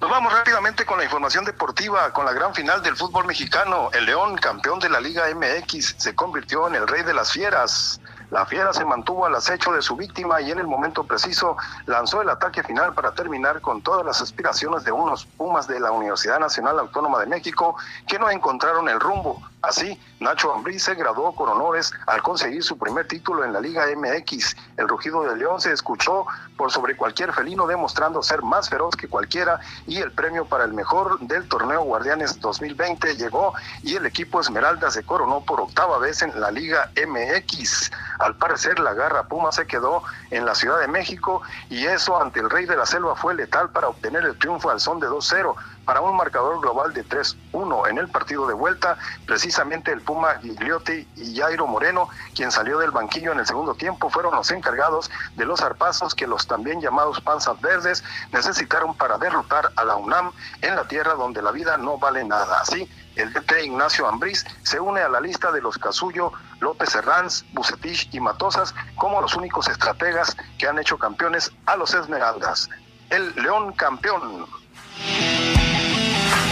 Nos 0.00 0.10
vamos 0.10 0.32
rápidamente 0.32 0.84
con 0.84 0.98
la 0.98 1.04
información 1.04 1.44
deportiva, 1.44 2.12
con 2.12 2.26
la 2.26 2.32
gran 2.32 2.54
final 2.54 2.82
del 2.82 2.96
fútbol 2.96 3.26
mexicano. 3.26 3.90
El 3.92 4.06
León, 4.06 4.36
campeón 4.36 4.78
de 4.78 4.88
la 4.88 5.00
Liga 5.00 5.24
MX, 5.34 5.96
se 5.98 6.14
convirtió 6.14 6.68
en 6.68 6.76
el 6.76 6.86
rey 6.86 7.02
de 7.02 7.14
las 7.14 7.32
fieras. 7.32 8.00
La 8.30 8.44
fiera 8.44 8.72
se 8.72 8.84
mantuvo 8.84 9.26
al 9.26 9.34
acecho 9.34 9.72
de 9.72 9.82
su 9.82 9.94
víctima 9.94 10.40
y 10.40 10.50
en 10.50 10.58
el 10.58 10.66
momento 10.66 11.04
preciso 11.04 11.56
lanzó 11.86 12.22
el 12.22 12.28
ataque 12.28 12.62
final 12.62 12.92
para 12.92 13.12
terminar 13.12 13.60
con 13.60 13.82
todas 13.82 14.04
las 14.04 14.20
aspiraciones 14.20 14.84
de 14.84 14.92
unos 14.92 15.26
Pumas 15.26 15.68
de 15.68 15.78
la 15.78 15.92
Universidad 15.92 16.40
Nacional 16.40 16.78
Autónoma 16.78 17.20
de 17.20 17.26
México 17.26 17.76
que 18.06 18.18
no 18.18 18.28
encontraron 18.28 18.88
el 18.88 18.98
rumbo. 18.98 19.40
Así, 19.66 20.00
Nacho 20.20 20.52
Ambriz 20.52 20.84
se 20.84 20.94
graduó 20.94 21.34
con 21.34 21.48
honores 21.48 21.92
al 22.06 22.22
conseguir 22.22 22.62
su 22.62 22.78
primer 22.78 23.08
título 23.08 23.44
en 23.44 23.52
la 23.52 23.60
Liga 23.60 23.84
MX. 23.96 24.56
El 24.76 24.88
rugido 24.88 25.24
de 25.24 25.36
León 25.36 25.60
se 25.60 25.72
escuchó 25.72 26.24
por 26.56 26.70
sobre 26.70 26.96
cualquier 26.96 27.32
felino, 27.32 27.66
demostrando 27.66 28.22
ser 28.22 28.42
más 28.42 28.70
feroz 28.70 28.94
que 28.94 29.08
cualquiera 29.08 29.58
y 29.88 29.98
el 29.98 30.12
premio 30.12 30.44
para 30.44 30.64
el 30.64 30.72
mejor 30.72 31.18
del 31.18 31.48
torneo 31.48 31.82
Guardianes 31.82 32.40
2020 32.40 33.16
llegó 33.16 33.54
y 33.82 33.96
el 33.96 34.06
equipo 34.06 34.40
Esmeralda 34.40 34.88
se 34.92 35.02
coronó 35.02 35.44
por 35.44 35.60
octava 35.60 35.98
vez 35.98 36.22
en 36.22 36.40
la 36.40 36.52
Liga 36.52 36.92
MX. 37.04 37.90
Al 38.20 38.36
parecer, 38.36 38.78
la 38.78 38.94
garra 38.94 39.24
Puma 39.24 39.50
se 39.50 39.66
quedó 39.66 40.04
en 40.30 40.46
la 40.46 40.54
Ciudad 40.54 40.78
de 40.78 40.86
México 40.86 41.42
y 41.70 41.86
eso 41.86 42.22
ante 42.22 42.38
el 42.38 42.50
Rey 42.50 42.66
de 42.66 42.76
la 42.76 42.86
Selva 42.86 43.16
fue 43.16 43.34
letal 43.34 43.70
para 43.70 43.88
obtener 43.88 44.24
el 44.24 44.38
triunfo 44.38 44.70
al 44.70 44.78
son 44.78 45.00
de 45.00 45.08
2-0 45.08 45.56
para 45.86 46.02
un 46.02 46.16
marcador 46.16 46.60
global 46.60 46.92
de 46.92 47.04
3-1 47.06 47.88
en 47.88 47.98
el 47.98 48.08
partido 48.08 48.46
de 48.46 48.52
vuelta. 48.52 48.98
Precisamente 49.24 49.92
el 49.92 50.02
Puma 50.02 50.38
Gigliotti 50.42 51.08
y 51.16 51.36
Jairo 51.36 51.66
Moreno, 51.66 52.10
quien 52.34 52.50
salió 52.50 52.78
del 52.78 52.90
banquillo 52.90 53.32
en 53.32 53.38
el 53.38 53.46
segundo 53.46 53.74
tiempo, 53.74 54.10
fueron 54.10 54.34
los 54.34 54.50
encargados 54.50 55.10
de 55.36 55.46
los 55.46 55.60
zarpazos 55.60 56.14
que 56.14 56.26
los 56.26 56.46
también 56.46 56.80
llamados 56.80 57.20
panzas 57.20 57.58
verdes 57.60 58.04
necesitaron 58.32 58.94
para 58.94 59.16
derrotar 59.16 59.70
a 59.76 59.84
la 59.84 59.96
UNAM 59.96 60.32
en 60.60 60.76
la 60.76 60.86
tierra 60.88 61.14
donde 61.14 61.40
la 61.40 61.52
vida 61.52 61.78
no 61.78 61.96
vale 61.98 62.24
nada. 62.24 62.60
Así, 62.60 62.90
el 63.14 63.32
DT 63.32 63.64
Ignacio 63.64 64.06
Ambriz 64.06 64.44
se 64.62 64.80
une 64.80 65.00
a 65.00 65.08
la 65.08 65.20
lista 65.20 65.52
de 65.52 65.62
los 65.62 65.78
Casullo, 65.78 66.32
López 66.60 66.94
Herranz, 66.94 67.44
Bucetich 67.52 68.08
y 68.12 68.20
Matosas 68.20 68.74
como 68.96 69.20
los 69.20 69.34
únicos 69.34 69.68
estrategas 69.68 70.36
que 70.58 70.66
han 70.66 70.78
hecho 70.78 70.98
campeones 70.98 71.52
a 71.66 71.76
los 71.76 71.94
Esmeraldas. 71.94 72.68
El 73.08 73.34
León 73.36 73.72
campeón. 73.72 74.46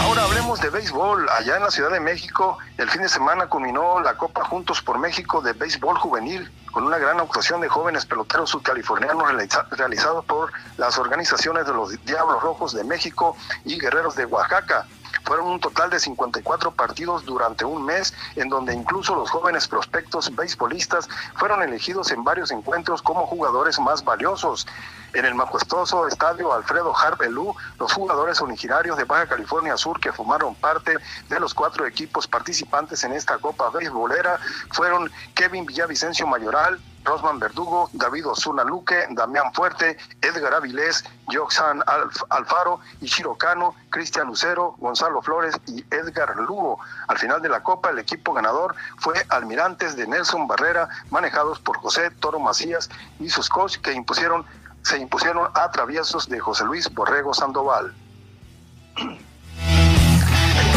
Ahora 0.05 0.25
hablemos 0.25 0.61
de 0.61 0.69
béisbol. 0.69 1.27
Allá 1.29 1.57
en 1.57 1.63
la 1.63 1.71
Ciudad 1.71 1.89
de 1.89 1.99
México, 1.99 2.59
el 2.77 2.87
fin 2.91 3.01
de 3.01 3.09
semana 3.09 3.47
culminó 3.47 3.99
la 4.01 4.15
Copa 4.15 4.45
Juntos 4.45 4.79
por 4.83 4.99
México 4.99 5.41
de 5.41 5.53
Béisbol 5.53 5.97
Juvenil 5.97 6.47
con 6.71 6.83
una 6.83 6.99
gran 6.99 7.19
actuación 7.19 7.59
de 7.61 7.69
jóvenes 7.69 8.05
peloteros 8.05 8.51
subcalifornianos 8.51 9.27
realizados 9.71 10.23
por 10.25 10.51
las 10.77 10.99
organizaciones 10.99 11.65
de 11.65 11.73
los 11.73 12.05
Diablos 12.05 12.39
Rojos 12.43 12.73
de 12.75 12.83
México 12.83 13.35
y 13.63 13.79
Guerreros 13.79 14.15
de 14.15 14.25
Oaxaca. 14.25 14.85
Fueron 15.25 15.47
un 15.47 15.59
total 15.59 15.89
de 15.89 15.99
54 15.99 16.71
partidos 16.71 17.25
durante 17.25 17.65
un 17.65 17.83
mes, 17.83 18.13
en 18.35 18.49
donde 18.49 18.73
incluso 18.73 19.15
los 19.15 19.29
jóvenes 19.29 19.67
prospectos 19.67 20.33
beisbolistas 20.35 21.09
fueron 21.35 21.61
elegidos 21.63 22.11
en 22.11 22.23
varios 22.23 22.51
encuentros 22.51 23.01
como 23.01 23.25
jugadores 23.25 23.79
más 23.79 24.03
valiosos. 24.03 24.67
En 25.13 25.25
el 25.25 25.33
majestuoso 25.33 26.07
estadio 26.07 26.53
Alfredo 26.53 26.95
Harbelú, 26.95 27.55
los 27.79 27.93
jugadores 27.93 28.41
originarios 28.41 28.97
de 28.97 29.05
Baja 29.05 29.27
California 29.27 29.77
Sur 29.77 29.99
que 29.99 30.11
formaron 30.11 30.55
parte 30.55 30.97
de 31.29 31.39
los 31.39 31.53
cuatro 31.53 31.85
equipos 31.85 32.27
participantes 32.27 33.03
en 33.03 33.13
esta 33.13 33.37
Copa 33.37 33.69
Beisbolera 33.69 34.39
fueron 34.71 35.11
Kevin 35.33 35.65
Villavicencio 35.65 36.27
Mayoral, 36.27 36.79
Rosman 37.05 37.39
Verdugo, 37.39 37.89
David 37.93 38.27
Osuna 38.27 38.63
Luque, 38.63 39.05
Damián 39.11 39.53
Fuerte, 39.53 39.97
Edgar 40.21 40.55
Avilés, 40.55 41.03
Joxan 41.31 41.83
Alfaro, 42.29 42.79
Ishiro 42.99 43.35
Cano, 43.35 43.75
Cristian 43.89 44.27
Lucero, 44.27 44.75
Gonzalo 44.79 45.21
Flores 45.21 45.55
y 45.67 45.85
Edgar 45.93 46.35
Lugo. 46.35 46.79
Al 47.07 47.17
final 47.17 47.41
de 47.41 47.49
la 47.49 47.61
Copa, 47.61 47.91
el 47.91 47.99
equipo 47.99 48.33
ganador 48.33 48.75
fue 48.97 49.13
Almirantes 49.29 49.95
de 49.95 50.07
Nelson 50.07 50.47
Barrera, 50.47 50.89
manejados 51.11 51.59
por 51.59 51.77
José 51.77 52.09
Toro 52.11 52.39
Macías 52.39 52.89
y 53.19 53.29
sus 53.29 53.49
coach 53.49 53.77
que 53.77 53.93
impusieron, 53.93 54.45
se 54.81 54.97
impusieron 54.97 55.49
a 55.53 55.71
traviesos 55.71 56.27
de 56.27 56.39
José 56.39 56.65
Luis 56.65 56.93
Borrego 56.93 57.33
Sandoval. 57.33 57.93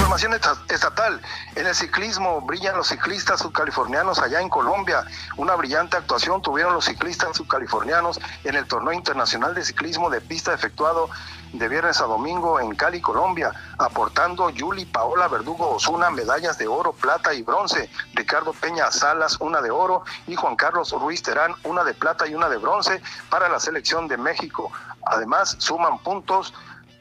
Información 0.09 0.41
estatal. 0.71 1.21
En 1.55 1.67
el 1.67 1.75
ciclismo 1.75 2.41
brillan 2.41 2.79
los 2.79 2.89
ciclistas 2.89 3.41
subcalifornianos 3.41 4.19
allá 4.19 4.41
en 4.41 4.49
Colombia. 4.49 5.05
Una 5.37 5.55
brillante 5.55 5.99
actuación 5.99 6.41
tuvieron 6.41 6.73
los 6.73 6.87
ciclistas 6.87 7.37
subcalifornianos 7.37 8.19
en 8.45 8.55
el 8.55 8.67
torneo 8.67 8.95
internacional 8.95 9.55
de 9.55 9.63
ciclismo 9.63 10.09
de 10.09 10.23
pista 10.23 10.55
efectuado 10.55 11.11
de 11.53 11.69
viernes 11.69 12.01
a 12.01 12.05
domingo 12.05 12.59
en 12.59 12.75
Cali, 12.75 13.03
Colombia, 13.03 13.53
aportando 13.77 14.49
Yuli 14.49 14.87
Paola 14.87 15.29
Verdugo 15.29 15.73
Osuna 15.73 16.09
medallas 16.09 16.57
de 16.57 16.67
oro, 16.69 16.95
plata 16.95 17.35
y 17.35 17.43
bronce, 17.43 17.91
Ricardo 18.15 18.55
Peña 18.55 18.91
Salas 18.91 19.37
una 19.41 19.61
de 19.61 19.71
oro 19.71 20.05
y 20.27 20.37
Juan 20.37 20.57
Carlos 20.57 20.91
Ruiz 20.93 21.23
Terán 21.23 21.55
una 21.65 21.85
de 21.85 21.93
plata 21.93 22.27
y 22.27 22.35
una 22.35 22.49
de 22.49 22.57
bronce 22.57 23.03
para 23.29 23.51
la 23.51 23.61
selección 23.61 24.09
de 24.09 24.17
México. 24.17 24.73
Además, 25.05 25.57
suman 25.59 25.99
puntos 25.99 26.55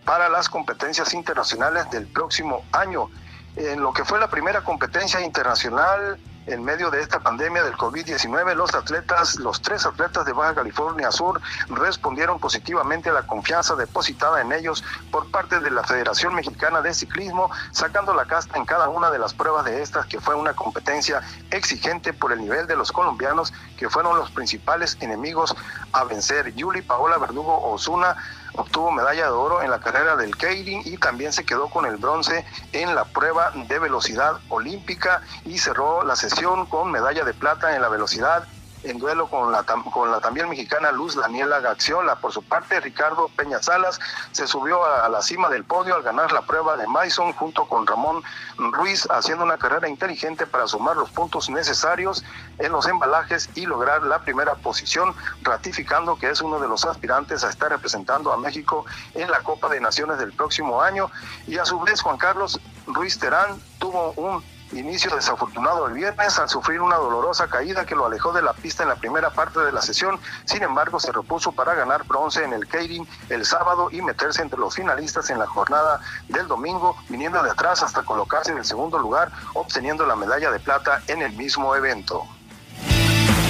para 0.08 0.30
las 0.30 0.48
competencias 0.48 1.14
internacionales 1.14 1.92
del 1.92 2.08
próximo 2.08 2.64
año. 2.72 3.10
En 3.58 3.82
lo 3.82 3.92
que 3.92 4.06
fue 4.06 4.18
la 4.20 4.30
primera 4.30 4.64
competencia 4.64 5.20
internacional 5.20 6.18
en 6.46 6.64
medio 6.64 6.90
de 6.90 7.02
esta 7.02 7.20
pandemia 7.20 7.62
del 7.62 7.74
COVID-19, 7.74 8.56
los 8.56 8.74
atletas, 8.74 9.36
los 9.36 9.62
tres 9.62 9.86
atletas 9.86 10.26
de 10.26 10.32
Baja 10.32 10.56
California 10.56 11.12
Sur 11.12 11.42
respondieron 11.68 12.40
positivamente 12.40 13.10
a 13.10 13.14
la 13.14 13.24
confianza 13.24 13.76
depositada 13.76 14.40
en 14.40 14.54
ellos 14.54 14.82
por 15.12 15.30
parte 15.30 15.60
de 15.60 15.72
la 15.72 15.84
Federación 15.84 16.34
Mexicana 16.36 16.82
de 16.82 16.94
Ciclismo, 16.94 17.52
sacando 17.72 18.14
la 18.14 18.24
casta 18.24 18.58
en 18.58 18.66
cada 18.66 18.88
una 18.88 19.12
de 19.12 19.20
las 19.20 19.34
pruebas 19.34 19.66
de 19.66 19.82
estas, 19.82 20.06
que 20.06 20.22
fue 20.22 20.36
una 20.36 20.54
competencia 20.54 21.22
exigente 21.52 22.14
por 22.14 22.32
el 22.32 22.40
nivel 22.40 22.66
de 22.66 22.78
los 22.78 22.94
colombianos, 22.94 23.54
que 23.76 23.90
fueron 23.90 24.18
los 24.18 24.32
principales 24.32 24.96
enemigos 25.02 25.54
a 25.92 26.06
vencer. 26.06 26.56
Yuli 26.56 26.82
Paola 26.82 27.18
Verdugo 27.18 27.62
Osuna 27.74 28.16
obtuvo 28.58 28.92
medalla 28.92 29.26
de 29.26 29.32
oro 29.32 29.62
en 29.62 29.72
la 29.72 29.80
carrera 29.80 30.16
del 30.16 30.36
Keirin 30.36 30.82
y 30.86 30.98
también 30.98 31.32
se 31.32 31.46
quedó 31.46 31.70
con 31.70 31.86
el 31.86 31.98
bronce 31.98 32.46
en 32.72 32.96
la 32.96 33.06
prueba 33.06 33.52
de 33.54 33.80
velocidad 33.80 34.42
olímpica 34.50 35.22
y 35.44 35.58
cerró 35.60 36.04
la 36.04 36.16
sesión 36.16 36.66
con 36.66 36.92
medalla 36.92 37.24
de 37.24 37.34
plata 37.34 37.76
en 37.76 37.82
la 37.82 37.90
velocidad 37.90 38.48
en 38.90 39.00
duelo 39.00 39.28
con 39.28 39.52
la, 39.52 39.64
con 39.64 40.12
la 40.12 40.20
también 40.20 40.50
mexicana 40.50 40.92
Luz 40.92 41.16
Daniela 41.16 41.60
Gaxiola. 41.60 42.16
Por 42.18 42.32
su 42.32 42.44
parte, 42.44 42.80
Ricardo 42.80 43.30
Peña 43.36 43.62
Salas 43.62 44.00
se 44.32 44.48
subió 44.48 44.84
a, 44.86 45.10
la 45.10 45.22
cima 45.22 45.50
del 45.50 45.64
podio 45.64 45.96
al 45.96 46.04
ganar 46.04 46.32
la 46.32 46.42
prueba 46.42 46.78
de 46.78 46.88
Mason 46.88 47.34
junto 47.34 47.66
con 47.66 47.86
Ramón 47.86 48.24
Ruiz, 48.58 49.08
haciendo 49.10 49.44
una 49.44 49.58
carrera 49.58 49.88
inteligente 49.88 50.46
para 50.46 50.68
sumar 50.68 50.98
los 50.98 51.10
puntos 51.10 51.50
necesarios 51.50 52.24
en 52.60 52.72
los 52.72 52.88
embalajes 52.88 53.50
y 53.56 53.66
lograr 53.66 54.04
la 54.04 54.20
primera 54.20 54.56
posición, 54.56 55.14
ratificando 55.42 56.18
que 56.18 56.30
es 56.30 56.42
uno 56.42 56.60
de 56.60 56.68
los 56.68 56.86
aspirantes 56.86 57.44
a 57.44 57.50
estar 57.50 57.70
representando 57.70 58.32
a 58.32 58.38
México 58.38 58.86
en 59.14 59.30
la 59.30 59.40
Copa 59.40 59.70
de 59.70 59.80
Naciones 59.80 60.18
del 60.18 60.34
próximo 60.34 60.82
año. 60.82 61.10
Y 61.48 61.58
a 61.58 61.66
su 61.66 61.80
vez, 61.80 62.02
Juan 62.02 62.18
Carlos 62.18 62.60
Ruiz 62.88 63.20
Terán 63.20 63.62
tuvo 63.80 64.12
un 64.14 64.44
inicio 64.72 65.16
desafortunado 65.16 65.88
el 65.88 65.94
viernes 65.94 66.38
al 66.40 66.50
sufrir 66.50 66.82
una 66.82 66.98
dolorosa 66.98 67.48
caída 67.48 67.86
que 67.86 67.96
lo 67.96 68.06
alejó 68.06 68.34
de 68.34 68.42
la 68.42 68.54
pista 68.54 68.84
en 68.84 68.90
la 68.90 68.96
primera 68.96 69.30
parte 69.30 69.60
de 69.60 69.72
la 69.72 69.82
sesión. 69.82 70.20
Sin 70.46 70.64
embargo, 70.64 71.00
se 71.00 71.12
repuso 71.12 71.52
para 71.52 71.74
ganar 71.74 72.06
bronce 72.06 72.44
en 72.44 72.54
el 72.54 72.68
Keirin 72.68 73.08
el 73.30 73.46
sábado 73.46 73.90
y 73.92 74.02
meterse 74.02 74.42
entre 74.42 74.60
los 74.60 74.76
finalistas 74.76 75.30
en 75.30 75.40
la 75.40 75.48
jornada 75.48 76.02
del 76.28 76.48
domingo, 76.48 76.96
viniendo 77.10 77.42
de 77.42 77.52
atrás 77.52 77.84
hasta 77.84 78.04
colocarse 78.04 78.52
en 78.52 78.58
el 78.58 78.66
segundo 78.66 78.98
lugar, 79.00 79.32
obteniendo 79.54 80.06
la 80.06 80.16
medalla 80.16 80.52
de 80.52 80.60
plata 80.60 81.02
en 81.08 81.22
el 81.22 81.34
mismo 81.34 81.76
evento. 81.76 82.26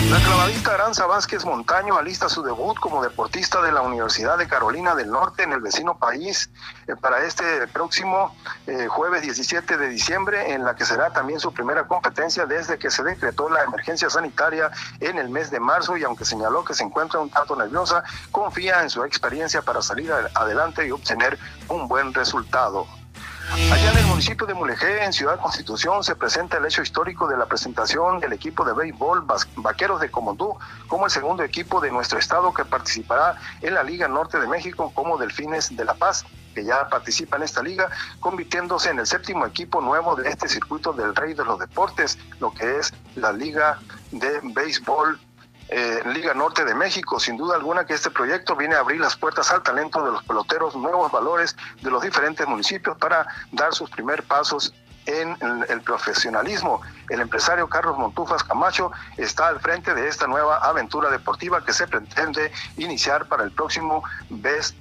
La 0.10 0.20
clavadista 0.20 0.74
Aranza 0.74 1.06
Vázquez 1.06 1.44
Montaño 1.44 1.98
alista 1.98 2.30
su 2.30 2.42
debut 2.42 2.80
como 2.80 3.04
deportista 3.04 3.62
de 3.62 3.74
la 3.74 3.82
Universidad 3.82 4.38
de 4.38 4.48
Carolina 4.48 4.96
del 4.96 5.12
Norte 5.12 5.44
en 5.44 5.52
el 5.52 5.60
vecino 5.60 5.98
país 5.98 6.50
eh, 6.88 6.96
para 6.96 7.26
este 7.26 7.68
próximo 7.68 8.34
eh, 8.68 8.88
jueves 8.88 9.22
17 9.24 9.76
de 9.76 9.90
diciembre, 9.90 10.54
en 10.54 10.64
la 10.64 10.78
que 10.78 10.86
será 10.86 11.12
también 11.12 11.42
su 11.42 11.54
primera 11.54 11.88
competencia 11.88 12.46
desde 12.46 12.80
que 12.80 12.90
se 12.90 13.04
decretó 13.04 13.50
la 13.50 13.64
emergencia 13.64 14.10
sanitaria 14.10 14.72
en 15.02 15.18
el 15.18 15.28
mes 15.28 15.52
de 15.52 15.60
marzo 15.60 15.98
y 15.98 16.06
aunque 16.06 16.24
señaló 16.24 16.64
que 16.64 16.74
se 16.74 16.86
encuentra 16.86 17.20
un 17.20 17.30
tanto 17.30 17.58
nerviosa, 17.58 18.02
confía 18.32 18.84
en 18.84 18.90
su 18.90 19.04
experiencia 19.04 19.62
para 19.62 19.82
salir 19.82 20.14
adelante 20.14 20.88
y 20.88 20.92
obtener 20.92 21.38
un 21.68 21.90
buen 21.90 22.14
resultado. 22.14 22.88
Allá 23.50 23.92
en 23.92 23.98
el 23.98 24.06
municipio 24.08 24.46
de 24.46 24.54
Mulegé, 24.54 25.04
en 25.06 25.14
Ciudad 25.14 25.40
Constitución, 25.40 26.04
se 26.04 26.16
presenta 26.16 26.58
el 26.58 26.66
hecho 26.66 26.82
histórico 26.82 27.28
de 27.28 27.38
la 27.38 27.46
presentación 27.46 28.20
del 28.20 28.34
equipo 28.34 28.66
de 28.66 28.74
béisbol 28.74 29.26
Vaqueros 29.56 30.02
de 30.02 30.12
Comondú 30.12 30.58
como 30.88 31.06
el 31.06 31.12
segundo 31.12 31.44
equipo 31.44 31.80
de 31.80 31.90
nuestro 31.90 32.20
estado 32.20 32.54
que 32.54 32.66
participará 32.66 33.38
en 33.62 33.74
la 33.74 33.84
Liga 33.84 34.10
Norte 34.10 34.38
de 34.38 34.48
México 34.48 34.92
como 34.94 35.18
Delfines 35.18 35.76
de 35.76 35.86
la 35.86 35.94
Paz 35.94 36.26
que 36.54 36.66
ya 36.66 36.90
participa 36.90 37.38
en 37.38 37.44
esta 37.44 37.62
liga, 37.62 37.88
convirtiéndose 38.20 38.90
en 38.90 38.98
el 38.98 39.06
séptimo 39.06 39.46
equipo 39.46 39.80
nuevo 39.80 40.16
de 40.16 40.28
este 40.28 40.48
circuito 40.50 40.92
del 40.92 41.16
rey 41.16 41.36
de 41.36 41.46
los 41.46 41.60
deportes, 41.60 42.18
lo 42.40 42.52
que 42.52 42.80
es 42.80 42.92
la 43.16 43.32
Liga 43.32 43.78
de 44.12 44.40
Béisbol 44.42 45.20
eh, 45.70 46.02
Liga 46.14 46.34
Norte 46.34 46.66
de 46.66 46.74
México. 46.74 47.20
Sin 47.20 47.38
duda 47.38 47.56
alguna 47.56 47.86
que 47.86 47.94
este 47.94 48.10
proyecto 48.10 48.56
viene 48.56 48.76
a 48.76 48.80
abrir 48.80 49.00
las 49.00 49.16
puertas 49.16 49.52
al 49.52 49.64
talento 49.64 50.04
de 50.04 50.12
los 50.12 50.24
peloteros, 50.24 50.76
nuevos 50.76 51.12
valores 51.12 51.56
de 51.82 51.92
los 51.92 52.02
diferentes 52.02 52.48
municipios 52.48 52.98
para 52.98 53.28
dar 53.52 53.74
sus 53.74 53.90
primeros 53.90 54.26
pasos 54.26 54.74
en 55.08 55.38
el 55.70 55.82
profesionalismo. 55.82 56.82
El 57.10 57.22
empresario 57.22 57.68
Carlos 57.68 57.98
Montufas 57.98 58.44
Camacho 58.44 58.92
está 59.16 59.48
al 59.48 59.60
frente 59.60 59.94
de 59.94 60.08
esta 60.08 60.28
nueva 60.28 60.58
aventura 60.58 61.10
deportiva 61.10 61.64
que 61.64 61.74
se 61.74 61.88
pretende 61.88 62.52
iniciar 62.78 63.26
para 63.28 63.44
el 63.44 63.52
próximo 63.52 64.04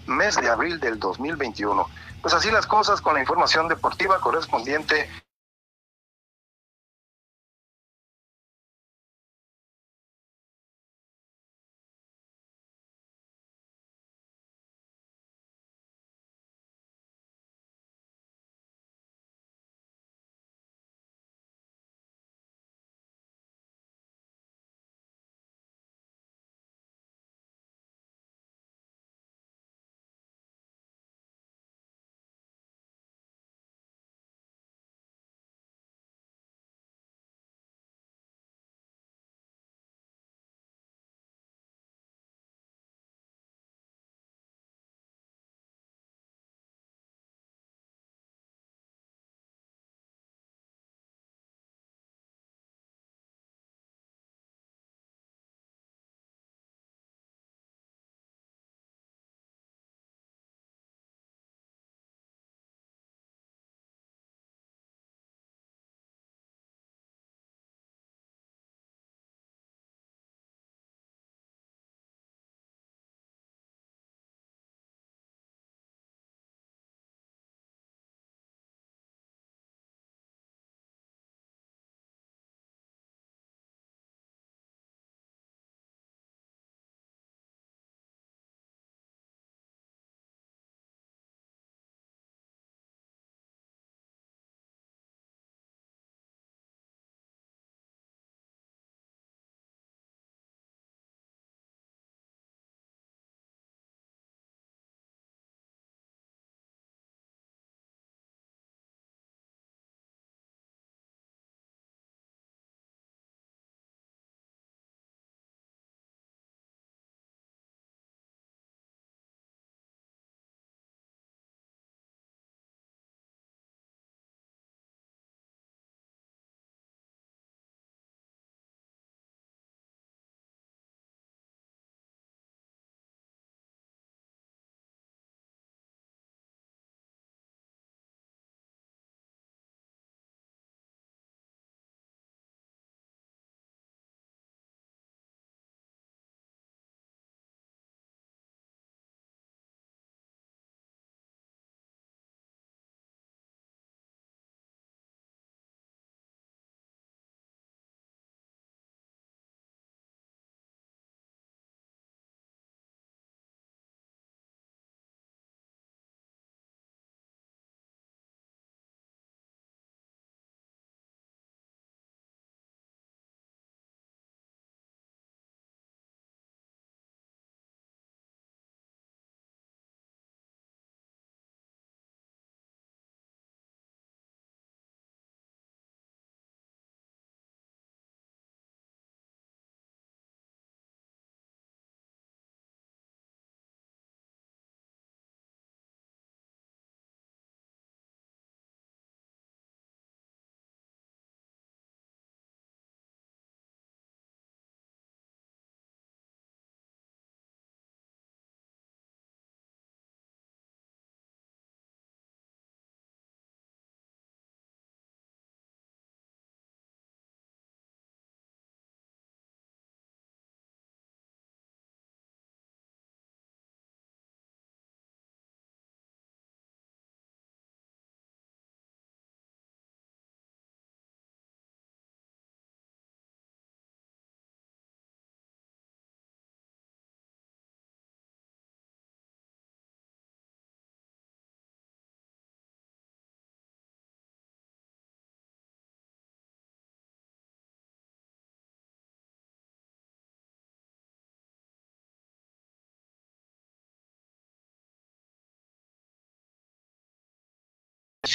mes 0.06 0.36
de 0.36 0.50
abril 0.50 0.80
del 0.80 0.98
2021. 0.98 1.88
Pues 2.22 2.34
así 2.34 2.50
las 2.50 2.66
cosas 2.66 3.00
con 3.00 3.14
la 3.14 3.20
información 3.20 3.68
deportiva 3.68 4.20
correspondiente 4.20 5.08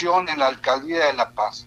elección 0.01 0.29
en 0.29 0.39
la 0.39 0.47
alcaldía 0.47 1.07
de 1.07 1.13
La 1.13 1.29
Paz. 1.31 1.65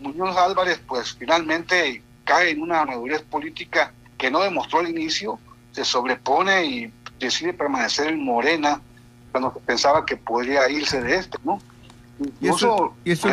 Muñoz 0.00 0.36
Álvarez, 0.36 0.80
pues 0.86 1.14
finalmente 1.18 2.02
cae 2.24 2.50
en 2.50 2.62
una 2.62 2.84
madurez 2.84 3.22
política 3.22 3.92
que 4.18 4.30
no 4.30 4.40
demostró 4.40 4.80
al 4.80 4.88
inicio, 4.88 5.38
se 5.72 5.84
sobrepone 5.84 6.64
y 6.64 6.92
decide 7.18 7.52
permanecer 7.52 8.08
en 8.08 8.24
Morena 8.24 8.80
cuando 9.30 9.52
pensaba 9.66 10.04
que 10.04 10.16
podría 10.16 10.68
irse 10.68 11.00
de 11.00 11.16
este, 11.16 11.38
¿no? 11.44 11.60
Y 12.40 12.48
eso, 12.48 12.94
eso, 13.04 13.28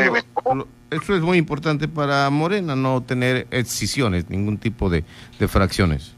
es 0.89 1.22
muy 1.22 1.38
importante 1.38 1.88
para 1.88 2.30
Morena, 2.30 2.76
no 2.76 3.03
tener 3.03 3.47
excisiones, 3.51 4.30
ningún 4.30 4.57
tipo 4.57 4.89
de, 4.89 5.03
de 5.38 5.47
fracciones. 5.47 6.16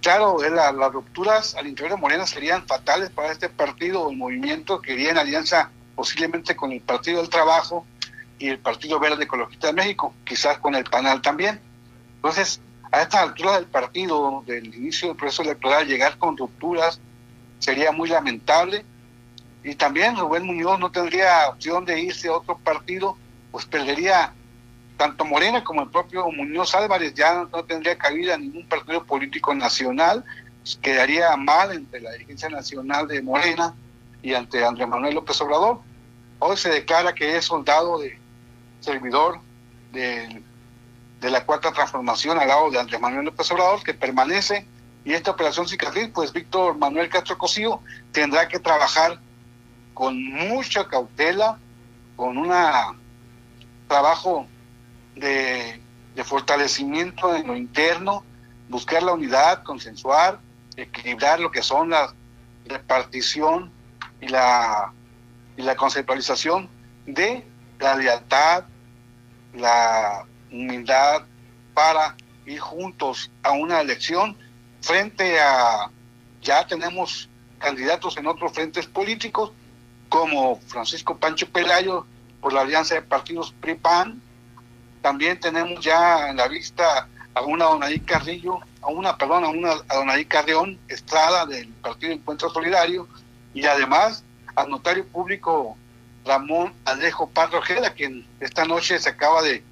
Claro, 0.00 0.38
las 0.38 0.92
rupturas 0.92 1.54
al 1.56 1.66
interior 1.66 1.96
de 1.96 2.00
Morena 2.00 2.26
serían 2.26 2.66
fatales 2.66 3.10
para 3.10 3.32
este 3.32 3.48
partido 3.48 4.02
o 4.02 4.10
el 4.10 4.16
movimiento 4.16 4.80
que 4.80 4.94
iría 4.94 5.10
en 5.10 5.18
alianza 5.18 5.70
posiblemente 5.94 6.56
con 6.56 6.72
el 6.72 6.80
Partido 6.80 7.20
del 7.20 7.30
Trabajo 7.30 7.86
y 8.38 8.48
el 8.48 8.58
Partido 8.58 8.98
Verde 8.98 9.24
Ecologista 9.24 9.68
de 9.68 9.72
México, 9.72 10.14
quizás 10.24 10.58
con 10.58 10.74
el 10.74 10.84
PANAL 10.84 11.22
también. 11.22 11.60
Entonces, 12.16 12.60
a 12.90 13.02
esta 13.02 13.22
altura 13.22 13.54
del 13.56 13.66
partido, 13.66 14.42
del 14.46 14.74
inicio 14.74 15.08
del 15.08 15.16
proceso 15.16 15.42
electoral, 15.42 15.86
llegar 15.86 16.18
con 16.18 16.36
rupturas 16.36 17.00
sería 17.58 17.92
muy 17.92 18.08
lamentable. 18.08 18.84
Y 19.62 19.74
también 19.74 20.16
Rubén 20.16 20.44
Muñoz 20.44 20.78
no 20.78 20.90
tendría 20.90 21.48
opción 21.48 21.84
de 21.84 22.00
irse 22.00 22.28
a 22.28 22.34
otro 22.34 22.58
partido, 22.58 23.16
pues 23.50 23.64
perdería 23.64 24.32
tanto 24.96 25.24
Morena 25.24 25.64
como 25.64 25.82
el 25.82 25.88
propio 25.88 26.30
Muñoz 26.30 26.74
Álvarez, 26.74 27.14
ya 27.14 27.46
no 27.50 27.64
tendría 27.64 27.98
cabida 27.98 28.36
ningún 28.36 28.66
partido 28.66 29.04
político 29.04 29.54
nacional, 29.54 30.24
quedaría 30.80 31.36
mal 31.36 31.72
entre 31.72 32.00
la 32.00 32.12
dirigencia 32.12 32.48
nacional 32.48 33.08
de 33.08 33.22
Morena 33.22 33.74
y 34.24 34.32
ante 34.32 34.64
Andrés 34.64 34.88
Manuel 34.88 35.14
López 35.14 35.38
Obrador. 35.42 35.80
Hoy 36.38 36.56
se 36.56 36.70
declara 36.70 37.14
que 37.14 37.36
es 37.36 37.44
soldado 37.44 37.98
de 37.98 38.18
servidor 38.80 39.38
de, 39.92 40.42
de 41.20 41.30
la 41.30 41.44
cuarta 41.44 41.72
transformación 41.72 42.38
al 42.38 42.48
lado 42.48 42.70
de 42.70 42.80
Andrés 42.80 43.00
Manuel 43.00 43.26
López 43.26 43.50
Obrador, 43.52 43.82
que 43.84 43.92
permanece, 43.92 44.66
y 45.04 45.12
esta 45.12 45.30
operación 45.30 45.68
cicatriz, 45.68 46.08
pues 46.14 46.32
Víctor 46.32 46.78
Manuel 46.78 47.10
Castro 47.10 47.36
Cosío 47.36 47.80
tendrá 48.12 48.48
que 48.48 48.58
trabajar 48.58 49.20
con 49.92 50.22
mucha 50.32 50.88
cautela, 50.88 51.58
con 52.16 52.38
un 52.38 52.50
trabajo 53.86 54.46
de, 55.14 55.80
fortalecimiento 56.24 57.36
en 57.36 57.46
lo 57.46 57.56
interno, 57.56 58.24
buscar 58.70 59.02
la 59.02 59.12
unidad, 59.12 59.62
consensuar, 59.64 60.40
equilibrar 60.76 61.38
lo 61.40 61.50
que 61.50 61.62
son 61.62 61.90
la 61.90 62.14
repartición 62.64 63.70
y 64.20 64.28
la, 64.28 64.92
y 65.56 65.62
la 65.62 65.76
conceptualización 65.76 66.68
de 67.06 67.44
la 67.78 67.96
lealtad, 67.96 68.64
la 69.54 70.24
humildad 70.50 71.22
para 71.74 72.16
ir 72.46 72.60
juntos 72.60 73.30
a 73.42 73.52
una 73.52 73.80
elección 73.80 74.36
frente 74.80 75.40
a, 75.40 75.90
ya 76.42 76.66
tenemos 76.66 77.28
candidatos 77.58 78.16
en 78.16 78.26
otros 78.26 78.52
frentes 78.52 78.86
políticos, 78.86 79.52
como 80.08 80.60
Francisco 80.60 81.16
Pancho 81.16 81.48
Pelayo 81.48 82.06
por 82.40 82.52
la 82.52 82.60
alianza 82.60 82.94
de 82.94 83.02
partidos 83.02 83.54
PRI-PAN, 83.60 84.20
también 85.00 85.40
tenemos 85.40 85.84
ya 85.84 86.28
en 86.28 86.36
la 86.36 86.48
vista 86.48 87.08
a 87.34 87.42
una 87.42 87.64
Donaí 87.64 88.00
Carrillo, 88.00 88.60
a 88.80 88.88
una, 88.88 89.16
perdón, 89.16 89.44
a 89.44 89.48
una 89.48 89.72
a 89.88 89.96
Donaí 89.96 90.24
Carrión 90.24 90.78
Estrada 90.88 91.46
del 91.46 91.68
Partido 91.68 92.12
Encuentro 92.12 92.48
Solidario, 92.50 93.08
y 93.54 93.64
además 93.66 94.24
al 94.56 94.68
notario 94.68 95.06
público 95.06 95.76
Ramón 96.24 96.72
Alejo 96.84 97.28
Parro 97.28 97.58
Ojeda, 97.58 97.90
quien 97.90 98.26
esta 98.40 98.64
noche 98.64 98.98
se 98.98 99.08
acaba 99.08 99.42
de 99.42 99.62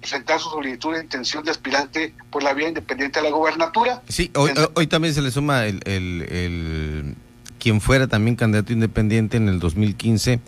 presentar 0.00 0.40
su 0.40 0.48
solicitud 0.48 0.94
de 0.94 1.02
intención 1.02 1.44
de 1.44 1.50
aspirante 1.50 2.14
por 2.30 2.42
la 2.42 2.54
vía 2.54 2.68
independiente 2.68 3.18
a 3.18 3.22
la 3.22 3.30
gobernatura. 3.30 4.02
Sí, 4.08 4.30
hoy, 4.34 4.52
hoy 4.74 4.86
también 4.86 5.12
se 5.12 5.20
le 5.20 5.30
suma 5.30 5.66
el, 5.66 5.80
el, 5.84 6.22
el, 6.30 7.14
quien 7.58 7.80
fuera 7.80 8.06
también 8.06 8.36
candidato 8.36 8.72
independiente 8.72 9.36
en 9.36 9.48
el 9.48 9.58
2015, 9.58 10.40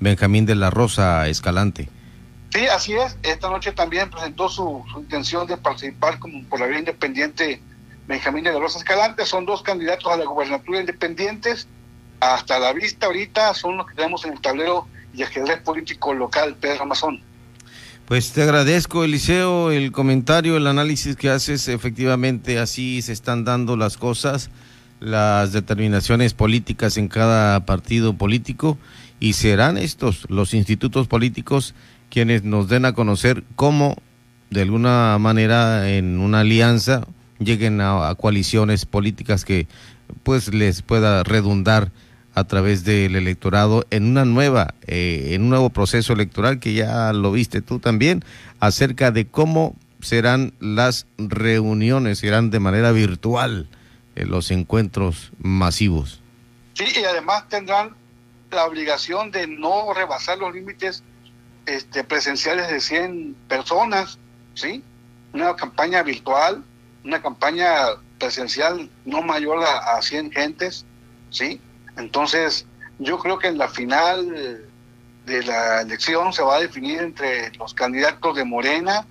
Benjamín 0.00 0.44
de 0.46 0.54
la 0.54 0.70
Rosa 0.70 1.26
Escalante. 1.28 1.88
Sí, 2.52 2.66
así 2.66 2.94
es. 2.94 3.16
Esta 3.22 3.48
noche 3.48 3.72
también 3.72 4.10
presentó 4.10 4.48
su, 4.48 4.84
su 4.92 5.00
intención 5.00 5.46
de 5.46 5.56
participar 5.56 6.18
como 6.18 6.44
por 6.44 6.60
la 6.60 6.66
vía 6.66 6.78
independiente 6.78 7.60
Benjamín 8.06 8.44
de 8.44 8.52
la 8.52 8.58
Rosa 8.58 8.78
Escalante. 8.78 9.24
Son 9.24 9.46
dos 9.46 9.62
candidatos 9.62 10.12
a 10.12 10.16
la 10.16 10.24
gobernatura 10.24 10.80
independientes 10.80 11.66
hasta 12.20 12.58
la 12.58 12.72
vista 12.72 13.06
ahorita 13.06 13.54
son 13.54 13.76
los 13.76 13.86
que 13.86 13.94
tenemos 13.94 14.24
en 14.24 14.32
el 14.32 14.40
tablero 14.40 14.86
y 15.14 15.22
ajedrez 15.22 15.60
político 15.62 16.14
local, 16.14 16.56
Pedro 16.60 16.82
Amazón. 16.82 17.20
Pues 18.06 18.32
te 18.32 18.42
agradezco, 18.42 19.04
Eliseo, 19.04 19.70
el 19.70 19.92
comentario, 19.92 20.56
el 20.56 20.66
análisis 20.66 21.14
que 21.14 21.28
haces. 21.28 21.68
Efectivamente, 21.68 22.58
así 22.58 23.02
se 23.02 23.12
están 23.12 23.44
dando 23.44 23.76
las 23.76 23.98
cosas, 23.98 24.50
las 24.98 25.52
determinaciones 25.52 26.32
políticas 26.32 26.96
en 26.96 27.08
cada 27.08 27.66
partido 27.66 28.14
político 28.14 28.78
y 29.20 29.34
serán 29.34 29.76
estos, 29.76 30.24
los 30.30 30.54
institutos 30.54 31.06
políticos, 31.06 31.74
quienes 32.08 32.44
nos 32.44 32.68
den 32.68 32.86
a 32.86 32.94
conocer 32.94 33.44
cómo, 33.56 33.96
de 34.48 34.62
alguna 34.62 35.18
manera, 35.18 35.90
en 35.90 36.18
una 36.18 36.40
alianza, 36.40 37.06
lleguen 37.38 37.80
a, 37.82 38.08
a 38.08 38.14
coaliciones 38.14 38.86
políticas 38.86 39.44
que 39.44 39.68
pues 40.22 40.54
les 40.54 40.80
pueda 40.80 41.24
redundar 41.24 41.92
a 42.38 42.44
través 42.44 42.84
del 42.84 43.16
electorado 43.16 43.84
en 43.90 44.04
una 44.04 44.24
nueva, 44.24 44.74
eh, 44.86 45.30
en 45.32 45.42
un 45.42 45.50
nuevo 45.50 45.70
proceso 45.70 46.12
electoral 46.12 46.60
que 46.60 46.72
ya 46.72 47.12
lo 47.12 47.32
viste 47.32 47.62
tú 47.62 47.80
también, 47.80 48.24
acerca 48.60 49.10
de 49.10 49.26
cómo 49.26 49.74
serán 50.00 50.52
las 50.60 51.06
reuniones, 51.18 52.20
serán 52.20 52.50
de 52.50 52.60
manera 52.60 52.92
virtual 52.92 53.68
eh, 54.14 54.24
los 54.24 54.50
encuentros 54.52 55.32
masivos. 55.40 56.20
Sí, 56.74 56.84
y 57.00 57.04
además 57.04 57.48
tendrán 57.48 57.96
la 58.52 58.66
obligación 58.66 59.32
de 59.32 59.48
no 59.48 59.92
rebasar 59.92 60.38
los 60.38 60.54
límites 60.54 61.02
este, 61.66 62.04
presenciales 62.04 62.68
de 62.68 62.80
100 62.80 63.36
personas, 63.48 64.18
¿sí? 64.54 64.82
Una 65.32 65.56
campaña 65.56 66.02
virtual, 66.04 66.62
una 67.04 67.20
campaña 67.20 67.68
presencial 68.18 68.88
no 69.04 69.22
mayor 69.22 69.64
a, 69.64 69.96
a 69.96 70.02
100 70.02 70.30
gentes, 70.30 70.86
¿sí? 71.30 71.60
Entonces, 71.98 72.64
yo 72.98 73.18
creo 73.18 73.38
que 73.38 73.48
en 73.48 73.58
la 73.58 73.68
final 73.68 74.64
de 75.26 75.42
la 75.42 75.82
elección 75.82 76.32
se 76.32 76.42
va 76.42 76.56
a 76.56 76.60
definir 76.60 77.00
entre 77.00 77.50
los 77.56 77.74
candidatos 77.74 78.36
de 78.36 78.44
Morena, 78.44 79.04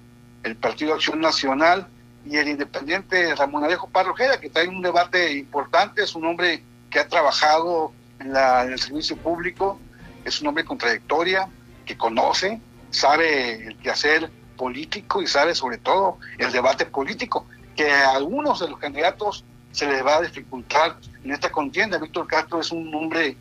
el 0.43 0.55
Partido 0.55 0.93
Acción 0.93 1.19
Nacional 1.19 1.87
y 2.25 2.37
el 2.37 2.47
independiente 2.47 3.35
Ramón 3.35 3.63
Alejo 3.63 3.89
Parrojera, 3.89 4.39
que 4.39 4.49
trae 4.49 4.67
un 4.67 4.81
debate 4.81 5.33
importante, 5.33 6.01
es 6.01 6.15
un 6.15 6.25
hombre 6.25 6.63
que 6.89 6.99
ha 6.99 7.07
trabajado 7.07 7.91
en, 8.19 8.33
la, 8.33 8.63
en 8.63 8.73
el 8.73 8.79
servicio 8.79 9.17
público, 9.17 9.79
es 10.25 10.41
un 10.41 10.47
hombre 10.47 10.65
con 10.65 10.77
trayectoria, 10.77 11.47
que 11.85 11.97
conoce, 11.97 12.59
sabe 12.89 13.67
el 13.67 13.77
quehacer 13.77 14.29
político 14.57 15.21
y 15.21 15.27
sabe 15.27 15.55
sobre 15.55 15.77
todo 15.77 16.17
el 16.37 16.51
debate 16.51 16.85
político, 16.85 17.47
que 17.75 17.91
algunos 17.91 18.59
de 18.59 18.69
los 18.69 18.79
candidatos 18.79 19.45
se 19.77 19.85
les 19.85 20.03
va 20.03 20.15
a 20.17 20.21
dificultar 20.23 20.97
en 21.23 21.31
esta 21.31 21.51
contienda. 21.51 21.99
Víctor 21.99 22.25
Castro 22.25 22.59
es 22.59 22.71
un 22.71 22.91
hombre 22.95 23.37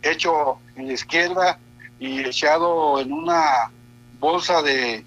hecho 0.00 0.60
en 0.76 0.86
la 0.86 0.92
izquierda 0.92 1.58
y 1.98 2.20
echado 2.20 3.00
en 3.00 3.12
una 3.12 3.68
bolsa 4.20 4.62
de, 4.62 5.04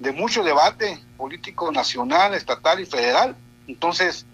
de 0.00 0.12
mucho 0.12 0.42
debate 0.42 0.98
político 1.18 1.70
nacional, 1.70 2.32
estatal 2.32 2.80
y 2.80 2.86
federal. 2.86 3.36
Entonces 3.68 4.24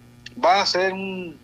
va 0.41 0.61
a 0.61 0.65
ser 0.65 0.93
un, 0.93 1.37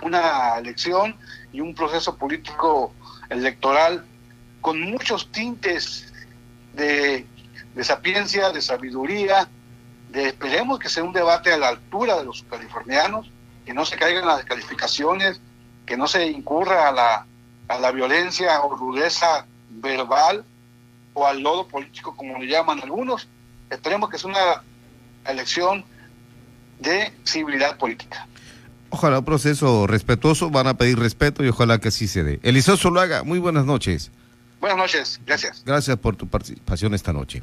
una 0.00 0.56
elección 0.56 1.14
y 1.52 1.60
un 1.60 1.74
proceso 1.74 2.16
político 2.16 2.94
electoral 3.28 4.06
con 4.62 4.80
muchos 4.80 5.30
tintes 5.30 6.10
de, 6.72 7.26
de 7.74 7.84
sapiencia, 7.84 8.48
de 8.48 8.62
sabiduría, 8.62 9.46
de 10.08 10.28
esperemos 10.28 10.78
que 10.78 10.88
sea 10.88 11.04
un 11.04 11.12
debate 11.12 11.52
a 11.52 11.58
la 11.58 11.68
altura 11.68 12.16
de 12.16 12.24
los 12.24 12.44
californianos, 12.44 13.30
que 13.64 13.74
no 13.74 13.84
se 13.84 13.96
caigan 13.96 14.26
las 14.26 14.38
descalificaciones, 14.38 15.40
que 15.86 15.96
no 15.96 16.06
se 16.06 16.26
incurra 16.26 16.88
a 16.88 16.92
la, 16.92 17.26
a 17.68 17.78
la 17.78 17.92
violencia 17.92 18.60
o 18.62 18.74
rudeza 18.74 19.46
verbal 19.70 20.44
o 21.14 21.26
al 21.26 21.40
lodo 21.40 21.66
político, 21.68 22.16
como 22.16 22.38
le 22.38 22.46
llaman 22.46 22.80
algunos. 22.80 23.28
Esperemos 23.70 24.10
que 24.10 24.18
sea 24.18 24.30
una 24.30 24.62
elección 25.26 25.84
de 26.80 27.12
civilidad 27.24 27.76
política. 27.78 28.26
Ojalá 28.90 29.20
un 29.20 29.24
proceso 29.24 29.86
respetuoso, 29.86 30.50
van 30.50 30.66
a 30.66 30.74
pedir 30.74 30.98
respeto 30.98 31.42
y 31.42 31.48
ojalá 31.48 31.78
que 31.78 31.88
así 31.88 32.06
se 32.06 32.22
dé. 32.22 32.40
Eliseo 32.42 32.76
Zuluaga, 32.76 33.22
muy 33.22 33.38
buenas 33.38 33.64
noches. 33.64 34.10
Buenas 34.60 34.78
noches, 34.78 35.20
gracias. 35.24 35.62
Gracias 35.64 35.96
por 35.96 36.14
tu 36.16 36.28
participación 36.28 36.94
esta 36.94 37.12
noche. 37.12 37.42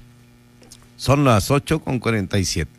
Son 0.96 1.24
las 1.24 1.50
8 1.50 1.80
con 1.80 2.00
47. 2.00 2.79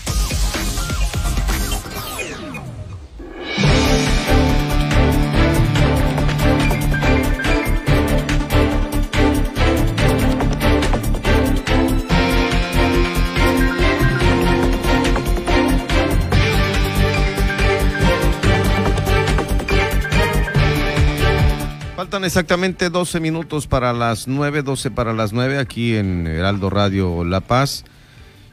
Exactamente 22.23 22.89
12 22.89 23.19
minutos 23.19 23.65
para 23.65 23.93
las 23.93 24.27
9, 24.27 24.61
12 24.61 24.91
para 24.91 25.11
las 25.11 25.33
9 25.33 25.57
aquí 25.57 25.95
en 25.95 26.27
Heraldo 26.27 26.69
Radio 26.69 27.23
La 27.23 27.41
Paz. 27.41 27.83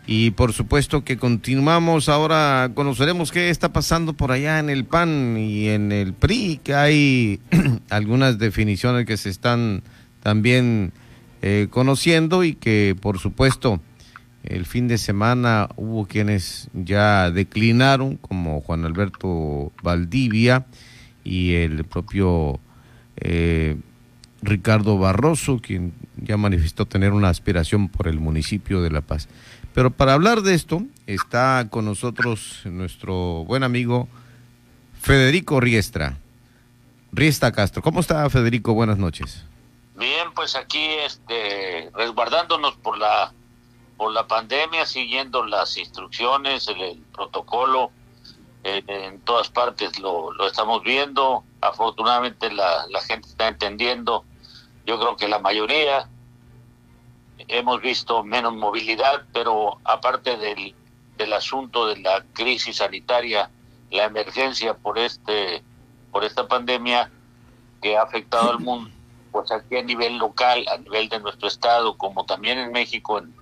Y 0.07 0.31
por 0.31 0.55
supuesto 0.55 1.05
que 1.05 1.19
continuamos. 1.19 2.09
Ahora 2.09 2.71
conoceremos 2.75 3.31
qué 3.31 3.51
está 3.51 3.73
pasando 3.73 4.15
por 4.15 4.33
allá 4.33 4.59
en 4.59 4.71
el 4.71 4.87
PAN 4.87 5.37
y 5.37 5.69
en 5.69 5.93
el 5.93 6.15
PRI, 6.15 6.61
que 6.65 6.75
hay 6.75 7.41
algunas 7.91 8.39
definiciones 8.39 9.05
que 9.05 9.17
se 9.19 9.29
están 9.29 9.83
también 10.23 10.93
eh, 11.43 11.69
conociendo 11.71 12.45
y 12.45 12.55
que 12.55 12.97
por 13.01 13.19
supuesto 13.19 13.81
el 14.45 14.65
fin 14.65 14.89
de 14.89 14.97
semana 14.97 15.69
hubo 15.77 16.07
quienes 16.07 16.69
ya 16.73 17.31
declinaron, 17.31 18.17
como 18.17 18.63
Juan 18.63 18.87
Alberto 18.87 19.73
Valdivia 19.83 20.67
y 21.23 21.55
el 21.55 21.85
propio 21.85 22.61
eh, 23.21 23.77
Ricardo 24.43 24.99
Barroso, 24.99 25.59
quien 25.61 25.93
ya 26.17 26.37
manifestó 26.37 26.87
tener 26.87 27.13
una 27.13 27.29
aspiración 27.29 27.89
por 27.89 28.09
el 28.09 28.21
municipio 28.21 28.83
de 28.83 28.91
La 28.91 29.01
Paz. 29.01 29.29
Pero 29.75 29.91
para 29.91 30.15
hablar 30.15 30.43
de 30.43 30.55
esto, 30.55 30.83
está 31.07 31.69
con 31.71 31.85
nosotros 31.85 32.63
nuestro 32.65 33.45
buen 33.45 33.63
amigo 33.63 34.09
Federico 35.01 35.61
Riestra. 35.61 36.19
Riestra 37.13 37.53
Castro. 37.53 37.83
¿Cómo 37.83 38.01
está 38.01 38.29
Federico? 38.31 38.75
Buenas 38.75 38.99
noches. 38.99 39.45
Bien, 39.97 40.29
pues 40.35 40.55
aquí 40.55 40.85
este, 41.05 41.91
resguardándonos 41.95 42.77
por 42.77 42.99
la, 42.99 43.33
por 43.97 44.13
la 44.13 44.27
pandemia, 44.27 44.87
siguiendo 44.87 45.45
las 45.45 45.77
instrucciones, 45.77 46.69
el, 46.69 47.03
protocolo, 47.13 47.91
eh, 48.65 48.83
en 48.87 49.21
todas 49.21 49.49
partes 49.49 49.99
lo, 49.99 50.31
estamos 50.47 50.83
viendo, 50.83 51.45
afortunadamente 51.61 52.51
la, 52.51 52.87
la 52.89 53.01
gente 53.01 53.29
está 53.29 53.49
entendiendo, 53.49 54.25
yo 54.87 54.99
creo 54.99 55.17
que 55.17 55.29
la 55.29 55.39
mayoría, 55.39 56.09
hemos 57.47 57.81
visto 57.81 58.25
menos 58.25 58.55
movilidad, 58.55 59.25
pero 59.33 59.79
aparte 59.85 60.37
del, 60.37 60.75
del 61.17 61.33
asunto 61.33 61.87
de 61.87 61.99
la 61.99 62.25
crisis 62.33 62.77
sanitaria, 62.77 63.51
la 63.91 64.05
emergencia 64.05 64.75
por 64.75 64.99
este 64.99 65.63
por 66.11 66.25
esta 66.25 66.49
pandemia 66.49 67.11
que 67.83 67.97
ha 67.97 68.03
afectado 68.03 68.51
al 68.51 68.61
mundo, 68.61 68.91
pues 69.31 69.53
aquí 69.53 69.77
a 69.77 69.83
nivel 69.83 70.17
local, 70.17 70.65
a 70.69 70.79
nivel 70.79 71.09
de 71.09 71.21
nuestro 71.21 71.49
estado, 71.49 71.97
como 71.97 72.25
también 72.25 72.59
en 72.59 72.73
México, 72.73 73.19
en, 73.19 73.35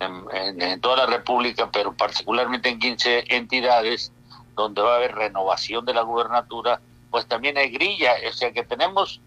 en, 0.00 0.62
en 0.62 0.80
toda 0.80 0.98
la 0.98 1.06
República, 1.06 1.68
pero 1.70 1.92
particularmente 1.94 2.68
en 2.68 2.78
15 2.78 3.24
entidades, 3.34 4.12
donde 4.56 4.82
va 4.82 4.94
a 4.94 4.96
haber 4.96 5.14
renovación 5.14 5.84
de 5.84 5.94
la 5.94 6.02
gubernatura, 6.02 6.80
pues 7.10 7.26
también 7.26 7.56
hay 7.58 7.70
grilla, 7.70 8.14
o 8.28 8.32
sea 8.32 8.52
que 8.52 8.64
tenemos 8.64 9.20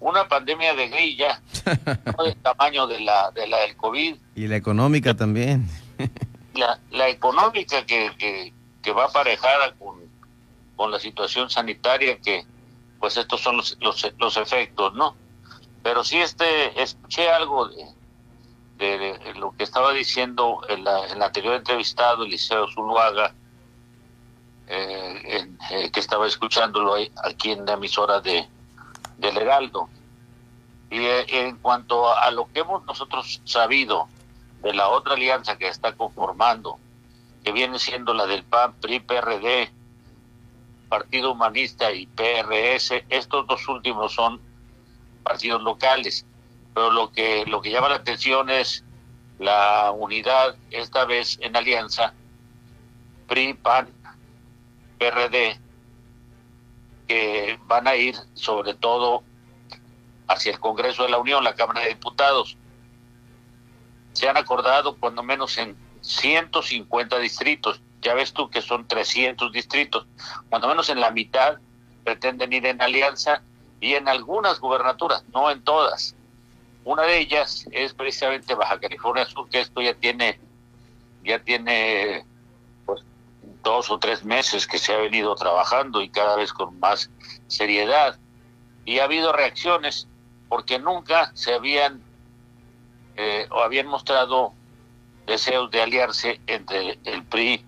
una 0.00 0.26
pandemia 0.26 0.74
de 0.74 0.88
grilla, 0.88 1.40
no 2.16 2.24
del 2.24 2.36
tamaño 2.36 2.86
de 2.86 3.00
la, 3.00 3.30
de 3.30 3.46
la 3.46 3.58
del 3.58 3.76
COVID. 3.76 4.16
Y 4.34 4.48
la 4.48 4.56
económica 4.56 5.14
también. 5.14 5.68
La, 6.54 6.80
la 6.90 7.08
económica 7.08 7.84
que, 7.84 8.10
que, 8.18 8.52
que 8.82 8.92
va 8.92 9.04
aparejada 9.04 9.72
con, 9.74 10.00
con 10.74 10.90
la 10.90 10.98
situación 10.98 11.50
sanitaria, 11.50 12.18
que 12.18 12.44
pues 12.98 13.16
estos 13.16 13.40
son 13.40 13.58
los, 13.58 13.76
los, 13.80 14.10
los 14.18 14.36
efectos, 14.36 14.94
¿no? 14.94 15.14
Pero 15.82 16.02
sí 16.02 16.18
este, 16.18 16.82
escuché 16.82 17.30
algo 17.30 17.68
de, 17.68 17.86
de, 18.78 19.18
de 19.18 19.34
lo 19.34 19.52
que 19.52 19.64
estaba 19.64 19.92
diciendo 19.92 20.62
el, 20.68 20.80
el 20.80 21.22
anterior 21.22 21.54
entrevistado, 21.54 22.24
Eliseo 22.24 22.68
Zuluaga, 22.68 23.34
eh, 24.72 25.20
en, 25.24 25.58
eh, 25.72 25.90
que 25.90 25.98
estaba 25.98 26.28
escuchándolo 26.28 26.94
aquí 27.24 27.50
en 27.50 27.66
la 27.66 27.72
emisora 27.72 28.20
de 28.20 28.46
del 29.18 29.36
Heraldo. 29.36 29.88
Y 30.90 30.98
eh, 30.98 31.26
en 31.28 31.56
cuanto 31.56 32.12
a 32.12 32.30
lo 32.30 32.46
que 32.52 32.60
hemos 32.60 32.84
nosotros 32.84 33.40
sabido 33.44 34.08
de 34.62 34.72
la 34.72 34.88
otra 34.88 35.14
alianza 35.14 35.58
que 35.58 35.66
está 35.66 35.92
conformando, 35.92 36.78
que 37.44 37.50
viene 37.50 37.80
siendo 37.80 38.14
la 38.14 38.26
del 38.26 38.44
PAN, 38.44 38.74
PRI, 38.80 39.00
PRD, 39.00 39.72
Partido 40.88 41.32
Humanista 41.32 41.92
y 41.92 42.06
PRS, 42.06 43.04
estos 43.08 43.48
dos 43.48 43.66
últimos 43.68 44.12
son 44.12 44.40
partidos 45.24 45.62
locales, 45.62 46.24
pero 46.74 46.92
lo 46.92 47.10
que 47.10 47.44
lo 47.46 47.60
que 47.60 47.70
llama 47.70 47.88
la 47.88 47.96
atención 47.96 48.50
es 48.50 48.84
la 49.40 49.90
unidad 49.90 50.54
esta 50.70 51.04
vez 51.06 51.38
en 51.40 51.56
alianza 51.56 52.14
PRI, 53.26 53.54
PAN, 53.54 53.88
PRD, 55.00 55.58
que 57.08 57.58
van 57.64 57.88
a 57.88 57.96
ir 57.96 58.14
sobre 58.34 58.74
todo 58.74 59.22
hacia 60.28 60.52
el 60.52 60.60
Congreso 60.60 61.04
de 61.04 61.08
la 61.08 61.18
Unión, 61.18 61.42
la 61.42 61.54
Cámara 61.54 61.80
de 61.80 61.88
Diputados. 61.88 62.56
Se 64.12 64.28
han 64.28 64.36
acordado 64.36 64.96
cuando 64.96 65.22
menos 65.22 65.56
en 65.56 65.74
150 66.02 67.18
distritos. 67.18 67.80
Ya 68.02 68.14
ves 68.14 68.34
tú 68.34 68.50
que 68.50 68.60
son 68.60 68.86
300 68.86 69.50
distritos. 69.52 70.06
Cuando 70.50 70.68
menos 70.68 70.90
en 70.90 71.00
la 71.00 71.10
mitad 71.10 71.58
pretenden 72.04 72.52
ir 72.52 72.66
en 72.66 72.82
alianza 72.82 73.42
y 73.80 73.94
en 73.94 74.06
algunas 74.06 74.60
gubernaturas, 74.60 75.24
no 75.32 75.50
en 75.50 75.62
todas. 75.62 76.14
Una 76.84 77.04
de 77.04 77.18
ellas 77.18 77.66
es 77.72 77.94
precisamente 77.94 78.54
Baja 78.54 78.78
California 78.78 79.24
Sur, 79.24 79.48
que 79.48 79.60
esto 79.60 79.80
ya 79.80 79.94
tiene 79.94 80.38
ya 81.24 81.38
tiene 81.38 82.24
dos 83.62 83.90
o 83.90 83.98
tres 83.98 84.24
meses 84.24 84.66
que 84.66 84.78
se 84.78 84.94
ha 84.94 84.98
venido 84.98 85.34
trabajando 85.34 86.00
y 86.02 86.08
cada 86.08 86.36
vez 86.36 86.52
con 86.52 86.78
más 86.78 87.10
seriedad. 87.46 88.18
Y 88.84 88.98
ha 88.98 89.04
habido 89.04 89.32
reacciones 89.32 90.08
porque 90.48 90.78
nunca 90.78 91.30
se 91.34 91.54
habían 91.54 92.02
eh, 93.16 93.46
o 93.50 93.60
habían 93.60 93.86
mostrado 93.86 94.52
deseos 95.26 95.70
de 95.70 95.82
aliarse 95.82 96.40
entre 96.46 96.98
el 97.04 97.24
PRI 97.24 97.64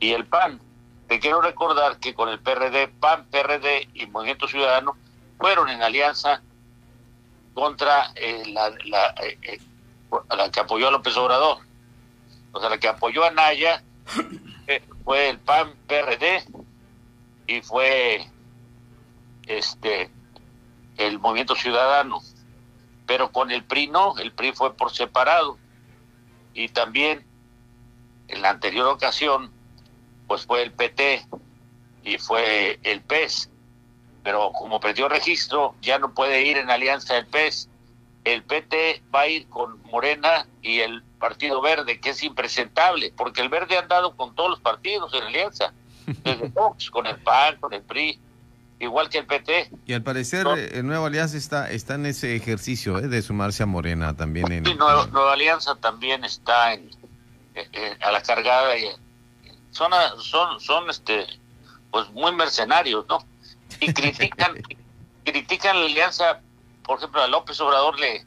y 0.00 0.12
el 0.12 0.24
PAN. 0.26 0.60
Te 1.08 1.20
quiero 1.20 1.40
recordar 1.40 1.98
que 1.98 2.14
con 2.14 2.28
el 2.28 2.38
PRD, 2.38 2.88
PAN, 2.88 3.26
PRD 3.30 3.88
y 3.94 4.06
Movimiento 4.06 4.46
Ciudadano 4.46 4.96
fueron 5.38 5.68
en 5.68 5.82
alianza 5.82 6.42
contra 7.54 8.12
eh, 8.14 8.44
la, 8.52 8.70
la, 8.84 9.14
eh, 9.22 9.60
la, 10.36 10.50
que 10.50 10.60
apoyó 10.60 10.88
a 10.88 10.90
López 10.92 11.16
Obrador. 11.16 11.58
O 12.52 12.60
sea, 12.60 12.70
la 12.70 12.78
que 12.78 12.88
apoyó 12.88 13.24
a 13.24 13.30
Naya 13.30 13.82
fue 15.08 15.30
el 15.30 15.38
PAN, 15.38 15.72
PRD 15.86 16.44
y 17.46 17.62
fue 17.62 18.26
este 19.46 20.10
el 20.98 21.18
movimiento 21.18 21.54
ciudadano, 21.54 22.20
pero 23.06 23.32
con 23.32 23.50
el 23.50 23.64
PRI 23.64 23.86
no, 23.86 24.18
el 24.18 24.32
PRI 24.32 24.52
fue 24.52 24.74
por 24.74 24.92
separado. 24.92 25.56
Y 26.52 26.68
también 26.68 27.24
en 28.26 28.42
la 28.42 28.50
anterior 28.50 28.86
ocasión, 28.86 29.50
pues 30.26 30.44
fue 30.44 30.62
el 30.62 30.72
PT 30.72 31.26
y 32.04 32.18
fue 32.18 32.78
el 32.82 33.00
PES, 33.00 33.48
pero 34.22 34.52
como 34.52 34.78
perdió 34.78 35.08
registro, 35.08 35.74
ya 35.80 35.98
no 35.98 36.12
puede 36.12 36.42
ir 36.44 36.58
en 36.58 36.68
alianza 36.68 37.16
el 37.16 37.26
PES. 37.26 37.70
El 38.24 38.42
PT 38.42 39.02
va 39.14 39.20
a 39.20 39.28
ir 39.28 39.48
con 39.48 39.82
Morena 39.84 40.46
y 40.60 40.80
el 40.80 41.02
Partido 41.18 41.60
Verde, 41.60 42.00
que 42.00 42.10
es 42.10 42.22
impresentable, 42.22 43.12
porque 43.16 43.40
el 43.40 43.48
Verde 43.48 43.76
ha 43.76 43.80
andado 43.80 44.16
con 44.16 44.34
todos 44.34 44.50
los 44.50 44.60
partidos 44.60 45.12
en 45.14 45.24
alianza, 45.24 45.72
desde 46.06 46.50
Fox, 46.50 46.90
con 46.90 47.06
el 47.06 47.16
PAN, 47.16 47.56
con 47.60 47.72
el 47.72 47.82
PRI, 47.82 48.18
igual 48.80 49.08
que 49.08 49.18
el 49.18 49.26
PT. 49.26 49.70
Y 49.86 49.92
al 49.92 50.02
parecer 50.02 50.46
el 50.46 50.86
Nueva 50.86 51.08
Alianza 51.08 51.36
está, 51.36 51.70
está 51.70 51.94
en 51.94 52.06
ese 52.06 52.36
ejercicio 52.36 53.00
de 53.00 53.22
sumarse 53.22 53.62
a 53.62 53.66
Morena 53.66 54.16
también. 54.16 54.50
En... 54.52 54.64
Sí, 54.64 54.74
Nueva, 54.74 55.32
Alianza 55.32 55.74
también 55.76 56.24
está 56.24 56.74
en, 56.74 56.90
a 58.00 58.12
la 58.12 58.22
cargada. 58.22 58.76
Y, 58.76 58.88
son, 59.70 59.92
son, 60.20 60.60
son 60.60 60.90
este, 60.90 61.26
pues 61.90 62.08
muy 62.10 62.32
mercenarios, 62.32 63.04
¿no? 63.08 63.24
Y 63.80 63.92
critican, 63.92 64.54
critican 65.24 65.80
la 65.80 65.86
alianza, 65.86 66.40
por 66.84 66.98
ejemplo, 66.98 67.22
a 67.22 67.26
López 67.28 67.60
Obrador 67.60 67.98
le, 67.98 68.24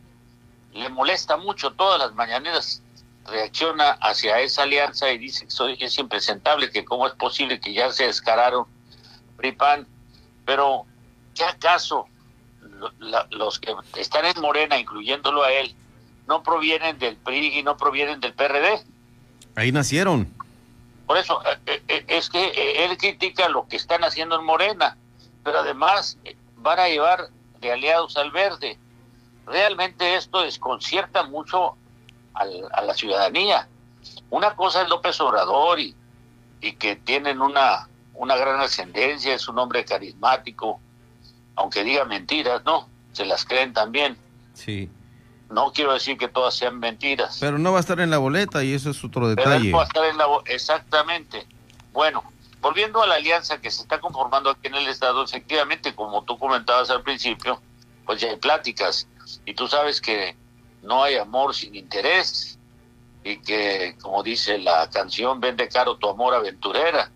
le 0.73 0.89
molesta 0.89 1.37
mucho 1.37 1.71
todas 1.71 1.99
las 1.99 2.13
mañaneras 2.13 2.81
reacciona 3.27 3.91
hacia 4.01 4.39
esa 4.39 4.63
alianza 4.63 5.11
y 5.11 5.17
dice 5.17 5.45
que 5.45 5.51
soy, 5.51 5.77
es 5.79 5.97
impresentable, 5.97 6.71
que 6.71 6.83
cómo 6.83 7.07
es 7.07 7.13
posible 7.13 7.59
que 7.59 7.73
ya 7.73 7.91
se 7.91 8.05
descararon 8.05 8.65
PRIPAN, 9.37 9.87
pero 10.45 10.85
¿qué 11.35 11.43
acaso 11.43 12.07
los 13.29 13.59
que 13.59 13.75
están 13.95 14.25
en 14.25 14.39
Morena, 14.41 14.77
incluyéndolo 14.79 15.43
a 15.43 15.51
él, 15.51 15.75
no 16.27 16.43
provienen 16.43 16.97
del 16.99 17.15
PRI 17.15 17.59
y 17.59 17.63
no 17.63 17.77
provienen 17.77 18.19
del 18.19 18.33
PRD? 18.33 18.83
Ahí 19.55 19.71
nacieron. 19.71 20.31
Por 21.05 21.17
eso, 21.17 21.41
eh, 21.45 21.57
eh, 21.65 21.83
eh, 21.87 22.05
es 22.07 22.29
que 22.29 22.85
él 22.85 22.97
critica 22.97 23.49
lo 23.49 23.67
que 23.67 23.75
están 23.75 24.03
haciendo 24.03 24.39
en 24.39 24.45
Morena, 24.45 24.97
pero 25.43 25.59
además 25.59 26.17
van 26.57 26.79
a 26.79 26.87
llevar 26.87 27.27
de 27.59 27.71
aliados 27.71 28.15
al 28.17 28.31
verde. 28.31 28.77
Realmente 29.45 30.15
esto 30.15 30.41
desconcierta 30.41 31.23
mucho 31.23 31.75
a 32.33 32.81
la 32.81 32.93
ciudadanía. 32.93 33.67
Una 34.29 34.55
cosa 34.55 34.83
es 34.83 34.89
López 34.89 35.19
Obrador 35.19 35.79
y, 35.79 35.95
y 36.61 36.73
que 36.73 36.95
tienen 36.95 37.41
una, 37.41 37.87
una 38.13 38.35
gran 38.35 38.59
ascendencia, 38.59 39.33
es 39.33 39.47
un 39.47 39.59
hombre 39.59 39.83
carismático, 39.83 40.79
aunque 41.55 41.83
diga 41.83 42.05
mentiras, 42.05 42.63
¿no? 42.65 42.87
Se 43.13 43.25
las 43.25 43.45
creen 43.45 43.73
también. 43.73 44.17
Sí. 44.53 44.89
No 45.49 45.73
quiero 45.73 45.93
decir 45.93 46.17
que 46.17 46.27
todas 46.27 46.55
sean 46.55 46.79
mentiras. 46.79 47.37
Pero 47.39 47.57
no 47.57 47.71
va 47.71 47.79
a 47.79 47.81
estar 47.81 47.99
en 47.99 48.09
la 48.09 48.19
boleta 48.19 48.63
y 48.63 48.73
eso 48.73 48.89
es 48.91 49.03
otro 49.03 49.27
detalle. 49.27 49.71
va 49.73 49.81
a 49.81 49.85
estar 49.85 50.05
en 50.05 50.17
la 50.17 50.25
Exactamente. 50.45 51.45
Bueno, 51.91 52.23
volviendo 52.61 53.01
a 53.01 53.07
la 53.07 53.15
alianza 53.15 53.59
que 53.59 53.69
se 53.69 53.81
está 53.81 53.99
conformando 53.99 54.49
aquí 54.49 54.67
en 54.67 54.75
el 54.75 54.87
Estado, 54.87 55.23
efectivamente, 55.23 55.93
como 55.93 56.23
tú 56.23 56.37
comentabas 56.37 56.89
al 56.89 57.01
principio, 57.01 57.61
pues 58.05 58.21
ya 58.21 58.29
hay 58.29 58.37
pláticas. 58.37 59.07
Y 59.51 59.53
tú 59.53 59.67
sabes 59.67 59.99
que 59.99 60.33
no 60.81 61.03
hay 61.03 61.15
amor 61.15 61.53
sin 61.53 61.75
interés 61.75 62.57
y 63.21 63.35
que, 63.41 63.97
como 64.01 64.23
dice 64.23 64.57
la 64.57 64.89
canción, 64.89 65.41
vende 65.41 65.67
caro 65.67 65.97
tu 65.97 66.07
amor 66.07 66.33
aventurera. 66.33 67.11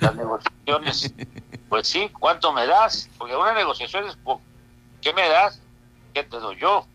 Las 0.00 0.14
negociaciones, 0.14 1.12
pues 1.68 1.86
sí, 1.86 2.10
¿cuánto 2.18 2.50
me 2.54 2.66
das? 2.66 3.10
Porque 3.18 3.36
una 3.36 3.52
negociación 3.52 4.06
es, 4.06 4.16
¿qué 5.02 5.12
me 5.12 5.28
das? 5.28 5.60
¿Qué 6.14 6.24
te 6.24 6.38
doy 6.38 6.56
yo? 6.58 6.86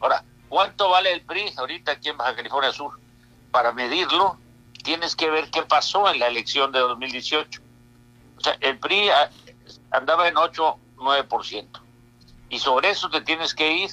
Ahora, 0.00 0.24
¿cuánto 0.48 0.88
vale 0.88 1.12
el 1.12 1.20
PRI 1.20 1.52
ahorita 1.58 1.92
aquí 1.92 2.08
en 2.08 2.16
Baja 2.16 2.34
California 2.34 2.72
Sur? 2.72 2.98
Para 3.50 3.72
medirlo, 3.72 4.38
tienes 4.84 5.14
que 5.14 5.28
ver 5.28 5.50
qué 5.50 5.64
pasó 5.64 6.10
en 6.10 6.18
la 6.18 6.28
elección 6.28 6.72
de 6.72 6.78
2018. 6.78 7.60
O 8.38 8.40
sea, 8.40 8.56
el 8.60 8.78
PRI 8.78 9.10
andaba 9.90 10.28
en 10.28 10.38
8, 10.38 10.78
9%. 10.96 11.87
Y 12.50 12.58
sobre 12.58 12.90
eso 12.90 13.10
te 13.10 13.20
tienes 13.20 13.54
que 13.54 13.72
ir 13.72 13.90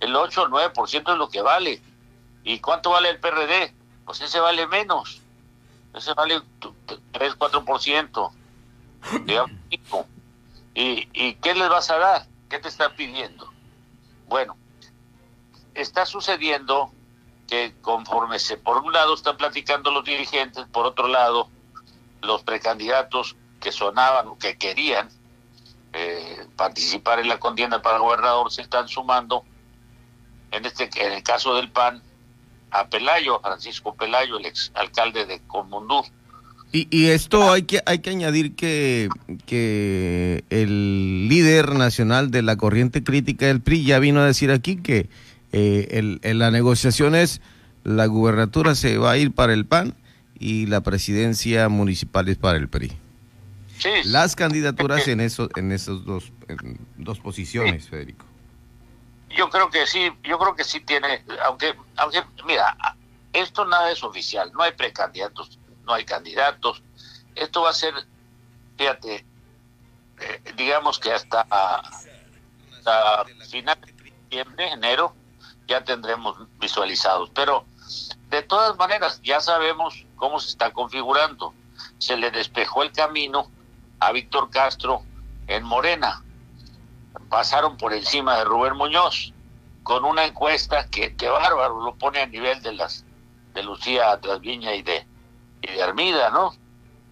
el 0.00 0.14
8 0.14 0.42
o 0.42 0.48
9% 0.48 1.12
es 1.12 1.18
lo 1.18 1.28
que 1.28 1.42
vale. 1.42 1.82
¿Y 2.44 2.60
cuánto 2.60 2.90
vale 2.90 3.10
el 3.10 3.20
PRD? 3.20 3.74
Pues 4.04 4.20
ese 4.20 4.40
vale 4.40 4.66
menos. 4.66 5.20
Ese 5.94 6.14
vale 6.14 6.40
3, 7.12 7.38
4%. 7.38 8.30
Digamos, 9.24 9.50
¿Y, 10.74 11.08
¿Y 11.12 11.34
qué 11.34 11.54
les 11.54 11.68
vas 11.68 11.90
a 11.90 11.98
dar? 11.98 12.26
¿Qué 12.48 12.58
te 12.58 12.68
están 12.68 12.94
pidiendo? 12.94 13.52
Bueno, 14.28 14.56
está 15.74 16.06
sucediendo 16.06 16.92
que 17.48 17.74
conforme 17.80 18.38
se, 18.38 18.56
por 18.58 18.78
un 18.78 18.92
lado 18.92 19.14
están 19.14 19.36
platicando 19.36 19.90
los 19.90 20.04
dirigentes, 20.04 20.66
por 20.66 20.86
otro 20.86 21.08
lado, 21.08 21.48
los 22.20 22.42
precandidatos 22.42 23.36
que 23.60 23.72
sonaban 23.72 24.28
o 24.28 24.38
que 24.38 24.56
querían 24.56 25.08
eh, 25.92 26.46
participar 26.56 27.18
en 27.20 27.28
la 27.28 27.38
contienda 27.38 27.80
para 27.82 27.98
gobernador 27.98 28.50
se 28.50 28.62
están 28.62 28.88
sumando 28.88 29.44
en 30.50 30.64
este 30.64 30.88
en 30.96 31.12
el 31.12 31.22
caso 31.22 31.54
del 31.54 31.70
PAN 31.70 32.02
a 32.70 32.88
Pelayo, 32.88 33.40
Francisco 33.40 33.94
Pelayo, 33.94 34.38
el 34.38 34.46
ex 34.46 34.70
alcalde 34.74 35.26
de 35.26 35.40
Comundú. 35.46 36.04
Y, 36.70 36.86
y 36.90 37.06
esto 37.06 37.50
hay 37.50 37.62
que 37.62 37.80
hay 37.86 38.00
que 38.00 38.10
añadir 38.10 38.54
que, 38.54 39.08
que 39.46 40.44
el 40.50 41.28
líder 41.28 41.74
nacional 41.74 42.30
de 42.30 42.42
la 42.42 42.56
corriente 42.56 43.02
crítica 43.02 43.46
del 43.46 43.62
PRI 43.62 43.84
ya 43.84 43.98
vino 43.98 44.20
a 44.20 44.26
decir 44.26 44.50
aquí 44.50 44.76
que 44.76 45.08
eh, 45.52 45.88
el, 45.92 46.20
en 46.22 46.38
la 46.38 46.50
negociación 46.50 47.14
es 47.14 47.40
la 47.84 48.04
gubernatura 48.04 48.74
se 48.74 48.98
va 48.98 49.12
a 49.12 49.16
ir 49.16 49.32
para 49.32 49.54
el 49.54 49.64
PAN 49.64 49.94
y 50.38 50.66
la 50.66 50.82
presidencia 50.82 51.70
municipal 51.70 52.28
es 52.28 52.36
para 52.36 52.58
el 52.58 52.68
PRI. 52.68 52.92
Sí, 53.78 53.90
Las 54.04 54.34
candidaturas 54.34 55.06
en 55.06 55.20
esos 55.20 55.48
en 55.56 55.70
esos 55.72 56.04
dos 56.04 56.32
dos 56.96 57.20
posiciones, 57.20 57.88
Federico. 57.88 58.26
Yo 59.30 59.48
creo 59.50 59.70
que 59.70 59.86
sí, 59.86 60.10
yo 60.24 60.38
creo 60.38 60.56
que 60.56 60.64
sí 60.64 60.80
tiene, 60.80 61.24
aunque, 61.44 61.74
aunque, 61.96 62.22
mira, 62.44 62.76
esto 63.32 63.64
nada 63.64 63.90
es 63.92 64.02
oficial, 64.02 64.50
no 64.52 64.62
hay 64.62 64.72
precandidatos, 64.72 65.58
no 65.84 65.92
hay 65.92 66.04
candidatos. 66.04 66.82
Esto 67.34 67.62
va 67.62 67.70
a 67.70 67.74
ser, 67.74 67.94
fíjate, 68.76 69.24
eh, 70.20 70.42
digamos 70.56 70.98
que 70.98 71.12
hasta, 71.12 71.42
hasta 71.42 73.24
final 73.48 73.78
de 73.80 73.92
diciembre, 73.92 74.72
enero, 74.72 75.14
ya 75.68 75.84
tendremos 75.84 76.36
visualizados. 76.58 77.30
Pero 77.34 77.64
de 78.30 78.42
todas 78.42 78.76
maneras, 78.76 79.20
ya 79.22 79.40
sabemos 79.40 80.04
cómo 80.16 80.40
se 80.40 80.48
está 80.48 80.72
configurando. 80.72 81.54
Se 81.98 82.16
le 82.16 82.30
despejó 82.30 82.82
el 82.82 82.92
camino 82.92 83.50
a 84.00 84.12
Víctor 84.12 84.50
Castro 84.50 85.02
en 85.46 85.64
Morena 85.64 86.22
pasaron 87.28 87.76
por 87.76 87.92
encima 87.92 88.36
de 88.38 88.44
Rubén 88.44 88.76
Muñoz 88.76 89.32
con 89.82 90.04
una 90.04 90.24
encuesta 90.24 90.86
que, 90.88 91.16
que 91.16 91.28
bárbaro 91.28 91.80
lo 91.80 91.94
pone 91.94 92.20
a 92.20 92.26
nivel 92.26 92.62
de 92.62 92.72
las 92.72 93.04
de 93.54 93.62
Lucía 93.62 94.18
Trasviña 94.20 94.74
y 94.74 94.82
de 94.82 95.06
y 95.62 95.72
de 95.72 95.82
Armida, 95.82 96.30
¿no? 96.30 96.54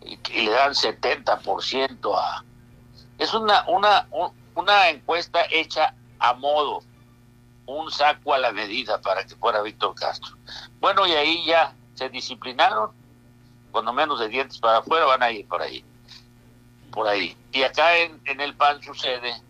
Y, 0.02 0.16
le 0.42 0.50
dan 0.50 0.72
70% 0.72 2.14
a 2.16 2.44
es 3.18 3.34
una 3.34 3.64
una 3.68 4.06
una 4.54 4.88
encuesta 4.90 5.40
hecha 5.50 5.94
a 6.18 6.34
modo 6.34 6.82
un 7.66 7.90
saco 7.90 8.32
a 8.32 8.38
la 8.38 8.52
medida 8.52 9.00
para 9.00 9.24
que 9.24 9.34
fuera 9.34 9.60
Víctor 9.62 9.94
Castro. 9.94 10.36
Bueno, 10.80 11.06
y 11.06 11.12
ahí 11.12 11.44
ya 11.46 11.74
se 11.94 12.08
disciplinaron, 12.08 12.92
cuando 13.72 13.92
menos 13.92 14.20
de 14.20 14.28
dientes 14.28 14.58
para 14.58 14.78
afuera 14.78 15.04
van 15.06 15.22
a 15.22 15.32
ir 15.32 15.48
por 15.48 15.60
ahí. 15.60 15.84
Por 16.96 17.06
ahí. 17.08 17.36
Y 17.52 17.62
acá 17.62 17.94
en, 17.98 18.40
el 18.40 18.54
PAN 18.54 18.82
sucede 18.82 19.42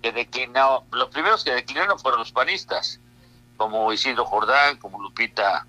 que 0.00 0.12
declinó, 0.12 0.82
los 0.92 1.10
primeros 1.10 1.44
que 1.44 1.52
declinaron 1.52 1.98
fueron 1.98 2.20
los 2.20 2.32
panistas, 2.32 3.00
como 3.58 3.92
Isidro 3.92 4.24
Jordán, 4.24 4.78
como 4.78 5.02
Lupita 5.02 5.66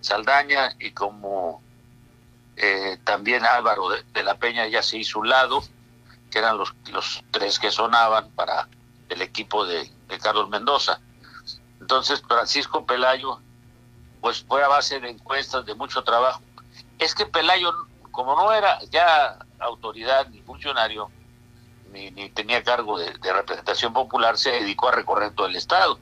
Saldaña 0.00 0.74
y 0.80 0.92
como 0.92 1.60
eh, 2.56 2.96
también 3.04 3.44
Álvaro 3.44 3.90
de, 3.90 4.22
la 4.22 4.38
Peña 4.38 4.66
ya 4.66 4.82
se 4.82 4.96
hizo 4.96 5.18
un 5.18 5.28
lado, 5.28 5.62
que 6.30 6.38
eran 6.38 6.56
los, 6.56 6.72
los 6.90 7.22
tres 7.32 7.58
que 7.58 7.70
sonaban 7.70 8.30
para 8.30 8.66
el 9.10 9.20
equipo 9.20 9.66
de, 9.66 9.90
de 10.08 10.18
Carlos 10.18 10.48
Mendoza. 10.48 11.00
Entonces 11.82 12.22
Francisco 12.26 12.86
Pelayo, 12.86 13.40
pues 14.22 14.42
fue 14.42 14.64
a 14.64 14.68
base 14.68 15.00
de 15.00 15.10
encuestas, 15.10 15.66
de 15.66 15.74
mucho 15.74 16.02
trabajo. 16.02 16.40
Es 16.98 17.14
que 17.14 17.26
Pelayo, 17.26 17.74
como 18.16 18.34
no 18.34 18.50
era 18.50 18.80
ya 18.90 19.38
autoridad 19.58 20.26
ni 20.30 20.40
funcionario, 20.40 21.10
ni, 21.92 22.30
tenía 22.30 22.62
cargo 22.62 22.98
de, 22.98 23.12
representación 23.32 23.92
popular, 23.92 24.38
se 24.38 24.50
dedicó 24.52 24.88
a 24.88 24.92
recorrer 24.92 25.34
todo 25.34 25.46
el 25.46 25.54
Estado 25.54 25.98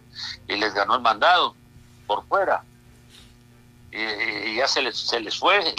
y 0.49 0.57
les 0.57 0.73
ganó 0.75 0.95
el 0.95 1.03
mandado 1.03 1.57
por 2.07 2.25
fuera. 2.27 2.63
Y, 3.91 4.57
ya 4.57 4.69
se 4.69 4.83
les, 4.83 4.97
se 4.97 5.19
les 5.21 5.37
fue, 5.39 5.75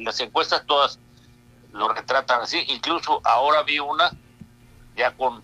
las 0.00 0.20
encuestas 0.20 0.64
todas 0.64 0.98
lo 1.72 1.88
retratan 1.88 2.42
así, 2.42 2.64
incluso 2.68 3.20
ahora 3.24 3.62
vi 3.64 3.80
una 3.80 4.10
ya 4.96 5.12
con, 5.16 5.42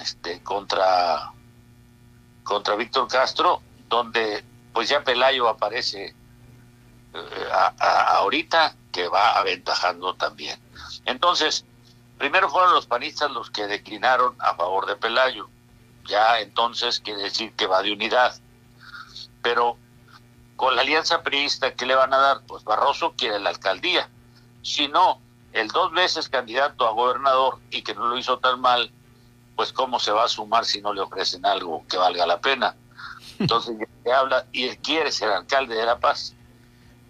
este 0.00 0.40
contra 0.42 1.32
contra 2.44 2.76
Víctor 2.76 3.08
Castro, 3.08 3.60
donde 3.88 4.44
pues 4.72 4.88
ya 4.88 5.02
Pelayo 5.02 5.48
aparece 5.48 6.14
eh, 7.14 7.48
ahorita 7.78 8.74
que 8.92 9.08
va 9.08 9.38
aventajando 9.38 10.14
también. 10.14 10.58
Entonces, 11.04 11.64
Primero 12.20 12.50
fueron 12.50 12.74
los 12.74 12.84
panistas 12.84 13.30
los 13.30 13.48
que 13.48 13.66
declinaron 13.66 14.36
a 14.40 14.54
favor 14.54 14.84
de 14.84 14.94
Pelayo. 14.94 15.48
Ya 16.04 16.40
entonces 16.40 17.00
quiere 17.00 17.22
decir 17.22 17.54
que 17.54 17.66
va 17.66 17.80
de 17.80 17.92
unidad. 17.92 18.38
Pero 19.40 19.78
con 20.54 20.76
la 20.76 20.82
alianza 20.82 21.22
priista, 21.22 21.72
¿qué 21.72 21.86
le 21.86 21.94
van 21.94 22.12
a 22.12 22.18
dar? 22.18 22.42
Pues 22.46 22.62
Barroso 22.62 23.14
quiere 23.16 23.40
la 23.40 23.48
alcaldía. 23.48 24.10
Si 24.60 24.86
no, 24.86 25.18
el 25.54 25.68
dos 25.68 25.92
veces 25.92 26.28
candidato 26.28 26.86
a 26.86 26.90
gobernador 26.90 27.58
y 27.70 27.80
que 27.80 27.94
no 27.94 28.06
lo 28.06 28.18
hizo 28.18 28.38
tan 28.38 28.60
mal, 28.60 28.92
pues 29.56 29.72
cómo 29.72 29.98
se 29.98 30.12
va 30.12 30.24
a 30.24 30.28
sumar 30.28 30.66
si 30.66 30.82
no 30.82 30.92
le 30.92 31.00
ofrecen 31.00 31.46
algo 31.46 31.86
que 31.88 31.96
valga 31.96 32.26
la 32.26 32.38
pena. 32.38 32.76
Entonces 33.38 33.78
ya 34.04 34.18
habla 34.18 34.44
y 34.52 34.68
él 34.68 34.76
quiere 34.76 35.10
ser 35.10 35.30
alcalde 35.30 35.74
de 35.74 35.86
La 35.86 35.98
Paz. 35.98 36.34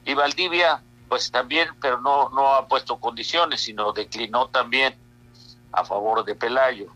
Y 0.04 0.14
Valdivia, 0.14 0.84
pues 1.10 1.32
también, 1.32 1.68
pero 1.80 2.00
no, 2.00 2.30
no 2.30 2.54
ha 2.54 2.68
puesto 2.68 3.00
condiciones, 3.00 3.62
sino 3.62 3.92
declinó 3.92 4.46
también 4.46 4.94
a 5.72 5.84
favor 5.84 6.24
de 6.24 6.36
Pelayo. 6.36 6.86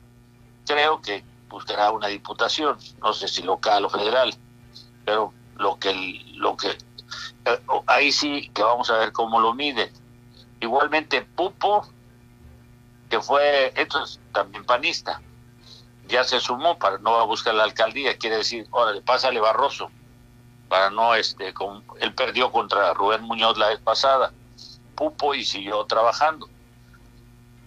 Creo 0.65 1.03
que 1.03 1.25
buscará 1.49 1.91
una 1.91 2.07
diputación, 2.07 2.79
no 3.03 3.13
sé 3.13 3.27
si 3.27 3.43
local 3.43 3.85
o 3.85 3.91
federal, 3.91 4.33
pero 5.05 5.35
lo 5.57 5.81
que 5.81 5.93
lo 6.35 6.57
que 6.57 6.69
eh, 7.45 7.61
ahí 7.87 8.13
sí 8.13 8.51
que 8.55 8.63
vamos 8.63 8.89
a 8.89 8.99
ver 8.99 9.11
cómo 9.11 9.41
lo 9.41 9.53
miden. 9.53 9.91
Igualmente 10.61 11.23
Pupo, 11.23 11.85
que 13.11 13.21
fue, 13.21 13.73
esto 13.75 14.05
es 14.05 14.21
también 14.33 14.65
panista, 14.65 15.21
ya 16.07 16.23
se 16.23 16.39
sumó 16.39 16.79
para 16.79 16.99
no 16.99 17.27
buscar 17.27 17.55
la 17.55 17.65
alcaldía, 17.65 18.17
quiere 18.17 18.37
decir, 18.37 18.69
órale, 18.71 19.03
pásale 19.03 19.41
Barroso, 19.41 19.91
para 20.69 20.91
no, 20.91 21.15
este, 21.15 21.53
con, 21.55 21.85
él 22.01 22.15
perdió 22.15 22.51
contra 22.51 22.93
Rubén 22.95 23.23
Muñoz 23.23 23.57
la 23.59 23.69
vez 23.69 23.81
pasada, 23.81 24.33
Pupo 24.95 25.35
y 25.35 25.45
siguió 25.45 25.85
trabajando. 25.85 26.49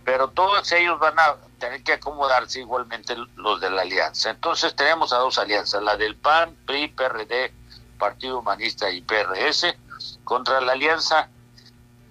Pero 0.05 0.29
todos 0.29 0.71
ellos 0.71 0.97
van 0.99 1.19
a 1.19 1.35
tener 1.59 1.83
que 1.83 1.93
acomodarse 1.93 2.61
igualmente 2.61 3.15
los 3.35 3.59
de 3.59 3.69
la 3.69 3.81
alianza. 3.81 4.29
Entonces 4.29 4.75
tenemos 4.75 5.11
a 5.11 5.17
dos 5.17 5.37
alianzas, 5.37 5.83
la 5.83 5.97
del 5.97 6.15
PAN, 6.15 6.55
PRI, 6.65 6.87
PRD, 6.89 7.53
Partido 7.97 8.39
Humanista 8.39 8.89
y 8.89 9.01
PRS, 9.01 9.75
contra 10.23 10.61
la 10.61 10.73
alianza 10.73 11.29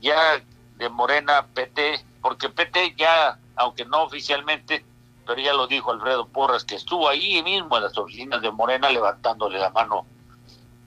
ya 0.01 0.43
de 0.77 0.89
Morena 0.89 1.47
PT, 1.55 2.05
porque 2.21 2.49
PT 2.49 2.95
ya, 2.97 3.39
aunque 3.57 3.85
no 3.85 4.03
oficialmente, 4.03 4.85
pero 5.27 5.41
ya 5.41 5.55
lo 5.55 5.67
dijo 5.67 5.91
Alfredo 5.91 6.27
Porras, 6.29 6.65
que 6.65 6.75
estuvo 6.75 7.09
ahí 7.09 7.43
mismo 7.43 7.77
en 7.77 7.85
las 7.85 7.97
oficinas 7.97 8.43
de 8.43 8.51
Morena 8.51 8.91
levantándole 8.91 9.59
la 9.59 9.71
mano 9.71 10.07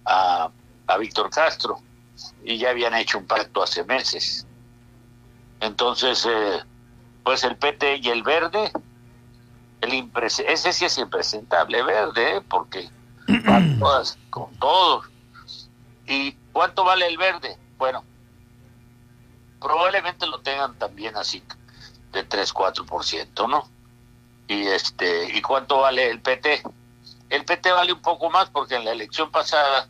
a, 0.09 0.51
a 0.87 0.97
Víctor 0.97 1.29
Castro, 1.29 1.79
y 2.43 2.57
ya 2.57 2.71
habían 2.71 2.93
hecho 2.95 3.19
un 3.19 3.25
pacto 3.25 3.63
hace 3.63 3.83
meses. 3.83 4.45
Entonces, 5.59 6.25
eh, 6.29 6.59
pues 7.23 7.43
el 7.43 7.55
PT 7.57 7.97
y 7.97 8.09
el 8.09 8.23
verde, 8.23 8.71
el 9.81 10.11
ese 10.47 10.73
sí 10.73 10.85
es 10.85 10.97
impresentable 10.97 11.83
verde, 11.83 12.37
¿eh? 12.37 12.41
porque 12.47 12.89
van 13.45 13.77
todas 13.79 14.17
con 14.29 14.53
todos. 14.55 15.05
¿Y 16.07 16.33
cuánto 16.51 16.83
vale 16.83 17.07
el 17.07 17.17
verde? 17.17 17.57
Bueno, 17.77 18.03
probablemente 19.59 20.25
lo 20.25 20.39
tengan 20.39 20.77
también 20.79 21.15
así 21.17 21.43
de 22.11 22.23
3, 22.23 22.53
4%, 22.53 23.49
¿no? 23.49 23.69
Y 24.47 24.65
este, 24.67 25.37
¿y 25.37 25.41
cuánto 25.41 25.81
vale 25.81 26.09
el 26.09 26.21
PT? 26.21 26.63
El 27.29 27.45
PT 27.45 27.71
vale 27.71 27.93
un 27.93 28.01
poco 28.01 28.31
más 28.31 28.49
porque 28.49 28.75
en 28.75 28.85
la 28.85 28.91
elección 28.91 29.29
pasada, 29.29 29.87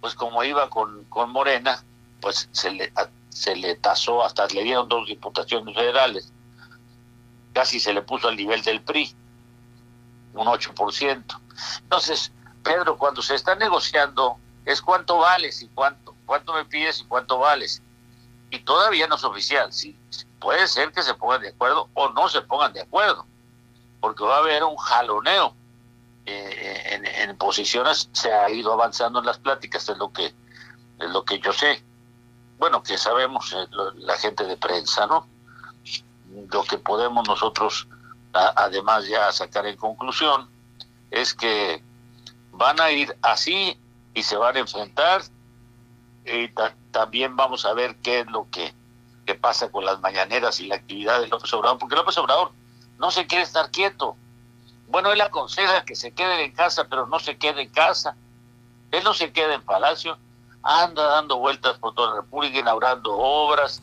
pues 0.00 0.14
como 0.14 0.42
iba 0.44 0.68
con, 0.70 1.04
con 1.04 1.30
Morena, 1.30 1.82
pues 2.20 2.48
se 2.52 2.70
le, 2.70 2.92
se 3.28 3.56
le 3.56 3.76
tasó, 3.76 4.24
hasta 4.24 4.46
le 4.48 4.62
dieron 4.62 4.88
dos 4.88 5.06
diputaciones 5.06 5.74
federales. 5.74 6.32
Casi 7.52 7.80
se 7.80 7.92
le 7.92 8.02
puso 8.02 8.28
al 8.28 8.36
nivel 8.36 8.62
del 8.62 8.82
PRI, 8.82 9.14
un 10.34 10.46
8%. 10.46 11.24
Entonces, 11.82 12.32
Pedro, 12.62 12.96
cuando 12.96 13.22
se 13.22 13.34
está 13.34 13.54
negociando, 13.54 14.36
es 14.64 14.82
cuánto 14.82 15.18
vales 15.18 15.62
y 15.62 15.68
cuánto, 15.68 16.14
cuánto 16.26 16.52
me 16.52 16.64
pides 16.64 17.00
y 17.00 17.04
cuánto 17.04 17.38
vales 17.38 17.82
y 18.50 18.58
todavía 18.60 19.06
no 19.06 19.16
es 19.16 19.24
oficial. 19.24 19.72
Sí, 19.72 19.96
puede 20.38 20.66
ser 20.68 20.92
que 20.92 21.02
se 21.02 21.14
pongan 21.14 21.42
de 21.42 21.48
acuerdo 21.48 21.88
o 21.94 22.08
no 22.10 22.28
se 22.28 22.40
pongan 22.42 22.72
de 22.72 22.82
acuerdo, 22.82 23.26
porque 24.00 24.24
va 24.24 24.36
a 24.36 24.40
haber 24.40 24.64
un 24.64 24.76
jaloneo. 24.76 25.54
Eh, 26.30 27.00
en, 27.22 27.36
posiciones 27.38 28.10
se 28.12 28.30
ha 28.30 28.50
ido 28.50 28.72
avanzando 28.72 29.20
en 29.20 29.26
las 29.26 29.38
pláticas, 29.38 29.88
es 29.88 29.96
lo 29.96 30.12
que, 30.12 30.26
es 30.26 31.10
lo 31.10 31.24
que 31.24 31.38
yo 31.38 31.52
sé. 31.52 31.82
Bueno, 32.58 32.82
que 32.82 32.98
sabemos 32.98 33.54
eh, 33.54 33.66
la 33.96 34.16
gente 34.18 34.44
de 34.44 34.56
prensa, 34.56 35.06
¿no? 35.06 35.26
Lo 36.50 36.64
que 36.64 36.76
podemos 36.76 37.26
nosotros, 37.26 37.88
además 38.32 39.06
ya 39.06 39.32
sacar 39.32 39.66
en 39.66 39.76
conclusión, 39.76 40.50
es 41.10 41.32
que 41.32 41.82
van 42.52 42.78
a 42.80 42.90
ir 42.90 43.16
así 43.22 43.78
y 44.12 44.22
se 44.22 44.36
van 44.36 44.56
a 44.56 44.60
enfrentar 44.60 45.22
y 46.26 46.50
también 46.90 47.36
vamos 47.36 47.64
a 47.64 47.72
ver 47.72 47.96
qué 48.02 48.20
es 48.20 48.26
lo 48.26 48.48
que, 48.50 48.74
pasa 49.40 49.70
con 49.70 49.84
las 49.84 50.00
mañaneras 50.00 50.58
y 50.58 50.66
la 50.66 50.76
actividad 50.76 51.20
de 51.20 51.28
López 51.28 51.52
Obrador, 51.52 51.78
porque 51.78 51.94
López 51.94 52.16
Obrador 52.16 52.50
no 52.98 53.10
se 53.10 53.26
quiere 53.26 53.44
estar 53.44 53.70
quieto. 53.70 54.16
Bueno, 54.88 55.12
él 55.12 55.20
aconseja 55.20 55.84
que 55.84 55.94
se 55.94 56.12
quede 56.12 56.44
en 56.44 56.52
casa, 56.52 56.86
pero 56.88 57.06
no 57.06 57.18
se 57.18 57.36
quede 57.36 57.62
en 57.62 57.68
casa. 57.68 58.16
Él 58.90 59.04
no 59.04 59.12
se 59.12 59.32
queda 59.32 59.54
en 59.54 59.62
Palacio, 59.62 60.18
anda 60.62 61.04
dando 61.04 61.38
vueltas 61.38 61.78
por 61.78 61.94
toda 61.94 62.10
la 62.10 62.20
República, 62.22 62.58
inaugurando 62.58 63.12
obras, 63.12 63.82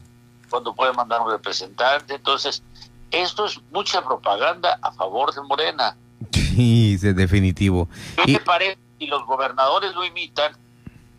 cuando 0.50 0.74
puede 0.74 0.94
mandar 0.94 1.22
un 1.22 1.32
representante. 1.32 2.16
Entonces, 2.16 2.64
esto 3.12 3.46
es 3.46 3.60
mucha 3.72 4.04
propaganda 4.04 4.80
a 4.82 4.92
favor 4.92 5.34
de 5.34 5.42
Morena. 5.42 5.96
Sí, 6.56 6.94
es 6.94 7.16
definitivo. 7.16 7.90
¿Qué 8.24 8.32
y... 8.32 8.40
parece? 8.40 8.80
Y 8.98 9.08
los 9.08 9.26
gobernadores 9.26 9.94
lo 9.94 10.06
imitan 10.06 10.56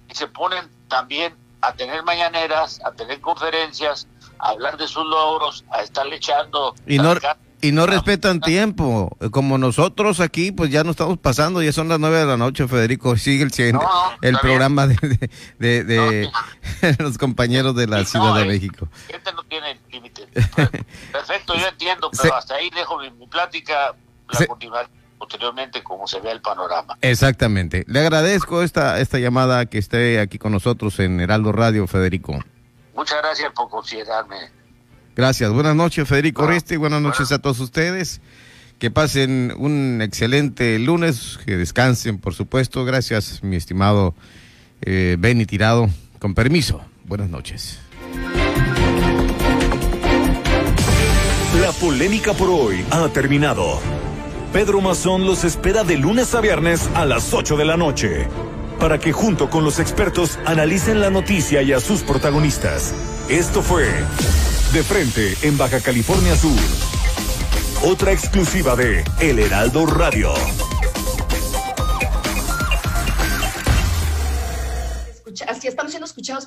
y 0.09 0.15
se 0.15 0.27
ponen 0.29 0.67
también 0.89 1.35
a 1.61 1.75
tener 1.75 2.03
mañaneras, 2.05 2.81
a 2.83 2.93
tener 2.93 3.21
conferencias, 3.21 4.09
a 4.39 4.49
hablar 4.49 4.79
de 4.79 4.89
sus 4.89 5.05
logros, 5.05 5.63
a 5.71 5.83
estar 5.83 6.07
echando. 6.07 6.75
Y 6.87 6.99
no, 6.99 7.15
y 7.61 7.73
no 7.73 7.87
respetan 7.87 8.41
tiempo. 8.41 9.17
Como 9.31 9.59
nosotros 9.59 10.21
aquí, 10.21 10.53
pues 10.53 10.71
ya 10.71 10.85
no 10.85 10.91
estamos 10.91 11.19
pasando, 11.19 11.63
ya 11.63 11.73
son 11.73 11.89
las 11.89 11.99
nueve 11.99 12.19
de 12.19 12.27
la 12.27 12.37
noche, 12.37 12.69
Federico. 12.69 13.17
Sigue 13.17 13.45
el, 13.45 13.79
el 14.23 14.39
programa 14.39 14.87
de, 14.87 15.29
de, 15.59 16.31
los 16.99 17.19
compañeros 17.19 17.75
de 17.75 17.87
la 17.87 18.05
Ciudad 18.05 18.35
de 18.35 18.45
México. 18.45 18.89
Gente 19.09 19.33
no 19.33 19.43
tiene 19.45 19.79
límite. 19.91 20.27
Perfecto, 21.13 21.55
yo 21.55 21.67
entiendo, 21.69 22.11
pero 22.11 22.35
hasta 22.35 22.55
ahí 22.57 22.71
dejo 22.71 22.99
mi, 22.99 23.27
plática, 23.27 23.95
la 24.29 24.47
continuar 24.47 24.89
posteriormente 25.19 25.83
como 25.83 26.07
se 26.07 26.21
vea 26.21 26.33
el 26.33 26.43
panorama. 26.43 26.99
Exactamente. 27.01 27.85
Le 27.89 28.01
agradezco 28.01 28.63
esta, 28.63 29.01
esta 29.01 29.19
llamada 29.19 29.67
que 29.67 29.79
esté 29.79 30.21
aquí 30.21 30.39
con 30.39 30.53
nosotros 30.53 30.99
en 31.01 31.21
Heraldo 31.21 31.53
Radio, 31.53 31.87
Federico. 31.87 32.39
Muchas 32.95 33.19
gracias 33.23 33.53
por 33.53 33.69
considerarme. 33.71 34.37
Gracias. 35.17 35.51
Buenas 35.51 35.75
noches, 35.75 36.07
Federico 36.07 36.47
Reste. 36.47 36.77
Buenas 36.77 37.01
noches 37.01 37.33
a 37.33 37.39
todos 37.39 37.59
ustedes. 37.61 38.21
Que 38.79 38.91
pasen 38.91 39.55
un 39.57 40.03
excelente 40.03 40.79
lunes, 40.79 41.39
que 41.47 41.57
descansen, 41.57 42.19
por 42.19 42.35
supuesto. 42.35 42.85
Gracias, 42.85 43.43
mi 43.43 43.57
estimado 43.57 44.15
eh, 44.83 45.17
Benny 45.19 45.47
Tirado. 45.47 45.89
Con 46.19 46.35
permiso. 46.35 46.83
Buenas 47.05 47.31
noches. 47.31 47.79
La 51.63 51.73
polémica 51.81 52.35
por 52.35 52.51
hoy 52.51 52.85
ha 52.91 53.09
terminado. 53.09 53.81
Pedro 54.53 54.83
Mazón 54.83 55.27
los 55.27 55.45
espera 55.45 55.83
de 55.83 55.97
lunes 55.97 56.35
a 56.35 56.43
viernes 56.43 56.91
a 56.95 57.07
las 57.07 57.33
8 57.33 57.57
de 57.57 57.65
la 57.65 57.79
noche, 57.79 58.29
para 58.79 58.99
que 58.99 59.13
junto 59.13 59.49
con 59.49 59.65
los 59.65 59.79
expertos 59.79 60.39
analicen 60.45 61.01
la 61.01 61.09
noticia 61.09 61.63
y 61.63 61.73
a 61.73 61.81
sus 61.81 62.03
protagonistas. 62.03 62.95
Esto 63.29 63.63
fue 63.63 63.87
De 64.77 64.83
Frente 64.83 65.39
en 65.41 65.57
Baja 65.57 65.81
California 65.81 66.37
Sur. 66.37 66.53
Otra 67.83 68.13
exclusiva 68.13 68.77
de 68.77 69.03
El 69.21 69.39
Heraldo 69.39 69.87
Radio. 69.87 70.35
Así 75.49 75.69
estamos 75.69 75.93
siendo 75.93 76.05
escuchados 76.05 76.45